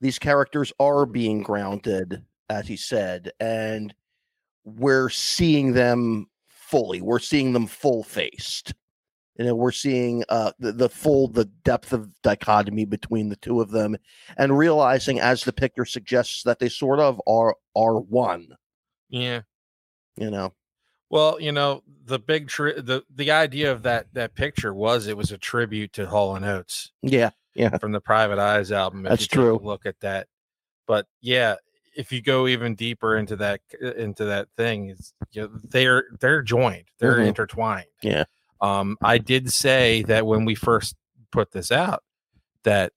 [0.00, 3.94] these characters are being grounded, as he said, and
[4.64, 7.00] we're seeing them fully.
[7.00, 8.72] We're seeing them full faced
[9.36, 13.60] you know we're seeing uh the, the full the depth of dichotomy between the two
[13.60, 13.96] of them
[14.36, 18.46] and realizing as the picture suggests that they sort of are are one
[19.08, 19.40] Yeah.
[20.16, 20.54] you know
[21.10, 25.16] Well, you know, the big tri- the the idea of that that picture was it
[25.16, 29.02] was a tribute to Hall and Oates yeah yeah from the Private Eyes album.
[29.02, 29.58] That's true.
[29.60, 30.28] look at that,
[30.86, 31.56] but yeah,
[31.96, 33.60] if you go even deeper into that
[33.96, 37.28] into that thing, it's you know, they're they're joined, they're Mhm.
[37.28, 37.86] intertwined.
[38.02, 38.24] Yeah.
[38.60, 40.96] Um, I did say that when we first
[41.30, 42.02] put this out,
[42.62, 42.92] that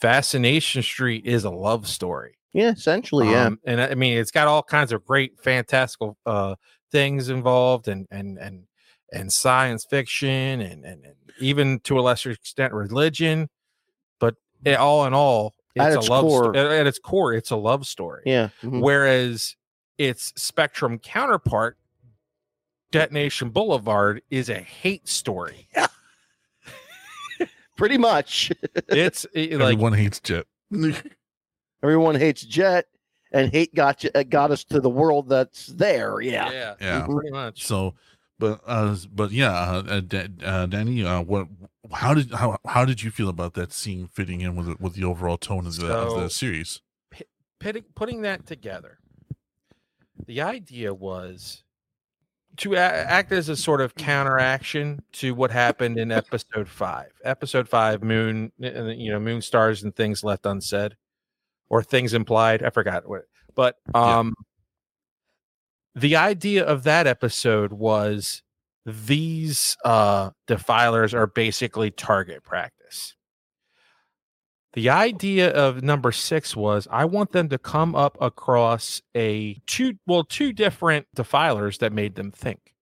[0.00, 2.36] Fascination Street is a love story.
[2.52, 6.16] yeah essentially yeah Um, and I I mean, it's got all kinds of great, fantastical
[6.26, 6.54] uh,
[6.90, 8.64] things involved, and and and
[9.12, 13.48] and science fiction, and and, and even to a lesser extent, religion.
[14.18, 14.34] But
[14.64, 17.32] it, all in all, it's At a its love core- sto- at, at its core,
[17.34, 18.22] it's a love story.
[18.26, 18.80] yeah mhm.
[18.80, 19.56] Whereas
[19.98, 21.76] its spectrum counterpart,
[22.90, 25.68] Detonation Boulevard, is a hate story.
[25.74, 25.86] Yeah.
[27.76, 28.50] pretty much
[28.88, 30.46] It's it- like Everyone hates Jet.
[31.82, 32.86] everyone hates jet
[33.32, 37.06] and hate got you, uh, got us to the world that's there yeah yeah, Yeah.
[37.06, 37.64] pretty much.
[37.64, 37.94] So,
[38.38, 41.46] but uh, but yeah, uh, uh, uh, Danny, uh, what,
[41.92, 44.94] how did how how did you feel about that scene fitting in with the- with
[44.94, 46.80] the overall tone of the of the series?
[47.58, 48.98] putting putting that together,
[50.26, 51.62] the idea was
[52.56, 57.12] to a- act as a sort of counteraction to what happened in episode five.
[57.24, 60.96] Episode five, Moon, uh, you know, Moon stars and things left unsaid,
[61.68, 62.62] or things implied.
[62.62, 63.22] I forgot what,
[63.54, 64.18] but Yeah.
[64.18, 64.34] um,
[65.94, 68.42] the idea of that episode was
[68.86, 73.14] these uh defilers are basically target practice.
[74.72, 79.94] The idea of number six was I want them to come up across a two
[80.06, 82.74] well, two different defilers that made them think.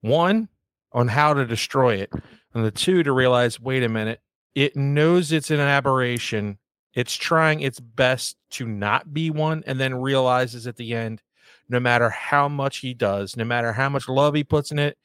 [0.00, 0.48] One
[0.92, 2.12] on how to destroy it,
[2.54, 4.20] and the two to realize, wait a minute,
[4.54, 6.58] it knows it's an aberration.
[6.94, 11.22] It's trying its best to not be one, and then realizes at the end,
[11.68, 14.98] no matter how much he does, no matter how much love he puts in it,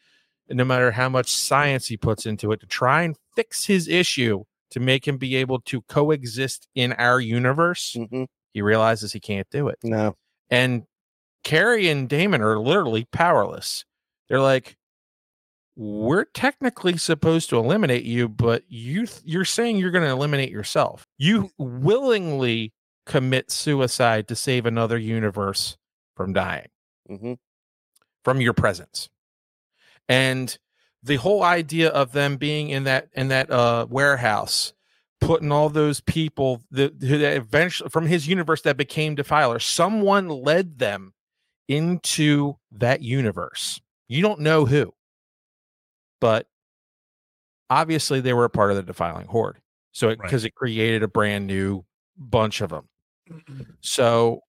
[0.49, 4.43] no matter how much science he puts into it to try and fix his issue
[4.71, 9.47] to make him be able to coexist in our universe, hmm he realizes he can't
[9.51, 9.77] do it.
[9.83, 10.15] no
[10.49, 10.83] And
[11.43, 13.85] Carrie and Damon are literally powerless.
[14.27, 14.77] They're like,
[15.75, 20.49] we're technically supposed to eliminate you, but you th- you're saying you're going to eliminate
[20.49, 21.05] yourself.
[21.19, 22.73] You willingly
[23.05, 25.77] commit suicide to save another universe
[26.17, 26.67] from dying.
[27.07, 27.33] Hmm
[28.27, 29.07] from your presence.
[30.09, 30.57] And
[31.01, 34.73] the whole idea of them being in that in that uh warehouse
[35.21, 40.77] putting all those people that, that eventually from his universe that became defiler someone led
[40.77, 41.13] them
[41.69, 43.79] into that universe.
[44.09, 44.93] You don't know who.
[46.19, 46.47] But
[47.69, 49.59] obviously they were a part of the defiling horde.
[49.93, 50.19] So Right.
[50.19, 51.85] because it created a brand new
[52.17, 52.89] bunch of them
[53.81, 54.41] so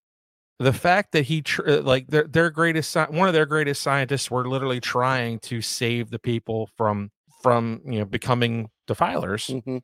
[0.59, 4.31] the fact that he tr- uh, like their their greatest one of their greatest scientists
[4.31, 7.11] were literally trying to save the people from
[7.43, 9.47] from you know becoming defilers.
[9.49, 9.79] Hmm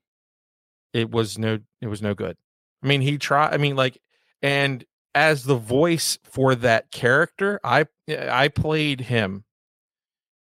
[0.95, 2.37] it was no it was no good.
[2.83, 3.99] I mean he tried i mean like
[4.41, 4.85] and
[5.15, 9.45] as the voice for that character i i played him.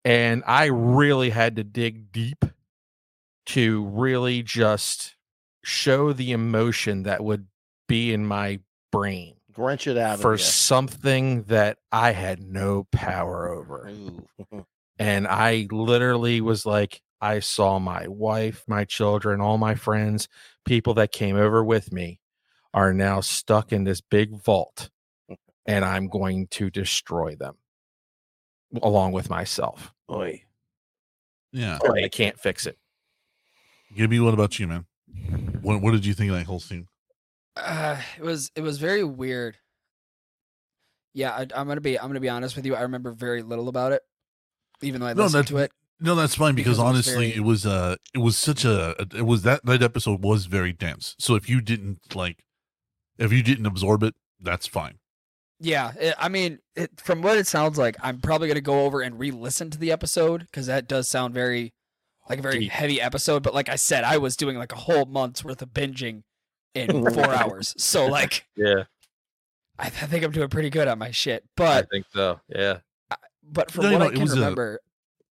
[0.05, 2.45] And i really had to dig deep
[3.47, 5.15] to really just
[5.63, 7.47] show the emotion that would
[7.87, 8.59] be in my
[8.91, 10.45] brain Wrench it out for of you.
[10.45, 13.91] something that i had no power over
[14.99, 20.27] and I literally was like, I saw my wife, my children, all my friends,
[20.65, 22.19] people that came over with me
[22.73, 24.89] are now stuck in this big vault,
[25.65, 27.55] and I'm going to destroy them
[28.81, 29.93] along with myself.
[30.11, 30.43] Oy.
[31.51, 31.77] Yeah.
[31.83, 32.77] And I can't fix it.
[33.95, 34.85] Gibby, what about you, man?
[35.61, 36.87] What what did you think of that whole scene?
[37.55, 39.57] Uh, it was it was very weird.
[41.13, 42.75] Yeah, I, I'm gonna be I'm gonna be honest with you.
[42.75, 44.01] I remember very little about it,
[44.81, 45.71] even though I No, listened to it.
[45.99, 48.65] No, that's fine because, Because it was honestly, very- it was uh it was such
[48.65, 51.15] a it was that that episode was very dense.
[51.19, 52.43] So if you didn't like
[53.17, 54.97] if you didn't absorb it, that's fine.
[55.59, 59.01] Yeah, it, I mean, it, from what it sounds like, I'm probably gonna go over
[59.01, 61.73] and re-listen to the episode because that does sound very
[62.27, 62.71] like a very Deep.
[62.71, 63.43] heavy episode.
[63.43, 66.23] But like I said, I was doing like a whole month's worth of binging
[66.75, 68.83] in four hours, so like Yeah,
[69.79, 71.43] I, I think I'm doing pretty good on my shit.
[71.55, 72.39] But I think so.
[72.49, 72.79] Yeah.
[73.43, 74.79] but from No, what no, I it can was a- remember,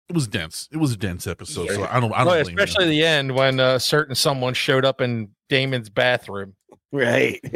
[0.09, 0.69] It was dense.
[0.71, 1.69] It was a dense episode.
[1.69, 2.63] So I don't I don't Well, blame you.
[2.63, 6.55] especially the end when uh, certain someone showed up in Damon's bathroom.
[6.91, 7.39] Right.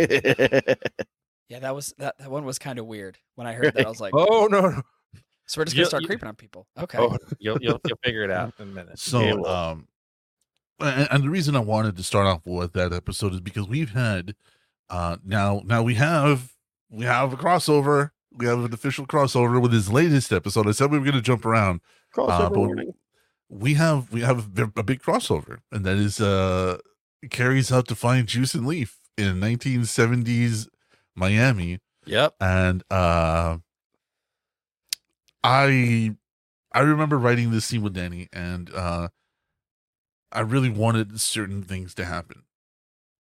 [1.48, 3.18] yeah, that was that, that one was kind of weird.
[3.36, 4.62] When I heard that, I was like, Oh no!
[4.62, 4.82] no.
[5.48, 6.68] so we're just gonna start you- creeping on people.
[6.78, 6.98] Okay.
[7.00, 9.00] Oh, you'll, you'll you'll figure it out in a minute.
[9.00, 9.88] So, Yeah, well, um,
[10.82, 13.92] and, and the reason I wanted to start off with that episode is because we've
[13.92, 14.36] had,
[14.90, 16.54] uh, now now we have
[16.90, 18.12] we have a crossover.
[18.34, 20.68] We have an official crossover with his latest episode.
[20.68, 21.82] I said we were going to jump around.
[22.16, 22.94] Crossover Uh, but warning.
[23.50, 26.78] we have we have a, a big crossover, and that is uh
[27.30, 30.68] carries out to find Juice and Leif in 1970s
[31.16, 32.36] Miami, yep.
[32.40, 33.58] and uh,
[35.44, 36.16] I
[36.74, 39.10] I remember writing this scene with Danny, and uh,
[40.32, 42.44] I really wanted certain things to happen,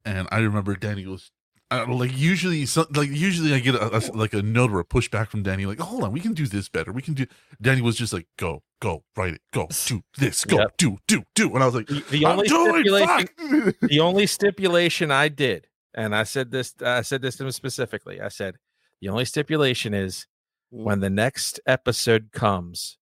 [0.06, 1.32] and I remember Danny was.
[1.70, 4.84] Uh, like usually, so, like usually, I get a, a- like a note or a
[4.84, 6.92] pushback from Danny, like, "Hold on, we can do this better.
[6.92, 7.26] We can do."
[7.62, 9.42] Danny was just like, "Go, go, write it.
[9.54, 10.44] Go, do this.
[10.44, 10.78] Go, Yep.
[10.78, 15.30] do, do, do." And I was like, The, the only stipulation, the only stipulation I
[15.30, 18.20] did, and I said this, I said this to him specifically.
[18.20, 18.56] I said
[19.02, 20.28] the only stipulation is
[20.74, 20.84] Mm.
[20.86, 22.98] when the next episode comes.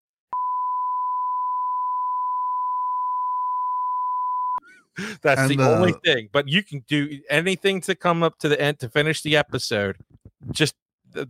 [5.21, 6.29] That's And, the only uh, thing.
[6.31, 9.97] But you can do anything to come up to the end to finish the episode.
[10.51, 10.75] Just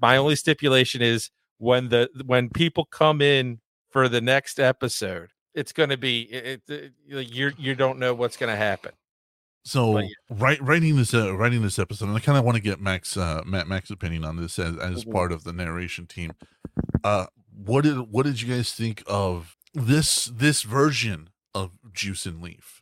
[0.02, 3.60] my only stipulation is when the when people come in
[3.90, 8.38] for the next episode, it's going to be it, it, you you don't know what's
[8.38, 8.92] going to happen.
[9.66, 12.62] So But write, writing this uh, writing this episode, and I kind of want to
[12.62, 15.12] get Max uh, Matt Max's opinion on this as, as Mhm.
[15.12, 16.32] part of the narration team.
[17.04, 22.42] Uh, what did what did you guys think of this this version of Juice and
[22.42, 22.79] Leif?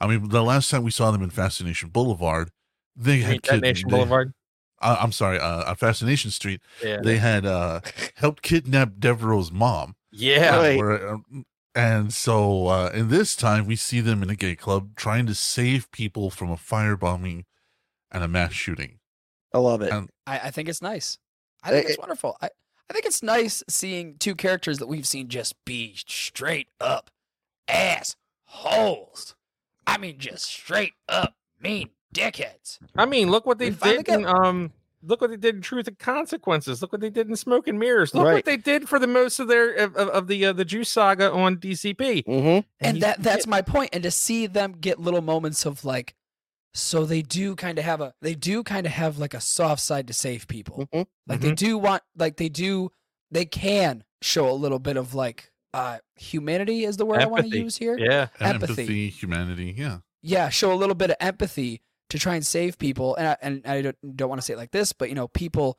[0.00, 2.50] I mean, the last time we saw them in Fascination Boulevard,
[2.96, 4.32] they You had kid- Detonation they- Boulevard.
[4.80, 7.80] Uh, I'm sorry, uh, on Fascination Street, Yeah, they had uh,
[8.14, 9.96] helped kidnap Devereaux's mom.
[10.12, 10.56] yeah.
[10.56, 10.78] Right.
[10.78, 11.44] Where, um,
[11.74, 15.34] and so, uh, in this time, we see them in a gay club trying to
[15.34, 17.44] save people from a firebombing
[18.12, 19.00] and a mass shooting.
[19.52, 19.90] I love it.
[19.92, 21.18] And- I, I think it's nice.
[21.64, 22.36] I think Eh, it's wonderful.
[22.40, 22.50] I,
[22.88, 27.10] I think it's nice seeing two characters that we've seen just be straight up
[27.66, 28.14] ass
[28.44, 29.34] holes.
[29.98, 32.78] I mean, just straight up mean dickheads.
[32.96, 34.08] I mean, look what they We did.
[34.08, 34.72] In, um,
[35.02, 36.80] look what they did in Truth and Consequences.
[36.80, 38.14] Look what they did in Smoke and Mirrors.
[38.14, 38.34] Look Right.
[38.34, 40.88] what they did for the most of their of, of, of the uh, the Juice
[40.88, 42.24] saga on DCP.
[42.26, 43.90] hmm And you that that's get- my point.
[43.92, 46.14] And to see them get little moments of like,
[46.74, 49.82] so they do kind of have a they do kind of have like a soft
[49.82, 50.88] side to save people.
[50.92, 52.92] hmm Like they do want like they do
[53.30, 57.50] they can show a little bit of like uh, humanity is the word I want
[57.50, 57.96] to use here.
[57.98, 58.28] Yeah.
[58.40, 58.72] Empathy.
[58.82, 59.74] empathy, humanity.
[59.76, 59.98] Yeah.
[60.22, 63.14] yeah, show a little bit of empathy to try and save people.
[63.16, 65.28] And I, and I don't, don't want to say it like this, but you know,
[65.28, 65.78] people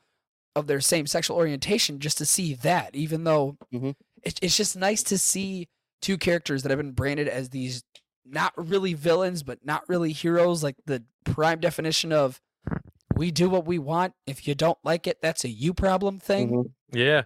[0.56, 3.94] of their same sexual orientation, just to see that, even though Mhm.
[4.22, 5.68] it, it's just nice to see
[6.02, 7.82] two characters that have been branded as these
[8.24, 12.40] not really villains, but not really heroes, like the prime definition of
[13.16, 14.14] we do what we want.
[14.26, 16.50] If you don't like it, that's a you problem thing.
[16.50, 16.70] Mhm.
[16.92, 17.22] Yeah.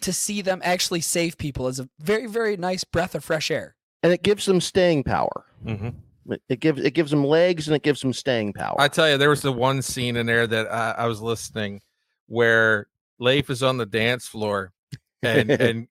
[0.00, 3.74] To see them actually save people is a very, very nice breath of fresh air.
[4.02, 5.46] And it gives them staying power.
[5.64, 5.88] hmm
[6.30, 8.76] It, it gives it gives them legs and it gives them staying power.
[8.78, 11.80] I tell you, there was the one scene in there that I, I was listening
[12.26, 12.86] where
[13.18, 14.72] Leif is on the dance floor
[15.22, 15.88] and and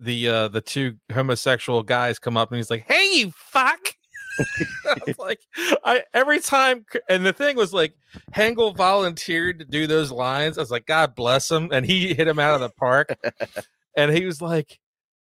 [0.00, 3.94] the uh the two homosexual guys come up and he's like, "Hey, you fuck!"
[4.84, 5.40] I was like,
[5.84, 7.94] I every time, and the thing was like,
[8.34, 10.58] Hengel volunteered to do those lines.
[10.58, 13.16] I was like, God bless him, and he hit him out of the park.
[13.96, 14.78] and he was like,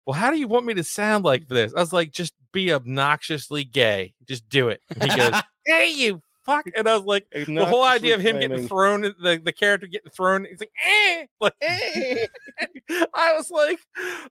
[0.07, 1.73] Well, how do you want me to sound like this?
[1.75, 4.15] I was like, Just be obnoxiously gay.
[4.27, 4.81] Just do it.
[4.91, 5.35] And he goes,
[5.67, 6.67] Hey, you fuck!
[6.77, 10.11] And I was like, the whole idea of him getting thrown, the, the character getting
[10.11, 12.27] thrown, he's like, eh, like, eh.
[13.15, 13.79] I was like,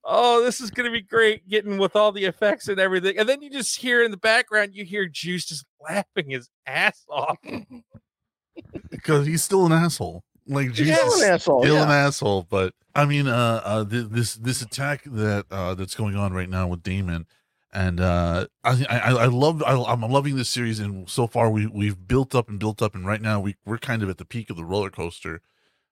[0.03, 3.17] oh, this is gonna be great, getting with all the effects and everything.
[3.17, 7.03] And then you just hear in the background, you hear Juice just laughing his ass
[7.09, 7.37] off.
[8.89, 10.23] because he's still an asshole.
[10.47, 11.63] Like He's Jesus, still an asshole.
[11.63, 11.83] still yeah.
[11.83, 12.47] an asshole.
[12.49, 16.49] But I mean, uh, uh th- this this attack that uh that's going on right
[16.49, 17.25] now with Damon,
[17.73, 21.67] and uh, I I I love I, I'm loving this series, and so far we
[21.67, 24.25] we've built up and built up, and right now we we're kind of at the
[24.25, 25.41] peak of the roller coaster,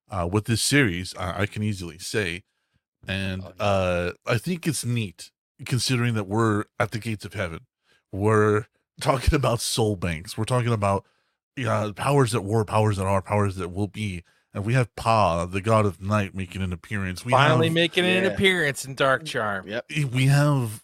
[0.10, 1.16] uh, with this series.
[1.18, 2.44] I, I can easily say,
[3.08, 3.64] and Oh, yeah.
[3.66, 5.32] uh, I think it's neat
[5.66, 7.62] considering that we're at the gates of heaven.
[8.12, 8.66] We're
[9.02, 10.38] talking about soul banks.
[10.38, 11.06] We're talking about
[11.56, 14.24] yeah, powers that were, powers that are, powers that will be.
[14.54, 17.24] And we have Pa, the god of night, making an appearance.
[17.24, 19.68] We Finally have, making an appearance in Dark Charm.
[19.68, 19.86] Yep.
[20.12, 20.84] we have,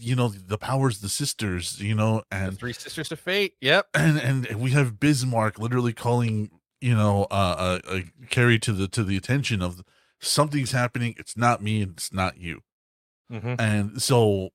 [0.00, 3.54] you know, the powers, the sisters, you know, The and Three Sisters of Fate.
[3.60, 3.88] Yep.
[3.94, 6.50] and and we have Bismarck literally calling,
[6.80, 8.00] you know, uh, uh, uh
[8.30, 9.82] Carrie to the to the attention of
[10.20, 11.14] something's happening.
[11.18, 12.62] It's not me, and it's not you.
[13.30, 14.50] hmm and so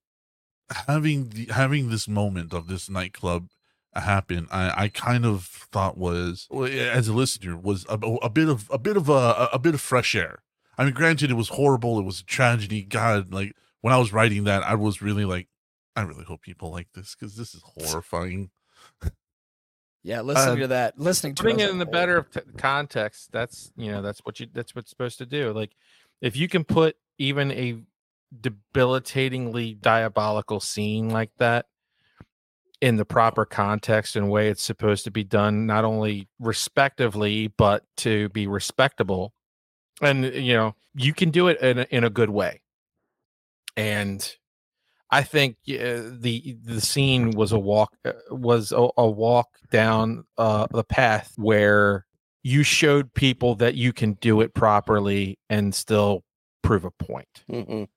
[0.87, 3.49] having the, having this moment of this nightclub
[3.95, 8.69] happen i i kind of thought was as a listener was a, a bit of
[8.71, 10.39] a bit of a a bit of fresh air
[10.77, 14.13] i mean granted it was horrible it was a tragedy god like when i was
[14.13, 15.47] writing that i was really like
[15.95, 18.49] i really hope people like this because this is horrifying
[20.03, 23.31] Yeah, listening Uh, to that, listening to Putting it in the better of t- context,
[23.31, 25.51] that's you know, that's what you that's what's supposed to do.
[25.51, 25.71] Like
[26.21, 27.81] if you can put even a
[28.39, 31.65] debilitatingly diabolical scene like that
[32.79, 37.85] in the proper context and way it's supposed to be done, not only respectively, but
[37.97, 39.33] to be respectable.
[40.01, 42.61] And you know, you can do it in a, in a good way.
[43.75, 44.35] And
[45.09, 50.23] I think uh, the the scene was a walk uh, was a, a walk down
[50.37, 52.05] uh, the path where
[52.43, 56.23] you showed people that you can do it properly and still
[56.63, 57.43] prove a point.
[57.49, 57.87] Mhm.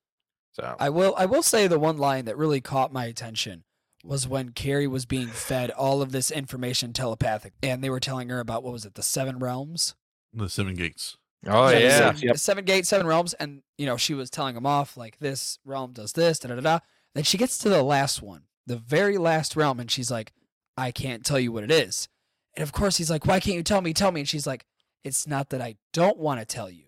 [0.53, 3.63] So I will I will say the one line that really caught my attention
[4.03, 8.29] was when Carrie was being fed all of this information telepathic and they were telling
[8.29, 9.95] her about what was it, the seven realms?
[10.31, 12.37] the seven gates oh the yeah, seven, Yep.
[12.37, 15.93] seven gates, seven realms, and you know, she was telling him off like this realm
[15.93, 16.79] does this, da da da da.
[17.13, 20.33] Then she gets to the last one, the very last realm, and she's like,
[20.77, 22.09] I can't tell you what it is.
[22.55, 23.93] And of course he's like, Why can't you tell me?
[23.93, 24.21] Tell me.
[24.21, 24.65] And she's like,
[25.03, 26.85] It's not that I don't want to tell you.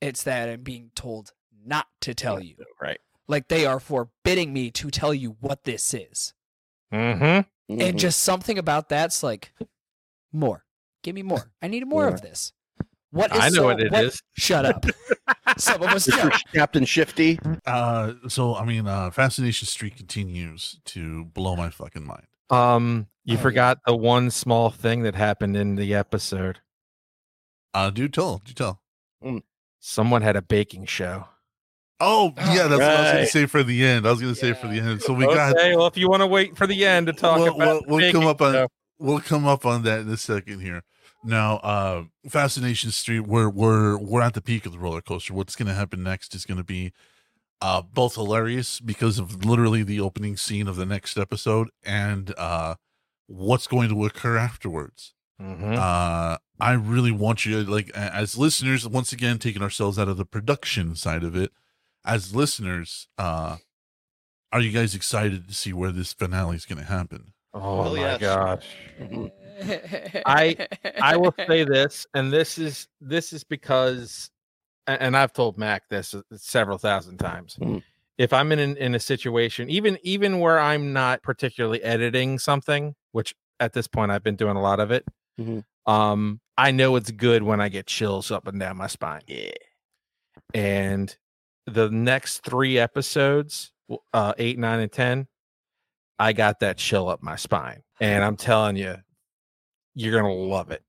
[0.00, 1.32] It's that I'm being told
[1.64, 2.54] not to tell you.
[2.80, 2.98] Right.
[3.28, 6.34] Like they are forbidding me to tell you what this is.
[6.92, 7.22] mm-hmm.
[7.72, 7.80] Mhm.
[7.88, 9.52] And just something about that's like
[10.32, 10.64] more.
[11.04, 11.52] Give me more.
[11.62, 12.14] I need more Yeah.
[12.14, 12.52] of this.
[13.12, 14.22] What is I know so- what it is.
[14.36, 14.84] Shut up.
[15.58, 16.16] Some of us Mr.
[16.22, 16.42] don't.
[16.54, 17.38] Captain Shifty.
[17.66, 23.34] uh so i mean uh fascination street continues to blow my fucking mind Um, you
[23.34, 23.42] Oh, yeah.
[23.42, 26.60] forgot the one small thing that happened in the episode.
[27.74, 28.80] uh do tell do tell
[29.80, 31.26] Someone had a baking show.
[32.00, 34.52] oh yeah that's what i was gonna say for the end i was gonna say
[34.52, 36.84] for the end so we got okay, well, if you want to wait for the
[36.86, 38.68] end to talk We'll- about, we'll- we'll come up on- show.
[38.98, 40.82] we'll come up on that in a second here.
[41.22, 45.34] Now, uh, Fascination Street, we're we're we're at the peak of the roller coaster.
[45.34, 46.92] What's going to happen next is going to be
[47.60, 52.76] uh, both hilarious because of literally the opening scene of the next episode, and uh,
[53.26, 55.12] what's going to occur afterwards.
[55.40, 55.76] Mhm.
[55.76, 60.26] Uh, I really want you, like, as listeners, once again, taking ourselves out of the
[60.26, 61.52] production side of it.
[62.04, 63.56] As listeners, uh,
[64.52, 67.32] are you guys excited to see where this finale is going to happen?
[67.54, 68.20] Oh Well, my yes.
[68.20, 68.66] gosh.
[70.26, 70.68] I-
[71.02, 74.30] I will say this, and this is this is because,
[74.86, 77.56] and I've told Mac this uh, several thousand times.
[77.60, 77.82] Mhm.
[78.18, 82.94] if I'm in an, in a situation, even even where I'm not particularly editing something,
[83.12, 85.06] which at this point I've been doing a lot of it,
[85.40, 85.64] Mhm.
[85.86, 89.22] um, I know it's good when I get chills up and down my spine.
[89.26, 89.52] Yeah.
[90.54, 91.16] And
[91.66, 93.72] the next three episodes,
[94.12, 95.26] uh, eight, nine, and ten,
[96.18, 98.96] I got that chill up my spine, and I'm telling you,
[99.94, 100.82] you're gonna love it.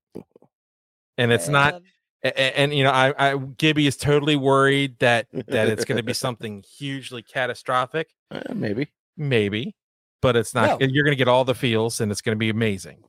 [1.17, 1.81] And it's not Man.
[2.23, 5.97] a- a- and, you know I, I gibby is totally worried that that it's going
[5.97, 8.89] to be something hugely catastrophic Uh, maybe.
[9.17, 9.75] maybe
[10.21, 10.87] but it's not No.
[10.87, 13.03] you're going to get all the feels and it's going to be amazing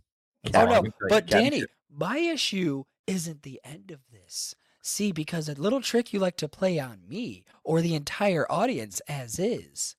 [0.47, 1.27] Oh gonna no, but.
[1.27, 4.55] Danny, my issue isn't the end of this.
[4.82, 9.01] See, because a little trick you like to play on me or the entire audience
[9.09, 9.94] as is,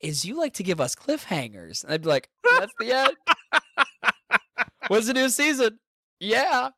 [0.00, 1.84] is you like to give us cliffhangers.
[1.84, 2.28] And I'd be like,
[2.58, 3.16] that's the end.
[4.88, 5.78] When's the new season?
[6.20, 6.70] Yeah.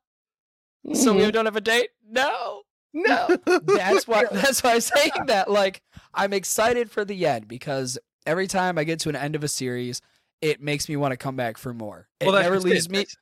[0.95, 1.91] So we don't have a date?
[2.09, 2.62] No.
[2.93, 3.28] No.
[3.47, 5.49] That's why that's why I'm saying that.
[5.51, 5.81] Like,
[6.12, 9.49] I'm excited for the end because every time I get to an end of a
[9.49, 10.01] series,
[10.43, 12.09] it makes me want to come back for more.
[12.19, 12.70] It Well, that's never just it.
[12.70, 13.16] leaves me That's-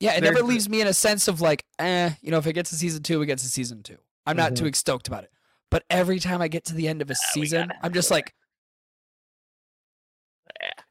[0.00, 2.38] yeah, it There's never the- leaves me in a sense of like, eh, you know,
[2.38, 3.98] if it gets to season two, it gets to season two.
[4.24, 4.66] I'm not Mm-hmm.
[4.66, 5.30] too stoked about it.
[5.70, 8.32] But every time I get to the end of a season, I'm just like,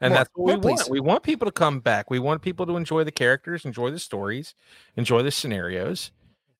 [0.01, 0.89] and More- that's what we want please.
[0.89, 3.99] we want people to come back we want people to enjoy the characters enjoy the
[3.99, 4.53] stories
[4.95, 6.11] enjoy the scenarios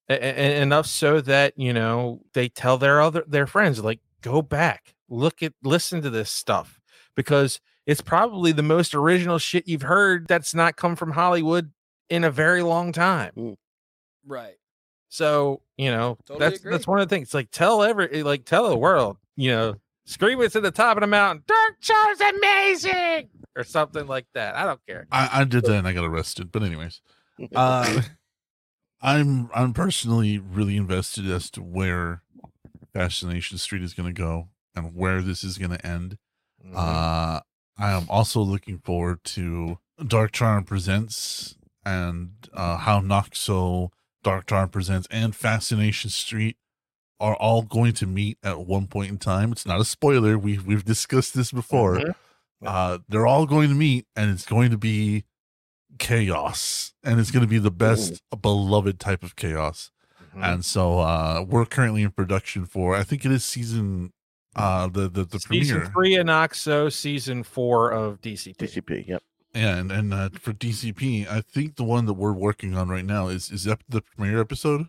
[0.10, 4.96] and enough so that you know they tell their other their friends like go back
[5.10, 6.80] look at listen to this stuff
[7.16, 11.72] because it's probably the most original shit you've heard that's not come from hollywood
[12.10, 13.58] in a very long time
[14.26, 14.56] right.
[15.10, 16.72] So you know Totally that's agree.
[16.72, 17.34] that's one of the things.
[17.34, 19.16] Like tell every like tell the world.
[19.38, 19.76] You know,
[20.08, 21.44] scream it to the top of the mountain.
[21.46, 24.56] Dark Charm's amazing, or something like that.
[24.56, 25.06] I don't care.
[25.12, 26.52] I, I did that and I got arrested.
[26.52, 27.02] But anyways,
[27.54, 28.02] uh,
[29.02, 32.24] I'm I'm personally really invested as to where
[32.94, 36.18] Fascination Street is going to go and where this is going to end.
[36.66, 36.76] Mm-hmm.
[36.76, 37.40] Uh,
[37.78, 41.56] I am also looking forward to Dark Charm Presents
[41.86, 43.90] and uh, how Noxo,
[44.24, 46.58] Dark Charm Presents, and Fascination Street
[47.20, 49.52] are all going to meet at one point in time.
[49.52, 50.38] It's not a spoiler.
[50.38, 51.96] We've we've discussed this before.
[51.98, 52.16] Mhm.
[52.66, 55.26] Uh, they're all going to meet, and it's going to be
[56.00, 59.92] chaos, and it's going to be the best beloved type of chaos.
[60.36, 60.44] Mhm.
[60.54, 62.96] And so uh, we're currently in production for.
[62.96, 64.14] I think it is season.
[64.56, 65.92] Uh, the the the season premiere.
[65.94, 68.56] three of Noxo, season four of DCP.
[68.58, 69.08] DCP.
[69.08, 69.24] Yep.
[69.54, 73.06] Yeah, and, and uh, for DCP, I think the one that we're working on right
[73.06, 74.88] now is is that the premiere episode.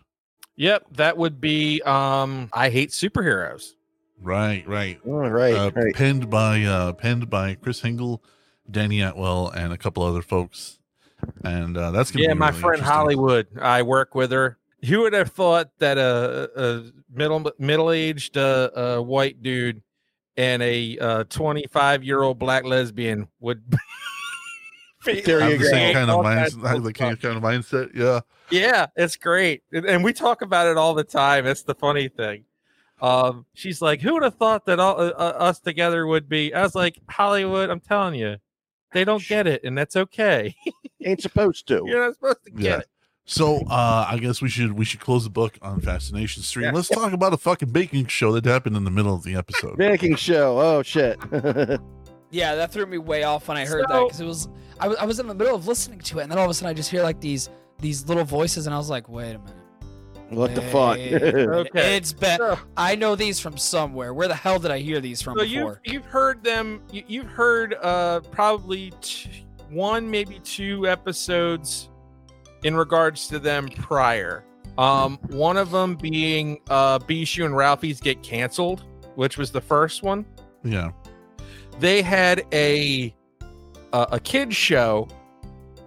[0.59, 1.81] Yep, that would be.
[1.83, 3.75] Um, I hate superheroes.
[4.21, 4.99] Right, right.
[5.07, 5.53] All right.
[5.53, 5.95] uh, right.
[5.95, 8.19] Penned by uh, penned by Chris Hingle,
[8.69, 10.77] Danny Atwell, and a couple other folks.
[11.45, 12.81] And uh, that's gonna Yeah, be my really friend.
[12.81, 13.47] Hollywood.
[13.61, 14.57] I work with her.
[14.85, 19.81] Who would have thought that a, a middle middle aged uh, uh, white dude
[20.35, 23.63] and a uh, twenty five year old black lesbian would
[25.05, 27.91] be There Have you the same kind of all mind, kinds the kind of mindset.
[27.95, 28.19] Yeah,
[28.51, 31.45] Yeah, it's great, and, and we talk about it all the time.
[31.45, 32.45] It's the funny thing.
[33.01, 36.53] Um, she's like, "Who would have thought that all uh, uh, us together would be?"
[36.53, 38.37] I was like, "Hollywood, I'm telling you,
[38.91, 40.55] they don't get it, and that's okay.
[41.05, 41.83] Ain't supposed to.
[41.85, 42.77] You're not supposed to get Yeah.
[42.79, 42.87] it."
[43.25, 46.63] So uh I guess we should we should close the book on Fascination Street.
[46.65, 46.71] Yeah.
[46.71, 49.77] Let's talk about a fucking baking show that happened in the middle of the episode.
[49.77, 50.59] Baking show.
[50.59, 51.19] Oh shit.
[52.31, 54.49] Yeah, that threw me way off when I heard that because it was
[54.79, 56.51] I was I was in the middle of listening to it and then all of
[56.51, 57.49] a sudden I just hear like these
[57.81, 59.55] these little voices and I was like, wait a minute.
[60.29, 60.97] what the fuck?
[60.97, 61.49] Wait a minute.
[61.49, 61.95] Okay.
[61.97, 64.13] It's So, I know these from somewhere.
[64.13, 65.81] Where the hell did I hear these from so you've before?
[65.85, 66.81] you've heard them.
[66.91, 71.89] You, you've heard uh probably t- one, maybe two episodes
[72.63, 74.43] in regards to them prior.
[74.77, 78.83] Um, one of them being uh Bishu and Ralphie's get canceled,
[79.15, 80.25] which was the first one.
[80.63, 80.91] Yeah.
[81.79, 83.15] they had a
[83.93, 85.07] a, a kids show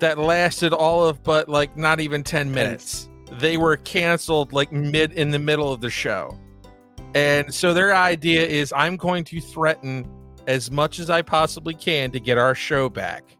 [0.02, 3.08] that lasted all of but like not even 10 minutes.
[3.38, 6.36] they were canceled like mid in the middle of the show.
[7.14, 10.04] And so their idea is i'm going to threaten
[10.48, 13.36] as much as i possibly can to get our show back.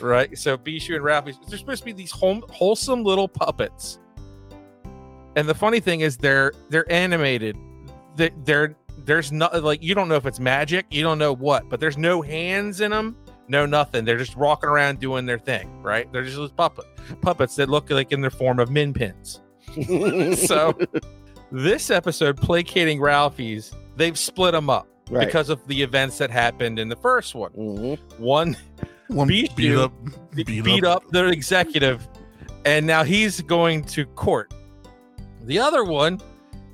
[0.00, 0.38] Right?
[0.38, 3.98] So bishu and ralphie they're supposed to be these home, wholesome little puppets.
[5.34, 7.56] And the funny thing is they're they're animated.
[8.14, 11.68] They, they're there's not like you don't know if it's magic you don't know what
[11.68, 13.16] but there's no hands in them
[13.48, 16.84] no nothing they're just walking around doing their thing right they're just those puppet
[17.22, 19.40] puppets that look like in their form of min pins
[20.46, 20.76] so
[21.52, 25.26] this episode placating ralphie's they've split them up right.
[25.26, 27.98] because of the events that happened in the first one Mhm.
[28.18, 28.56] one
[29.08, 29.80] One Beat beat, you.
[29.82, 29.92] up
[30.34, 31.04] beat, beat, up.
[31.04, 31.10] up.
[31.12, 32.08] the executive
[32.64, 34.52] and now he's going to court
[35.44, 36.20] the other one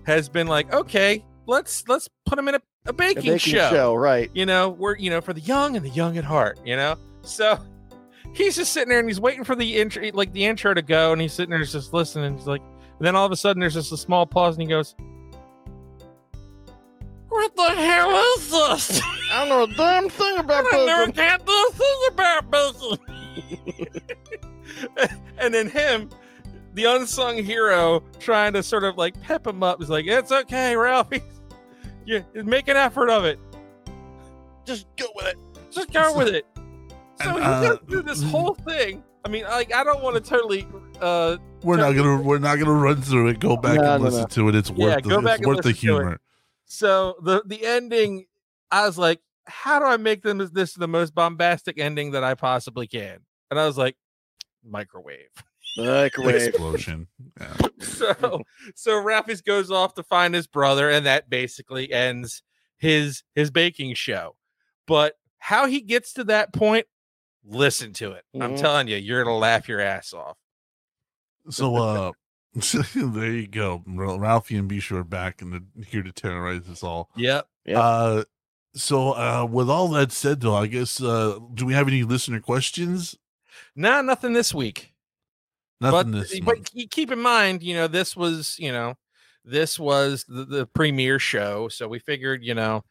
[0.07, 3.95] has been like okay let's let's put him in a a A baking, baking show,
[3.95, 4.31] right?
[4.35, 6.97] you know, we're you know for the young and the young at heart, you know.
[7.23, 7.59] So
[8.35, 11.13] he's just sitting there and he's waiting for the intro, like the intro to go,
[11.13, 12.37] and he's sitting there just listening.
[12.37, 12.63] He's like,
[12.99, 14.97] and then all of a sudden there's just a small pause, and he goes,
[17.29, 19.01] "What the hell is this?
[19.31, 20.75] I don't know a damn thing about this.
[20.75, 22.99] I never do a thing about bacon."
[25.39, 26.11] and then him.
[26.75, 29.79] The unsung hero trying to sort of like pep him up.
[29.79, 31.23] He's like, "It's okay, Ralphie.
[32.05, 33.39] You make an effort of it.
[34.65, 35.37] Just go with it.
[35.71, 36.47] just go with it.
[37.23, 39.05] So And, he uh, goes through this whole thing.
[39.25, 40.67] I mean, like I don't want to totally.
[41.01, 43.39] uh We're not gonna we're not gonna run through it.
[43.39, 44.27] Go back No, and no, listen no.
[44.27, 44.55] to it.
[44.57, 46.01] It's worth Yeah, worth go the, back it's and worth the listen to it.
[46.01, 46.21] humor.
[46.65, 48.25] So the the ending,
[48.73, 52.35] I was like, how do I make them this the most bombastic ending that I
[52.35, 53.19] possibly can?
[53.51, 53.97] And I was like,
[54.65, 55.29] microwave.
[55.77, 56.49] Microwave.
[56.49, 57.07] Explosion.
[57.41, 57.57] Yeah.
[57.81, 58.43] so
[58.75, 62.43] so Ralphie goes off to find his brother, and that basically ends
[62.79, 64.37] his his baking show.
[64.87, 66.87] But how he gets to that point,
[67.45, 68.25] listen to it.
[68.35, 68.61] I'm Mhm.
[68.61, 70.37] telling you, you're gonna laugh your ass off.
[71.51, 72.13] So uh
[72.95, 73.83] there you go.
[73.87, 77.09] Ra- Ralphie and Bishu are back and they're here to terrorize us all.
[77.17, 77.49] Yep.
[77.65, 77.77] Yep.
[77.81, 78.25] Uh
[78.75, 82.41] so uh with all that said though, I guess uh do we have any listener
[82.41, 83.17] questions?
[83.75, 84.92] Nah, nothing this week.
[85.83, 86.13] Nothing
[86.45, 88.95] but, but keep in mind, you know, this was, you know,
[89.45, 91.69] this was the, the premiere show.
[91.69, 92.85] So we figured, you know,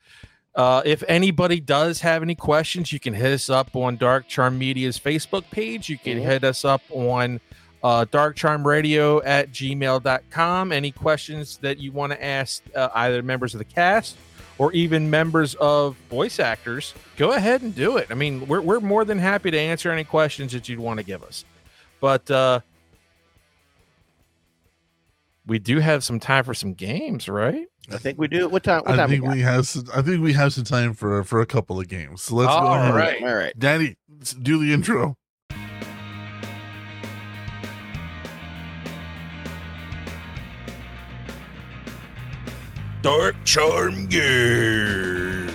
[0.56, 4.58] uh, if anybody does have any questions, you can hit us up on Dark Charm
[4.58, 5.88] Media's Facebook page.
[5.90, 6.24] You can Mhm.
[6.26, 7.40] hit us up on
[7.84, 10.72] uh, darkcharmradio at gmail.com.
[10.72, 14.18] Any questions that you want to ask uh, either members of the cast
[14.58, 18.08] or even members of voice actors, go ahead and do it.
[18.12, 21.04] I mean, we're, we're more than happy to answer any questions that you'd want to
[21.04, 21.44] give us.
[22.00, 22.60] But uh,
[25.46, 27.66] we do have some time for some games, right?
[27.92, 28.48] I think we do.
[28.48, 28.82] What time?
[28.82, 31.24] What I time think we we have some, I think we have some time for
[31.24, 32.22] for a couple of games.
[32.22, 32.94] So let's go All ahead.
[32.94, 33.22] right.
[33.24, 33.58] All right.
[33.58, 33.96] Danny,
[34.42, 35.18] do the intro.
[43.02, 45.52] Dark Charm Games.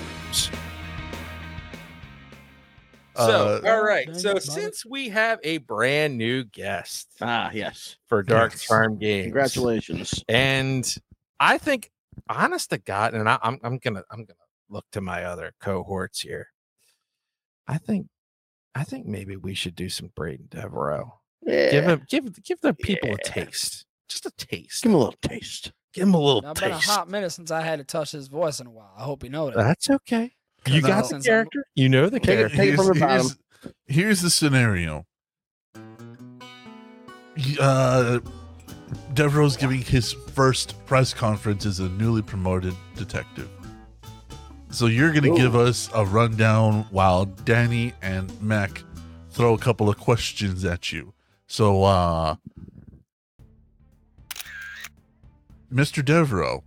[3.16, 4.14] So, Uh, all right.
[4.14, 7.96] So, since we have a brand new guest Ah, yes.
[8.06, 8.62] for Dark Yes.
[8.64, 10.22] Charm Games, Congratulations.
[10.28, 10.94] And
[11.40, 11.90] I think,
[12.28, 14.38] honest to God, and I, I'm I'm gonna I'm gonna
[14.68, 16.48] look to my other cohorts here.
[17.68, 18.06] I think,
[18.74, 21.20] I think maybe we should do some Braden Devereaux.
[21.42, 21.70] Yeah.
[21.70, 24.82] Give him, give give the people a taste, just a taste.
[24.82, 25.72] Give him a little taste.
[25.92, 28.12] Give him a little Now, it's been a hot minute since I had to touch
[28.12, 28.92] his voice in a while.
[28.98, 29.56] I hope you know that.
[29.56, 30.32] That's okay.
[30.66, 31.64] You 'Cause, got the since I'm- character.
[31.74, 32.56] You know the character.
[32.56, 33.36] take it from the here's,
[33.86, 35.04] here's the scenario.
[37.36, 38.20] Y- Uh,
[39.14, 43.48] Devereaux's giving his first press conference as a newly promoted detective.
[44.70, 48.82] So you're going to give us a rundown while Danny and Mac
[49.30, 51.14] throw a couple of questions at you.
[51.46, 52.36] So, uh,
[55.72, 56.04] Mr.
[56.04, 56.62] Devereaux,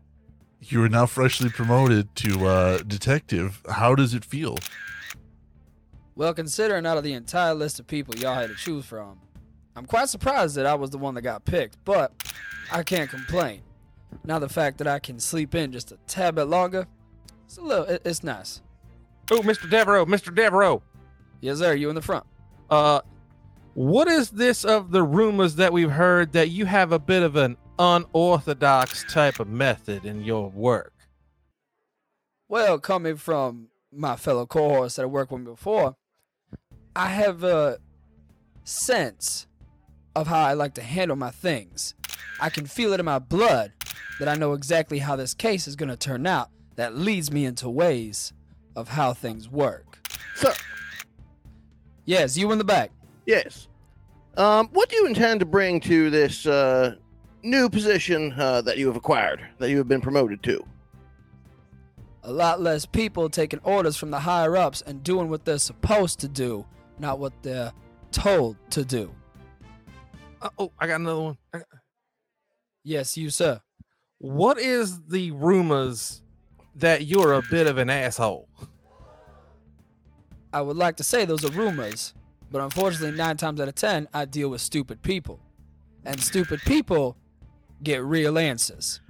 [0.72, 3.62] you are now freshly promoted to uh, detective.
[3.70, 4.58] How does it feel?
[6.16, 9.20] Well, considering out of the entire list of people y'all had to choose from,
[9.76, 12.12] I'm quite surprised that I was the one that got picked, but
[12.72, 13.62] I can't complain.
[14.26, 16.88] Now the fact that I can sleep in just a tad bit longer,
[17.46, 18.62] it's a little, it- it's nice.
[19.32, 19.70] Oh, Mr.
[19.70, 20.34] Devereaux, Mr.
[20.34, 20.82] Devereaux.
[21.40, 21.74] Yes, sir.
[21.74, 22.26] You in the front?
[22.70, 23.02] Uh,
[23.76, 27.36] what is this of the rumors that we've heard that you have a bit of
[27.36, 30.94] an unorthodox type of method in your work?
[32.48, 35.96] Well, coming from my fellow cohorts that I worked with before,
[36.96, 37.80] I have a
[38.64, 39.48] sense
[40.16, 41.96] of how I like to handle my things.
[42.42, 43.72] I can feel it in my blood
[44.20, 47.46] that I know exactly how this case is going to turn out that leads me
[47.46, 48.34] into ways
[48.76, 50.00] of how things work.
[50.36, 50.54] Sir.
[52.06, 52.92] Yes, you in the back.
[53.26, 53.68] Yes.
[54.38, 56.96] Um, what do you intend to bring to this uh,
[57.44, 60.66] new position uh, that you have acquired, that you have been promoted to?
[62.24, 66.20] A lot less people taking orders from the higher ups and doing what they're supposed
[66.20, 66.66] to do,
[67.00, 67.72] not what they're
[68.12, 69.14] told to do.
[70.42, 71.38] Uh, oh, I got another one.
[71.54, 71.64] Got-
[72.84, 73.62] Yes, you, sir.
[74.20, 76.22] What is the rumors
[76.76, 78.48] that you're a bit of an asshole?
[80.52, 82.14] I would like to say those are rumors,
[82.52, 85.40] but unfortunately, nine times out of ten, I deal with stupid people.
[86.06, 87.18] And stupid people
[87.84, 89.02] get real answers.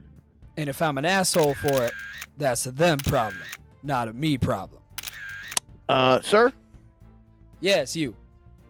[0.58, 1.94] And if I'm an asshole for it,
[2.38, 3.42] that's a them problem,
[3.84, 4.82] not a me problem.
[5.88, 6.52] Uh, sir?
[7.60, 8.16] Yes, you.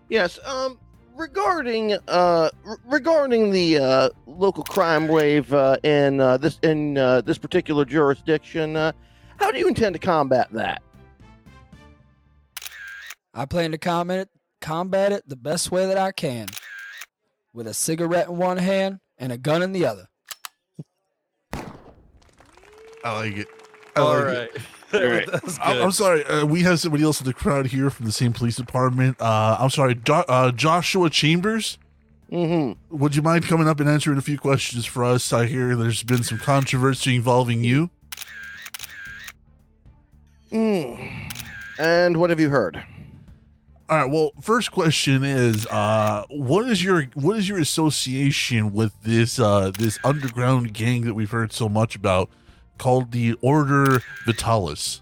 [0.08, 0.40] Yes.
[0.46, 0.80] Um,
[1.16, 2.50] regarding uh,
[2.86, 8.76] regarding the uh, local crime wave uh, in uh, this in uh, this particular jurisdiction,
[8.76, 8.92] uh,
[9.38, 10.82] How do you intend to combat that?
[13.34, 14.30] I plan to combat it,
[14.62, 16.48] combat it the best way that I can,
[17.54, 20.08] with a cigarette in one hand and a gun in the other.
[23.04, 23.48] I like it.
[23.96, 24.28] I All like it.
[24.28, 24.50] right.
[24.94, 25.30] Alright.
[25.62, 25.82] I'm.
[25.84, 26.26] I'm sorry.
[26.26, 29.22] Uh, we have somebody else in the crowd here from the same police department.
[29.22, 31.78] Uh, I'm sorry, jo- uh, Joshua Chambers.
[32.32, 32.98] Mm-hmm.
[32.98, 35.32] Would you mind coming up and answering a few questions for us?
[35.32, 37.92] I hear there's been some controversy involving you.
[40.52, 41.32] Mm.
[41.80, 42.84] And what have you heard?
[43.90, 44.10] All right.
[44.10, 49.72] Well, first question is, uh, what is your what is your association with this uh,
[49.72, 52.30] this underground gang that we've heard so much about,
[52.78, 55.02] called the Order Vitalis?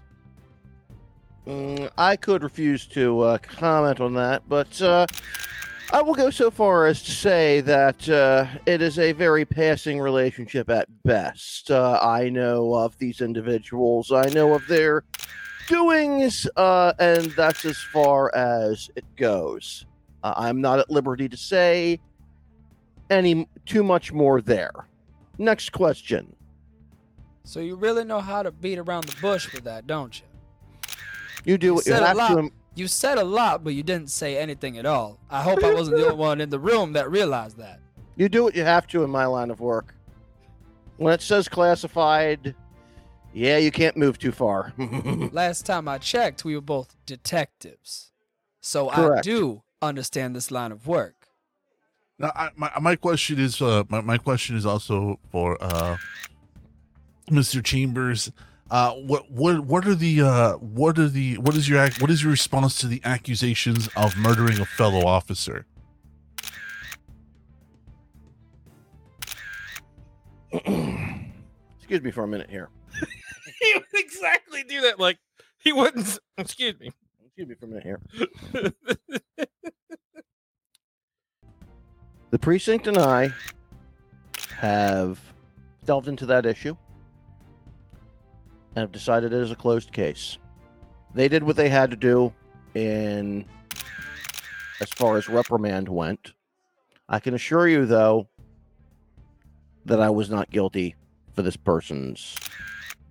[1.46, 5.06] Mm, I could refuse to uh, comment on that, but uh,
[5.92, 10.00] I will go so far as to say that uh, it is a very passing
[10.00, 11.70] relationship at best.
[11.70, 15.04] Uh, I know of these individuals, I know of their
[15.68, 19.86] doings, uh, and that's as far as it goes.
[20.22, 22.00] Uh, I'm not at liberty to say
[23.10, 24.72] any too much more there.
[25.38, 26.34] Next question.
[27.44, 30.26] So you really know how to beat around the bush with that, don't you?
[31.44, 32.28] You do You what you said have lot.
[32.36, 32.50] to.
[32.74, 35.18] You said a lot, but you didn't say anything at all.
[35.30, 37.80] I hope I wasn't the only one in the room that realized that.
[38.16, 39.94] You do what you have to in my line of work.
[40.96, 42.54] When it says classified,
[43.32, 44.72] yeah, you can't move too far.
[45.32, 48.12] Last time I checked, we were both detectives.
[48.60, 51.28] So I do understand this line of work.
[52.18, 55.98] Now, I, my my question is uh, my my question is also for uh,
[57.30, 57.62] Mr.
[57.64, 58.32] Chambers.
[58.70, 62.10] Uh, what what what are the uh, what are the what is your ac- what
[62.10, 65.64] is your response to the accusations of murdering a fellow officer?
[70.52, 72.68] Excuse me for a minute here.
[73.60, 74.98] he would exactly do that.
[74.98, 75.18] Like
[75.58, 76.18] he wouldn't.
[76.36, 76.90] Excuse me.
[77.24, 78.00] Excuse me for a minute here.
[82.30, 83.32] The precinct and I
[84.56, 85.18] have
[85.86, 86.76] delved into that issue
[88.76, 90.36] and have decided it is a closed case.
[91.14, 92.34] They did what they had to do
[92.74, 93.46] in
[94.82, 96.34] as far as reprimand went.
[97.08, 98.28] I can assure you though
[99.86, 100.96] that I was not guilty
[101.32, 102.36] for this person's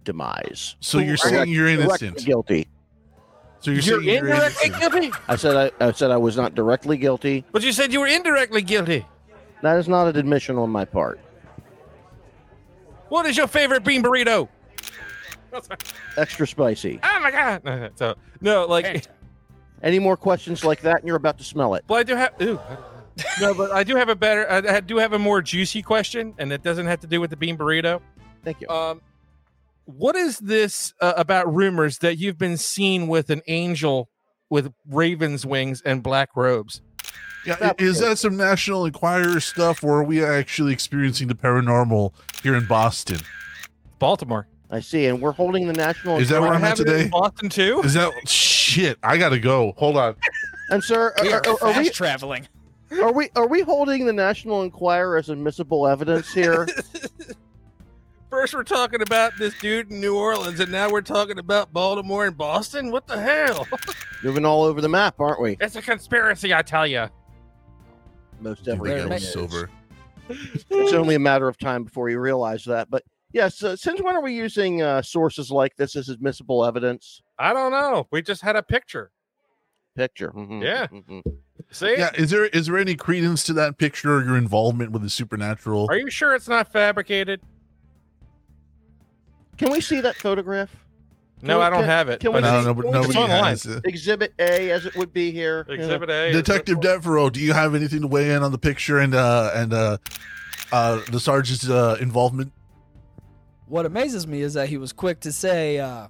[0.07, 0.75] demise.
[0.79, 2.25] So you're Correct- saying you're directly innocent.
[2.25, 2.67] Guilty.
[3.59, 4.91] So you're, You're saying you're indirectly innocent.
[4.93, 5.11] guilty.
[5.27, 7.43] I said I, I said I was not directly guilty.
[7.51, 9.05] But you said you were indirectly guilty.
[9.61, 11.19] That is not an admission on my part.
[13.09, 14.47] What is your favorite bean burrito?
[16.17, 16.99] Extra spicy.
[17.03, 17.63] Oh my god!
[17.63, 19.05] No, So no, like,
[19.81, 21.83] Any more questions like that, and you're about to smell it.
[21.87, 22.33] well, I do have.
[22.41, 23.47] Ooh, I don't know.
[23.47, 24.49] no, but I do have a better.
[24.51, 27.31] I, I do have a more juicy question, and it doesn't have to do with
[27.31, 28.01] the bean burrito.
[28.43, 28.67] Thank you.
[28.69, 29.01] Um,
[29.87, 34.09] what is this uh, about rumors that you've been seen with an angel
[34.49, 36.81] with raven's wings and black robes?
[37.45, 42.11] Yeah, i- is that some National Enquirer stuff, or are we actually experiencing the paranormal
[42.43, 43.19] here in Boston?
[43.99, 44.47] Baltimore.
[44.69, 46.17] I see, and we're holding the national.
[46.17, 47.09] Is that where I I'm at have it in today?
[47.09, 47.79] Boston too.
[47.85, 48.97] Is that shit?
[49.01, 49.73] I gotta go.
[49.77, 50.15] Hold on.
[50.69, 52.45] And sir, We are, are are- are we traveling.
[53.01, 56.67] are we are we holding the National Enquirer as admissible evidence here?
[58.29, 62.25] First, we're talking about this dude in New Orleans, and now we're talking about Baltimore
[62.25, 62.91] and Boston.
[62.91, 63.65] What the hell?
[64.23, 65.55] Moving all over the map, aren't we?
[65.61, 67.07] It's a conspiracy, I tell you.
[68.41, 69.09] Most Here everything.
[69.09, 69.69] go, silver.
[70.29, 72.89] It's only a matter of time before you realize that.
[72.89, 77.21] But yes, uh, since when are we using uh, sources like this as admissible evidence?
[77.39, 78.07] I don't know.
[78.11, 79.11] We just had a picture.
[79.95, 80.31] Picture.
[80.31, 80.87] Mhm, Yeah.
[80.87, 81.21] mhm.
[81.71, 81.95] See?
[81.97, 85.09] Yeah, is there is there any credence to that picture or your involvement with the
[85.09, 85.87] supernatural?
[85.89, 87.39] Are you sure it's not fabricated?
[89.57, 90.69] Can we see that photograph?
[91.41, 92.19] No, we- I don't can- have it.
[92.19, 93.53] can we but no, it's- no, It's online.
[93.55, 93.85] it.
[93.85, 95.65] Exhibit A, as it would be here.
[95.69, 95.83] you know.
[95.83, 96.31] Exhibit A.
[96.31, 99.73] Detective Devereaux, do you have anything to weigh in on the picture and uh and
[99.73, 99.97] uh
[100.71, 102.51] uh the sergeant's uh involvement?
[103.67, 106.07] What amazes me is that he was quick to say, uh,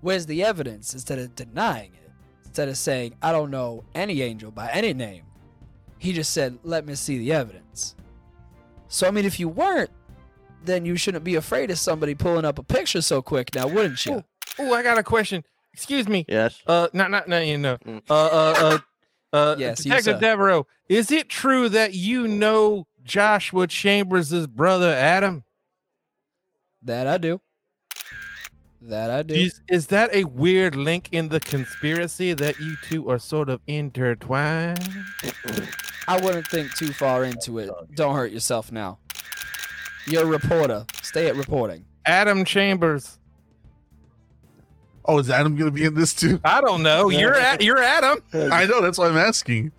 [0.00, 2.10] "Where's the evidence?" instead of denying it.
[2.46, 5.24] Instead of saying, "I don't know any angel by any name,"
[5.98, 7.94] he just said, "Let me see the evidence."
[8.88, 9.90] So I mean, if you weren't,
[10.66, 14.04] then you shouldn't be afraid of somebody pulling up a picture so quick, now wouldn't
[14.04, 14.24] you?
[14.58, 15.44] Oh, I got a question.
[15.72, 16.24] Excuse me.
[16.28, 16.62] Yes.
[16.66, 17.76] Uh, not, not, no, you know.
[17.78, 18.02] Mm.
[18.08, 18.78] Uh, uh,
[19.32, 20.20] uh, uh Yes, you, Detective sir.
[20.20, 25.44] Devereaux, is it true that you know Joshua Chambers' brother Adam?
[26.82, 27.40] That I do.
[28.80, 29.34] That I do.
[29.34, 33.60] Is, is that a weird link in the conspiracy that you two are sort of
[33.66, 34.88] intertwined?
[36.08, 37.70] I wouldn't think too far into it.
[37.94, 38.98] Don't hurt yourself now.
[40.06, 40.86] You're a reporter.
[41.02, 41.84] Stay at reporting.
[42.04, 43.18] Adam Chambers,
[45.08, 46.40] Oh, is Adam going to be in this too?
[46.44, 47.10] I don't know.
[47.10, 48.18] You're at you're Adam.
[48.34, 48.80] I know.
[48.80, 49.70] That's why I'm asking.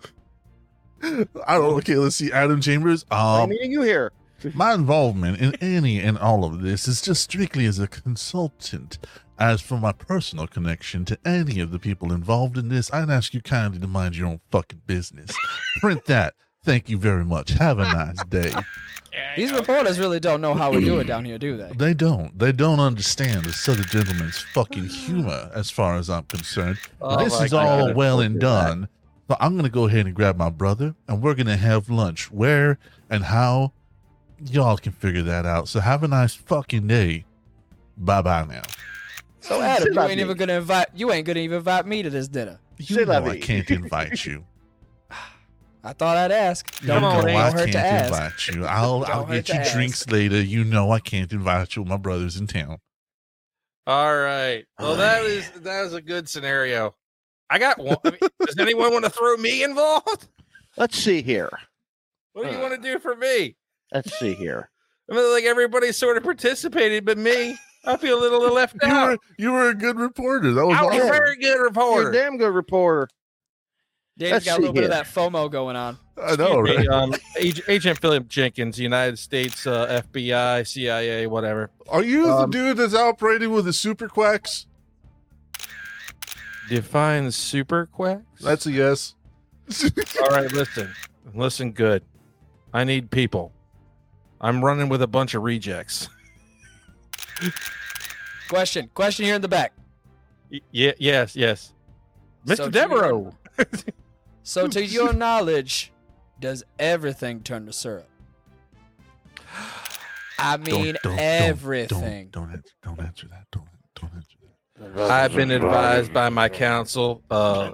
[1.02, 1.26] I
[1.58, 1.74] don't.
[1.78, 2.32] Okay, let's see.
[2.32, 3.04] Adam Chambers.
[3.10, 4.10] I'm Um, meeting you here.
[4.54, 8.98] my involvement in any and all of this is just strictly as a consultant.
[9.38, 13.32] As for my personal connection to any of the people involved in this, I'd ask
[13.34, 15.30] you kindly to mind your own fucking business.
[15.80, 16.34] Print that.
[16.68, 17.48] Thank you very much.
[17.52, 18.52] Have a nice day.
[19.38, 21.72] These reporters really don't know how we do it down here, do they?
[21.74, 22.38] They don't.
[22.38, 26.78] They don't understand the Southern gentleman's fucking humor, as far as I'm concerned.
[27.00, 28.68] Oh this my is all well and Look at that.
[28.68, 28.88] done.
[29.30, 32.30] So I'm gonna go ahead and grab my brother, and we're gonna have lunch.
[32.30, 32.78] Where
[33.08, 33.72] and how,
[34.44, 35.68] y'all can figure that out.
[35.68, 37.24] So have a nice fucking day.
[37.96, 38.62] Bye bye now.
[39.40, 42.10] So Adam, you la ain't even gonna invite you ain't gonna even invite me to
[42.10, 42.60] this dinner.
[42.76, 44.44] You know I can't invite you.
[45.84, 46.80] I thought I'd ask.
[46.82, 48.64] You Don't, know don't I can't invite you.
[48.66, 50.40] I'll I'll get you to drinks later.
[50.40, 51.84] You know I can't invite you.
[51.84, 52.78] My brother's in town.
[53.86, 54.64] All right.
[54.78, 56.94] Well, that is that is a good scenario.
[57.48, 57.96] I got one.
[58.04, 60.28] I mean, does anyone want to throw me involved?
[60.76, 61.50] Let's see here.
[62.34, 62.62] What do you uh.
[62.68, 63.56] want to do for me?
[63.92, 64.70] Let's see here.
[65.10, 67.56] I mean, like everybody sort of participated, but me,
[67.86, 69.08] I feel a little left You out.
[69.08, 70.52] were you were a good reporter.
[70.52, 72.12] That was I was a very good You're a reporter.
[72.12, 73.08] damn good reporter.
[74.18, 75.96] Dave's Let's got a little bit of that FOMO going on.
[76.20, 76.80] I know, right?
[76.80, 81.70] me, um, Agent, Agent Philip Jenkins, United States uh, FBI, CIA, whatever.
[81.88, 84.66] Are you Um, the dude that's operating with the super quacks?
[86.68, 88.42] Define super quacks.
[88.42, 89.14] That's a yes.
[90.20, 90.90] All right, listen,
[91.34, 92.02] listen good.
[92.74, 93.52] I need people.
[94.40, 96.08] I'm running with a bunch of rejects.
[98.48, 99.72] Question, question here in the back.
[100.50, 101.72] Y- yeah, yes, yes.
[102.46, 102.56] Mr.
[102.56, 103.34] So Devereaux.
[104.48, 105.92] So, to your knowledge,
[106.40, 108.08] does everything turn to syrup?
[110.38, 112.30] I mean, everything.
[112.30, 113.44] Don't, don't, answer, don't answer that.
[113.52, 113.66] Don't
[114.00, 114.38] don't answer
[114.96, 115.10] that.
[115.10, 117.72] I've been advised by my counsel, uh,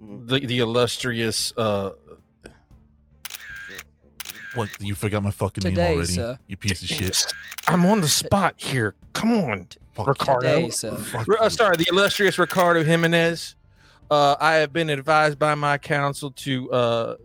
[0.00, 1.90] the the illustrious uh,
[4.54, 4.70] What?
[4.80, 6.12] You forgot my fucking Today, name already?
[6.14, 6.38] sir.
[6.46, 7.26] You piece of shit.
[7.68, 8.94] I'm on the spot here.
[9.12, 10.54] Come on, Fuck Ricardo.
[10.56, 10.96] Today, sir.
[10.96, 13.56] Fuck R- uh, sorry, the illustrious Ricardo Jimenez.
[14.12, 17.16] Uh, I have been advised by my counsel to uh,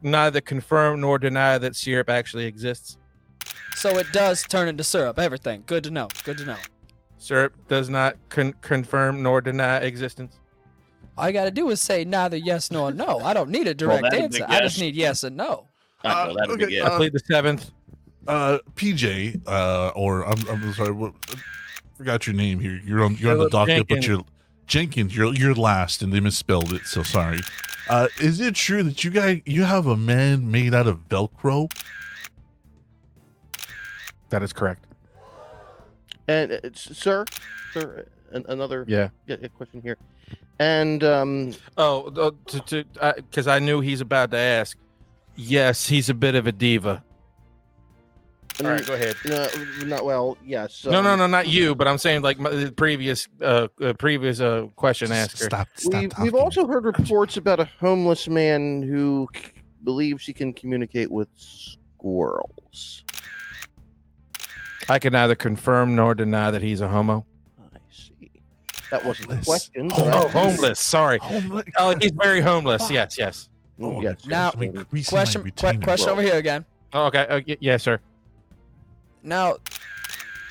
[0.00, 2.96] neither confirm nor deny that syrup actually exists.
[3.76, 5.18] So it does turn into syrup.
[5.18, 5.64] Everything.
[5.66, 6.08] Good to know.
[6.24, 6.56] Good to know.
[7.18, 10.40] Syrup does not con- confirm nor deny existence.
[11.18, 13.18] All you gotta do is say neither yes nor no.
[13.18, 14.46] I don't need a direct that'd answer.
[14.48, 15.66] I just need yes and no.
[16.04, 16.88] I know, that'd be okay, good.
[16.88, 17.70] uh, I plead the seventh.
[18.26, 21.34] Uh, PJ, uh, or I'm, I'm sorry, what, I
[21.98, 22.80] forgot your name here.
[22.82, 24.24] You're on you're on the Philip docket, but you're
[24.70, 25.14] Jenkins.
[25.16, 26.86] You're you're last, and they misspelled it.
[26.86, 27.40] So sorry.
[27.88, 31.68] Uh, is it true that you guys you have a man made out of Velcro?
[34.30, 34.84] That is correct.
[36.28, 37.24] And uh, sir,
[37.72, 39.08] sir, an- another Yeah.
[39.26, 39.96] yeah, question here.
[40.60, 42.84] And um, Oh, uh, to to
[43.16, 44.78] because I knew he's about to ask.
[45.34, 47.02] Yes, he's a bit of a diva.
[48.64, 49.16] All right, go ahead.
[49.24, 49.48] no,
[49.86, 50.36] not well.
[50.44, 50.84] Yes.
[50.84, 51.74] no, no, um, no, not you.
[51.74, 55.44] But I'm saying like my, the previous, uh, uh previous uh question asker.
[55.44, 55.68] Stop.
[55.76, 59.42] Stop We've, we've also heard reports about a homeless man who c-
[59.84, 63.04] believes he can communicate with squirrels.
[64.88, 67.24] I can neither confirm nor deny that he's a homo.
[67.72, 68.30] I see.
[68.90, 69.46] That wasn't the Homeless.
[69.46, 69.88] question.
[69.88, 70.80] but Oh, homeless.
[70.80, 71.18] Sorry.
[71.18, 71.64] Homeless.
[71.78, 72.90] Oh, he's very homeless.
[72.90, 73.48] Yes, yes.
[73.80, 74.26] Oh, yes.
[74.26, 75.80] Now- I'm increasing my Question.
[75.80, 76.64] question over here again.
[76.92, 77.26] Oh, okay.
[77.28, 78.00] Uh, y- yes, sir.
[79.22, 79.56] Now,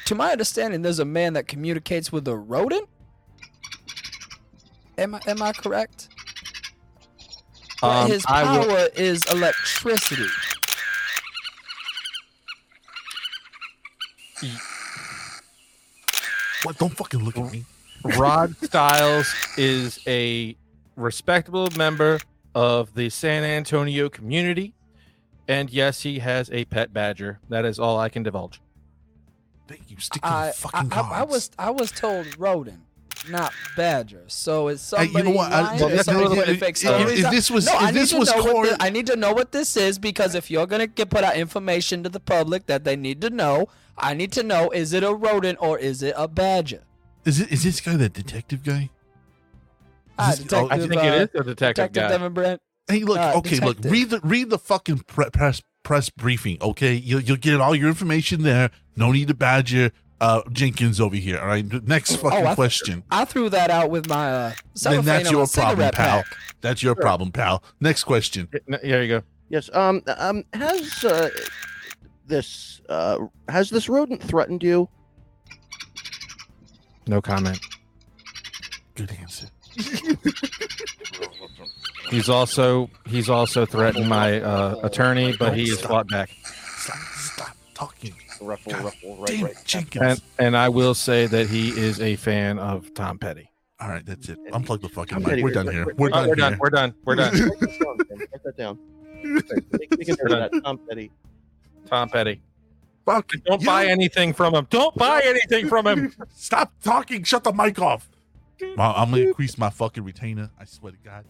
[0.06, 2.88] to my understanding, there's a man that communicates with a rodent.
[4.98, 6.10] Am I am I correct?
[7.82, 8.90] But Um, his I power will.
[8.96, 10.28] is electricity.
[16.64, 16.78] What?
[16.78, 17.66] Don't fucking look at me.
[18.18, 20.56] Rod Styles is a
[20.96, 22.20] respectable member
[22.56, 24.74] of the San Antonio community,
[25.50, 27.40] and yes, he has a pet badger.
[27.50, 28.62] That is all I can divulge.
[29.68, 29.98] Thank you.
[30.00, 31.00] Stick to I, the I, fucking I.
[31.20, 32.80] I was I was told rodent,
[33.30, 34.24] not badger.
[34.28, 35.52] So is Hey, you know what?
[35.52, 38.10] I- well, that's somebody another- putting fake if- if this was- no, if need this
[38.12, 40.50] to was know what corn- thi- I need to know what this is because if
[40.50, 43.68] you're gonna get put out information to the public that they need to know,
[43.98, 46.84] I need to know: is it a rodent or is it a badger?
[47.26, 47.52] Is it?
[47.52, 48.90] Is this guy the detective guy?
[50.32, 52.08] Is this- oh, I think it uh, is a detective, Detective guy.
[52.10, 52.62] Devin Brent.
[52.90, 53.18] Hey, look.
[53.20, 53.78] Uh, okay, look.
[53.84, 56.58] Read the read the fucking pre- press press briefing.
[56.62, 58.72] Okay, you'll you'll get all your information there.
[58.96, 61.40] No need to badger uh Jenkins over here.
[61.40, 61.66] All right.
[61.88, 63.04] Next fucking I- question.
[63.12, 66.24] I threw that out with my uh, Then that's your problem, pal.
[66.24, 66.26] pack.
[66.62, 67.64] That's your problem, pal.
[67.80, 68.50] Next question.
[68.68, 69.22] N- There you go.
[69.50, 69.70] Yes.
[69.74, 70.02] Um.
[70.18, 70.44] Um.
[70.54, 71.30] Has uh,
[72.26, 74.90] this uh has this rodent threatened you?
[77.08, 77.60] No comment.
[78.96, 79.48] Good answer.
[82.10, 86.32] He's also he's also threatened my uh, attorney, but he has fought back.
[86.44, 88.14] Stop, stop talking.
[88.42, 89.56] Ruffle, God ruffle, right, Damn right.
[89.66, 90.04] Jenkins.
[90.04, 93.52] And and I will say that he is a fan of Tom Petty.
[93.82, 94.38] All right, that's it.
[94.52, 95.44] Unplug the fucking mic.
[95.44, 95.94] We're done here.
[95.98, 96.10] We're.
[96.10, 96.58] Oh, done we're done.
[96.60, 96.96] We're done.
[97.06, 97.34] We're done.
[97.34, 98.18] Write that down, Tim.
[98.20, 98.80] Write that down.
[99.24, 100.64] Make, make a note of that.
[100.64, 101.12] Tom Petty.
[101.88, 102.42] Tom Petty.
[103.06, 103.32] Fuck.
[103.46, 103.68] Don't you.
[103.68, 104.68] buy anything from him.
[104.70, 106.14] Don't buy anything from him.
[106.36, 107.24] Stop talking.
[107.24, 108.10] Shut the mic off.
[108.78, 110.50] I'm gonna increase my fucking retainer.
[110.60, 111.26] I swear to God.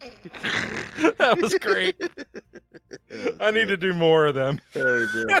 [1.18, 1.96] that was great.
[3.40, 4.60] I need to do more of them.
[4.74, 5.40] Oh.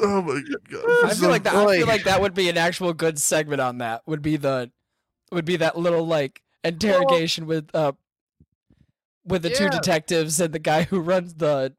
[0.00, 1.04] Oh my god.
[1.04, 1.54] I feel like that.
[1.54, 4.02] I feel like that would be an actual good segment on that.
[4.06, 4.72] Would be the,
[5.30, 7.92] would be that little like interrogation with uh,
[9.24, 11.74] with the two detectives and the guy who runs the,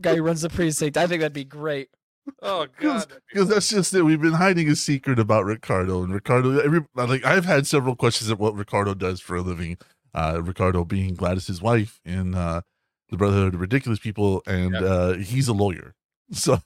[0.00, 0.96] guy who runs the precinct.
[0.96, 1.90] I think that'd be great.
[2.42, 3.06] Oh god.
[3.28, 4.02] because that's just it.
[4.02, 6.58] We've been hiding a secret about Ricardo and Ricardo.
[6.58, 9.78] Every like I've had several questions of what Ricardo does for a living.
[10.14, 12.62] Uh, Ricardo being Gladys's wife in uh,
[13.10, 14.80] the Brotherhood of Ridiculous People, and Yeah.
[14.80, 15.94] uh, he's a lawyer.
[16.32, 16.60] So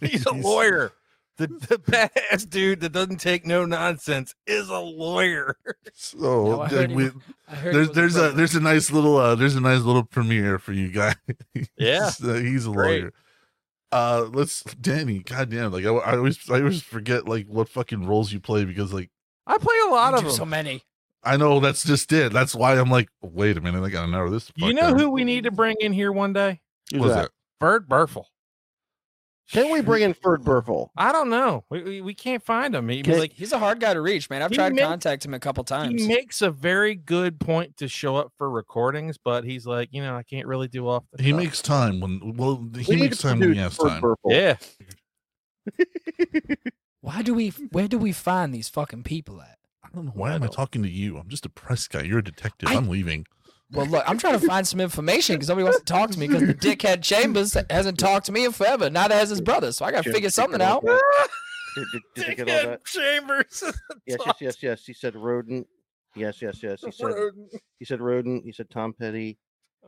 [0.00, 0.92] He's a lawyer.
[1.38, 5.56] The, the badass dude that doesn't take no nonsense is a lawyer.
[5.94, 7.10] So No, I heard we, he-
[7.48, 8.36] I heard there's there's a president.
[8.36, 11.14] there's a nice little uh there's a nice little premiere for you guys.
[11.78, 12.10] Yeah.
[12.10, 13.00] So he's a Great.
[13.02, 13.12] lawyer.
[13.90, 15.20] Uh, let's Danny.
[15.20, 18.92] Goddamn, like I, I always I always forget like what fucking roles you play because
[18.92, 19.10] like
[19.46, 20.36] I play a lot You of do them.
[20.36, 20.82] so many.
[21.24, 22.32] I know that's just it.
[22.32, 24.50] That's why I'm like, wait a minute, I gotta narrow this.
[24.56, 24.98] you know down.
[24.98, 26.60] who we need to bring in here one day?
[26.92, 27.24] Who's was that?
[27.26, 27.30] it?
[27.60, 28.24] Bert Burfel.
[29.50, 30.88] Can we bring in Ferd Burfel?
[30.96, 31.64] I don't know.
[31.68, 32.88] We, we, we can't find him.
[32.88, 34.40] He, like He's a hard guy to reach, man.
[34.40, 36.00] I've tried to make- contact him a couple times.
[36.00, 40.00] he makes a very good point to show up for recordings, but he's like, you
[40.02, 41.38] know, I can't really do off the He cuff.
[41.40, 44.02] makes time when well he We makes time when he has Ferd time.
[44.02, 44.16] Burfel.
[44.26, 44.56] Yeah.
[47.00, 47.48] Why do we?
[47.50, 49.58] Where do we find these fucking people at?
[49.92, 51.18] I don't know why am I talking to you?
[51.18, 52.02] I'm just a press guy.
[52.02, 52.68] You're a detective.
[52.70, 53.26] I- I'm leaving.
[53.72, 56.28] Well, look, I'm trying to find some information because nobody wants to talk to me
[56.28, 58.90] because the dickhead Chambers hasn't talked to me in forever.
[58.90, 61.00] Neither has his brother, so I got to figure something you get all out.
[61.74, 62.84] Did, did, did you get all Dickhead that?
[62.84, 63.62] Chambers.
[64.06, 64.84] Yes, yes, yes, yes.
[64.84, 65.66] He said rodent.
[66.14, 66.82] Yes, yes, yes.
[66.84, 67.14] He said
[67.78, 68.44] he said rodent.
[68.44, 69.38] He said Tom Petty.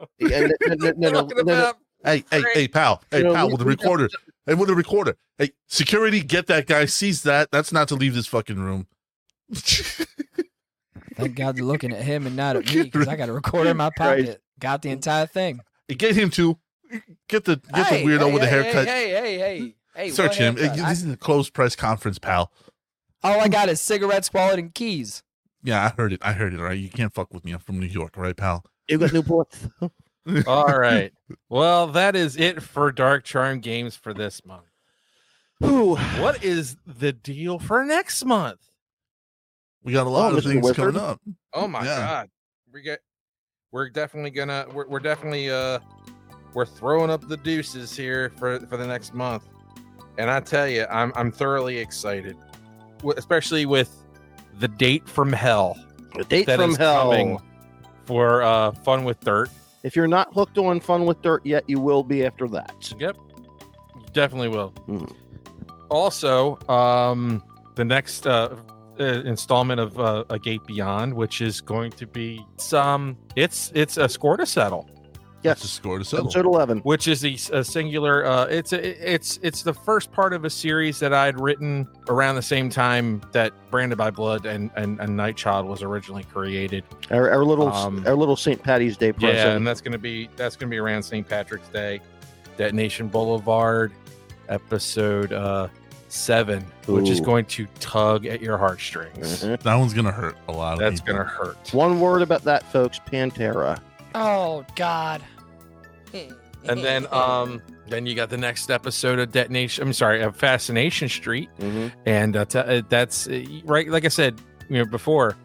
[0.01, 3.03] Oh, yeah, no, no, no, no, Talking no, no, about Hey, hey, hey, pal.
[3.11, 4.09] Hey, You pal, we- with the recorder.
[4.47, 5.17] Hey, with the recorder.
[5.37, 6.87] Hey, security, get that guy.
[6.87, 7.51] seize that.
[7.51, 8.87] That's not to leave this fucking room.
[11.16, 13.71] Thank God they're looking at him and not at me because I got a recorder
[13.71, 14.27] in my Christ.
[14.27, 14.43] pocket.
[14.59, 15.61] Got the entire thing.
[15.89, 16.59] get him to
[17.29, 18.87] get the get Hey, the weirdo hey, with the hey, haircut.
[18.87, 19.75] Hey, hey, hey, hey.
[19.95, 20.57] hey Search him.
[20.57, 20.81] haircut?
[20.81, 22.51] I- this is a closed press conference, pal.
[23.23, 25.23] all I got is cigarettes, wallet, and keys.
[25.62, 26.21] Yeah, I heard it.
[26.23, 26.59] I heard it.
[26.61, 27.53] All right, you can't fuck with me.
[27.53, 28.65] I'm from New York, all right, pal.
[28.89, 29.71] You got Newports.
[30.47, 31.12] All right.
[31.49, 34.66] Well, that is it for Dark Charm Games for this month.
[35.61, 35.97] Who?
[35.97, 38.59] What is the deal for next month?
[39.85, 40.48] We got a lot Oh, of Mr.
[40.48, 40.77] things Wizard?
[40.94, 41.20] coming up.
[41.52, 41.98] Oh my Yeah.
[42.01, 42.31] god.
[42.73, 43.01] We get
[43.70, 45.78] we're definitely gonna we're, we're definitely uh
[46.55, 49.44] we're throwing up the deuces here for for the next month.
[50.19, 52.36] And I tell you, I'm I'm thoroughly excited.
[53.16, 53.94] Especially with
[54.59, 55.77] the date from hell
[56.16, 57.02] The date that from is hell.
[57.11, 57.39] coming
[58.06, 59.51] for uh fun with dirt.
[59.82, 62.90] If you're not hooked on Fun with Dirt yet, you will be after that.
[62.98, 63.19] Yep.
[64.15, 64.70] Definitely will.
[64.89, 65.12] Mhm.
[65.90, 67.43] Also, um,
[67.74, 68.56] the next uh,
[68.99, 74.09] installment of uh, A Gate Beyond, which is going to be some, it's it's a
[74.09, 74.89] score to settle,
[75.43, 76.27] That's a score to settle.
[76.27, 76.79] Episode 11.
[76.81, 78.25] which is a singular.
[78.25, 82.37] Uh, it's a, it's it's the first part of a series that I'd written around
[82.37, 86.85] the same time that Branded by Blood and and, and Night Child was originally created.
[87.11, 88.62] Our, our little Um, our little St.
[88.62, 89.37] Patty's Day present.
[89.37, 91.29] Yeah, and that's gonna be that's gonna be around St.
[91.29, 92.01] Patrick's Day,
[92.57, 93.93] Detonation Boulevard,
[94.49, 95.69] episode uh
[96.09, 99.43] seven, which is going to tug at your heartstrings.
[99.45, 99.61] Mhm.
[99.61, 100.79] That one's gonna hurt a lot.
[100.79, 101.15] That's people.
[101.19, 101.73] gonna hurt.
[101.73, 103.01] One word about that, folks.
[103.11, 103.79] Pantera.
[104.15, 105.23] Oh God.
[106.13, 109.83] And then um then you got the next episode of Detonation.
[109.87, 111.89] I'm sorry, of Fascination Street, Mm-hmm.
[112.07, 113.89] and uh, t- uh, that's uh, right.
[113.89, 114.41] Like I said,
[114.71, 115.37] you know before,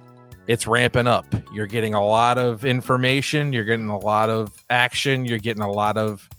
[0.47, 1.25] it's ramping up.
[1.53, 3.51] You're getting a lot of information.
[3.51, 5.25] You're getting a lot of action.
[5.25, 6.29] You're getting a lot of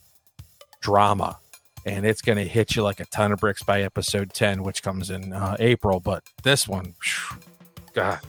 [0.80, 1.38] drama,
[1.86, 4.82] and it's going to hit you like a ton of bricks by episode ten, which
[4.82, 6.00] comes in uh, April.
[6.00, 7.38] But this one, phew,
[7.94, 8.20] God.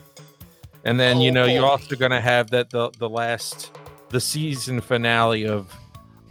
[0.84, 3.72] And then you know you're also going to have that the the last
[4.10, 5.73] the season finale of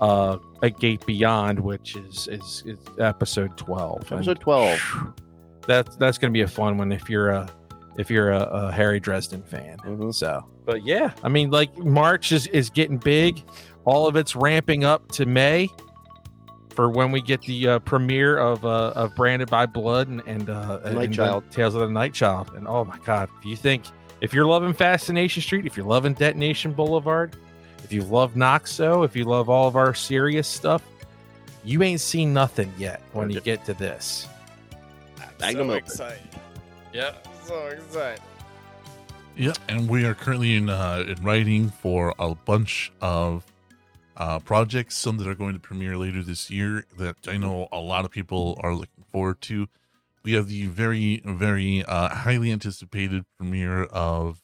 [0.01, 4.79] uh a gate beyond which is is, is episode 12 And, Episode 12.
[4.79, 5.15] phew,
[5.67, 7.49] that's that's gonna be a fun one if you're a
[7.99, 10.15] if you're a, a harry dresden fan Mhm.
[10.15, 13.43] so but yeah i mean like march is is getting big
[13.85, 15.69] all of it's ramping up to may
[16.73, 20.49] for when we get the uh, premiere of uh, of Branded by Blood and and,
[20.49, 21.45] uh, and Night the Child.
[21.51, 22.53] Tales of the Night Child.
[22.55, 23.85] And oh my God, if you think
[24.21, 27.37] if you're loving Fascination Street, if you're loving Detonation Boulevard,
[27.85, 30.83] if you love Noxo, if you love all of our serious stuff,
[31.65, 34.27] you ain't seen nothing yet when you get to this.
[35.41, 36.29] Magnum so excited.
[36.93, 37.27] Yep.
[37.45, 38.23] so excited.
[39.37, 43.45] Yeah, and we are currently in uh, in writing for a bunch of
[44.21, 44.95] uh, projects.
[44.97, 48.11] Some that are going to premiere later this year that I know a lot of
[48.11, 49.67] people are looking forward to.
[50.25, 54.43] We have the very very uh, highly anticipated premiere of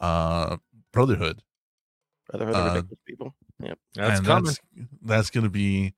[0.00, 0.56] uh,
[0.92, 1.42] Brotherhood,
[2.30, 3.34] Brotherhood Uh, of Ridiculous people.
[3.60, 3.78] Yep.
[3.94, 4.44] That's and coming.
[4.44, 4.60] that's
[5.02, 5.94] that's gonna be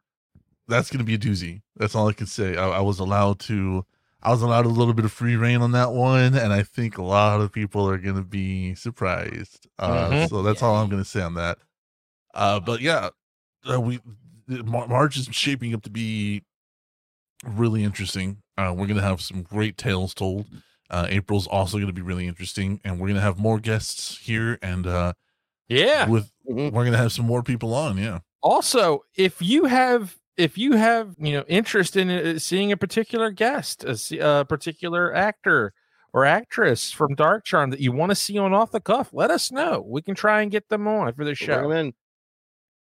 [0.69, 1.62] that's gonna be a doozy.
[1.77, 2.57] That's all I can say.
[2.57, 3.86] I, I was allowed to
[4.23, 6.97] I was allowed a little bit of free reign on that one, and I think
[6.99, 9.69] a lot of people are gonna be surprised.
[9.78, 10.28] Uh, Mhm.
[10.28, 11.59] So that's all I'm gonna say on that.
[12.35, 13.11] Uh, but yeah,
[13.70, 14.01] uh, we
[14.47, 16.43] Mar- March is shaping up to be
[17.44, 18.39] really interesting.
[18.59, 20.47] Uh, we're gonna have some great tales told.
[20.90, 24.86] Uh, April's also gonna be really interesting, and we're gonna have more guests here, and
[24.86, 25.12] uh,
[25.69, 26.09] Yeah.
[26.09, 26.73] with Mhm.
[26.73, 27.97] we're gonna have some more people on.
[27.98, 28.20] Yeah.
[28.43, 33.31] also if you have if you have you know interest in uh, seeing a particular
[33.31, 35.73] guest a particular actor
[36.12, 39.31] or actress from dark charm that you want to see on off the cuff let
[39.31, 41.94] us know we can try and get them on for the Bring show 'em in.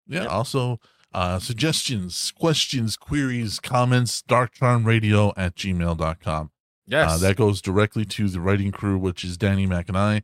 [0.07, 0.23] Yeah.
[0.23, 0.31] Yep.
[0.31, 0.79] Also,
[1.13, 6.51] uh, suggestions, questions, queries, comments, darkcharmradio at gmail.com.
[6.87, 10.23] yes Uh, that goes directly to the writing crew, which is Danny Mac and I.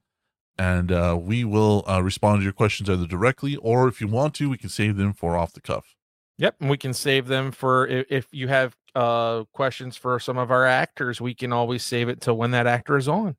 [0.58, 4.34] And uh, we will uh, respond to your questions either directly or if you want
[4.36, 5.96] to, we can save them for off the cuff.
[6.38, 10.38] yep and we can save them for if, if you have uh questions for some
[10.38, 13.36] of our actors we can always save it till when that actor is on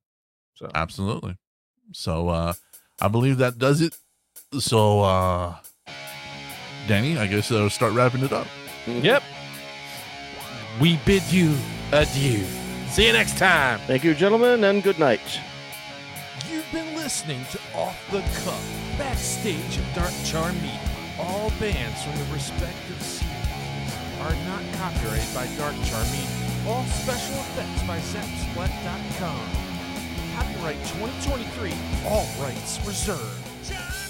[0.54, 1.36] so Absolutely.
[1.92, 2.52] So uh,
[3.00, 3.96] I believe that does it.
[4.58, 5.56] So, uh,
[6.86, 8.46] Danny, I guess I'll start wrapping it up.
[8.86, 9.22] yep
[10.80, 11.54] we bid you
[11.92, 12.44] adieu
[12.88, 15.20] see you next time Thank you, gentlemen, and good night.
[16.50, 18.64] You've been listening to Off the Cuff,
[18.98, 20.80] backstage of Dark Charm Media.
[21.18, 26.66] All bands from the respective series are not copyrighted by Dark Charm Media.
[26.66, 29.48] All special effects by Zapsplat.com.
[30.36, 31.72] Copyright 2023,
[32.06, 34.09] all rights reserved.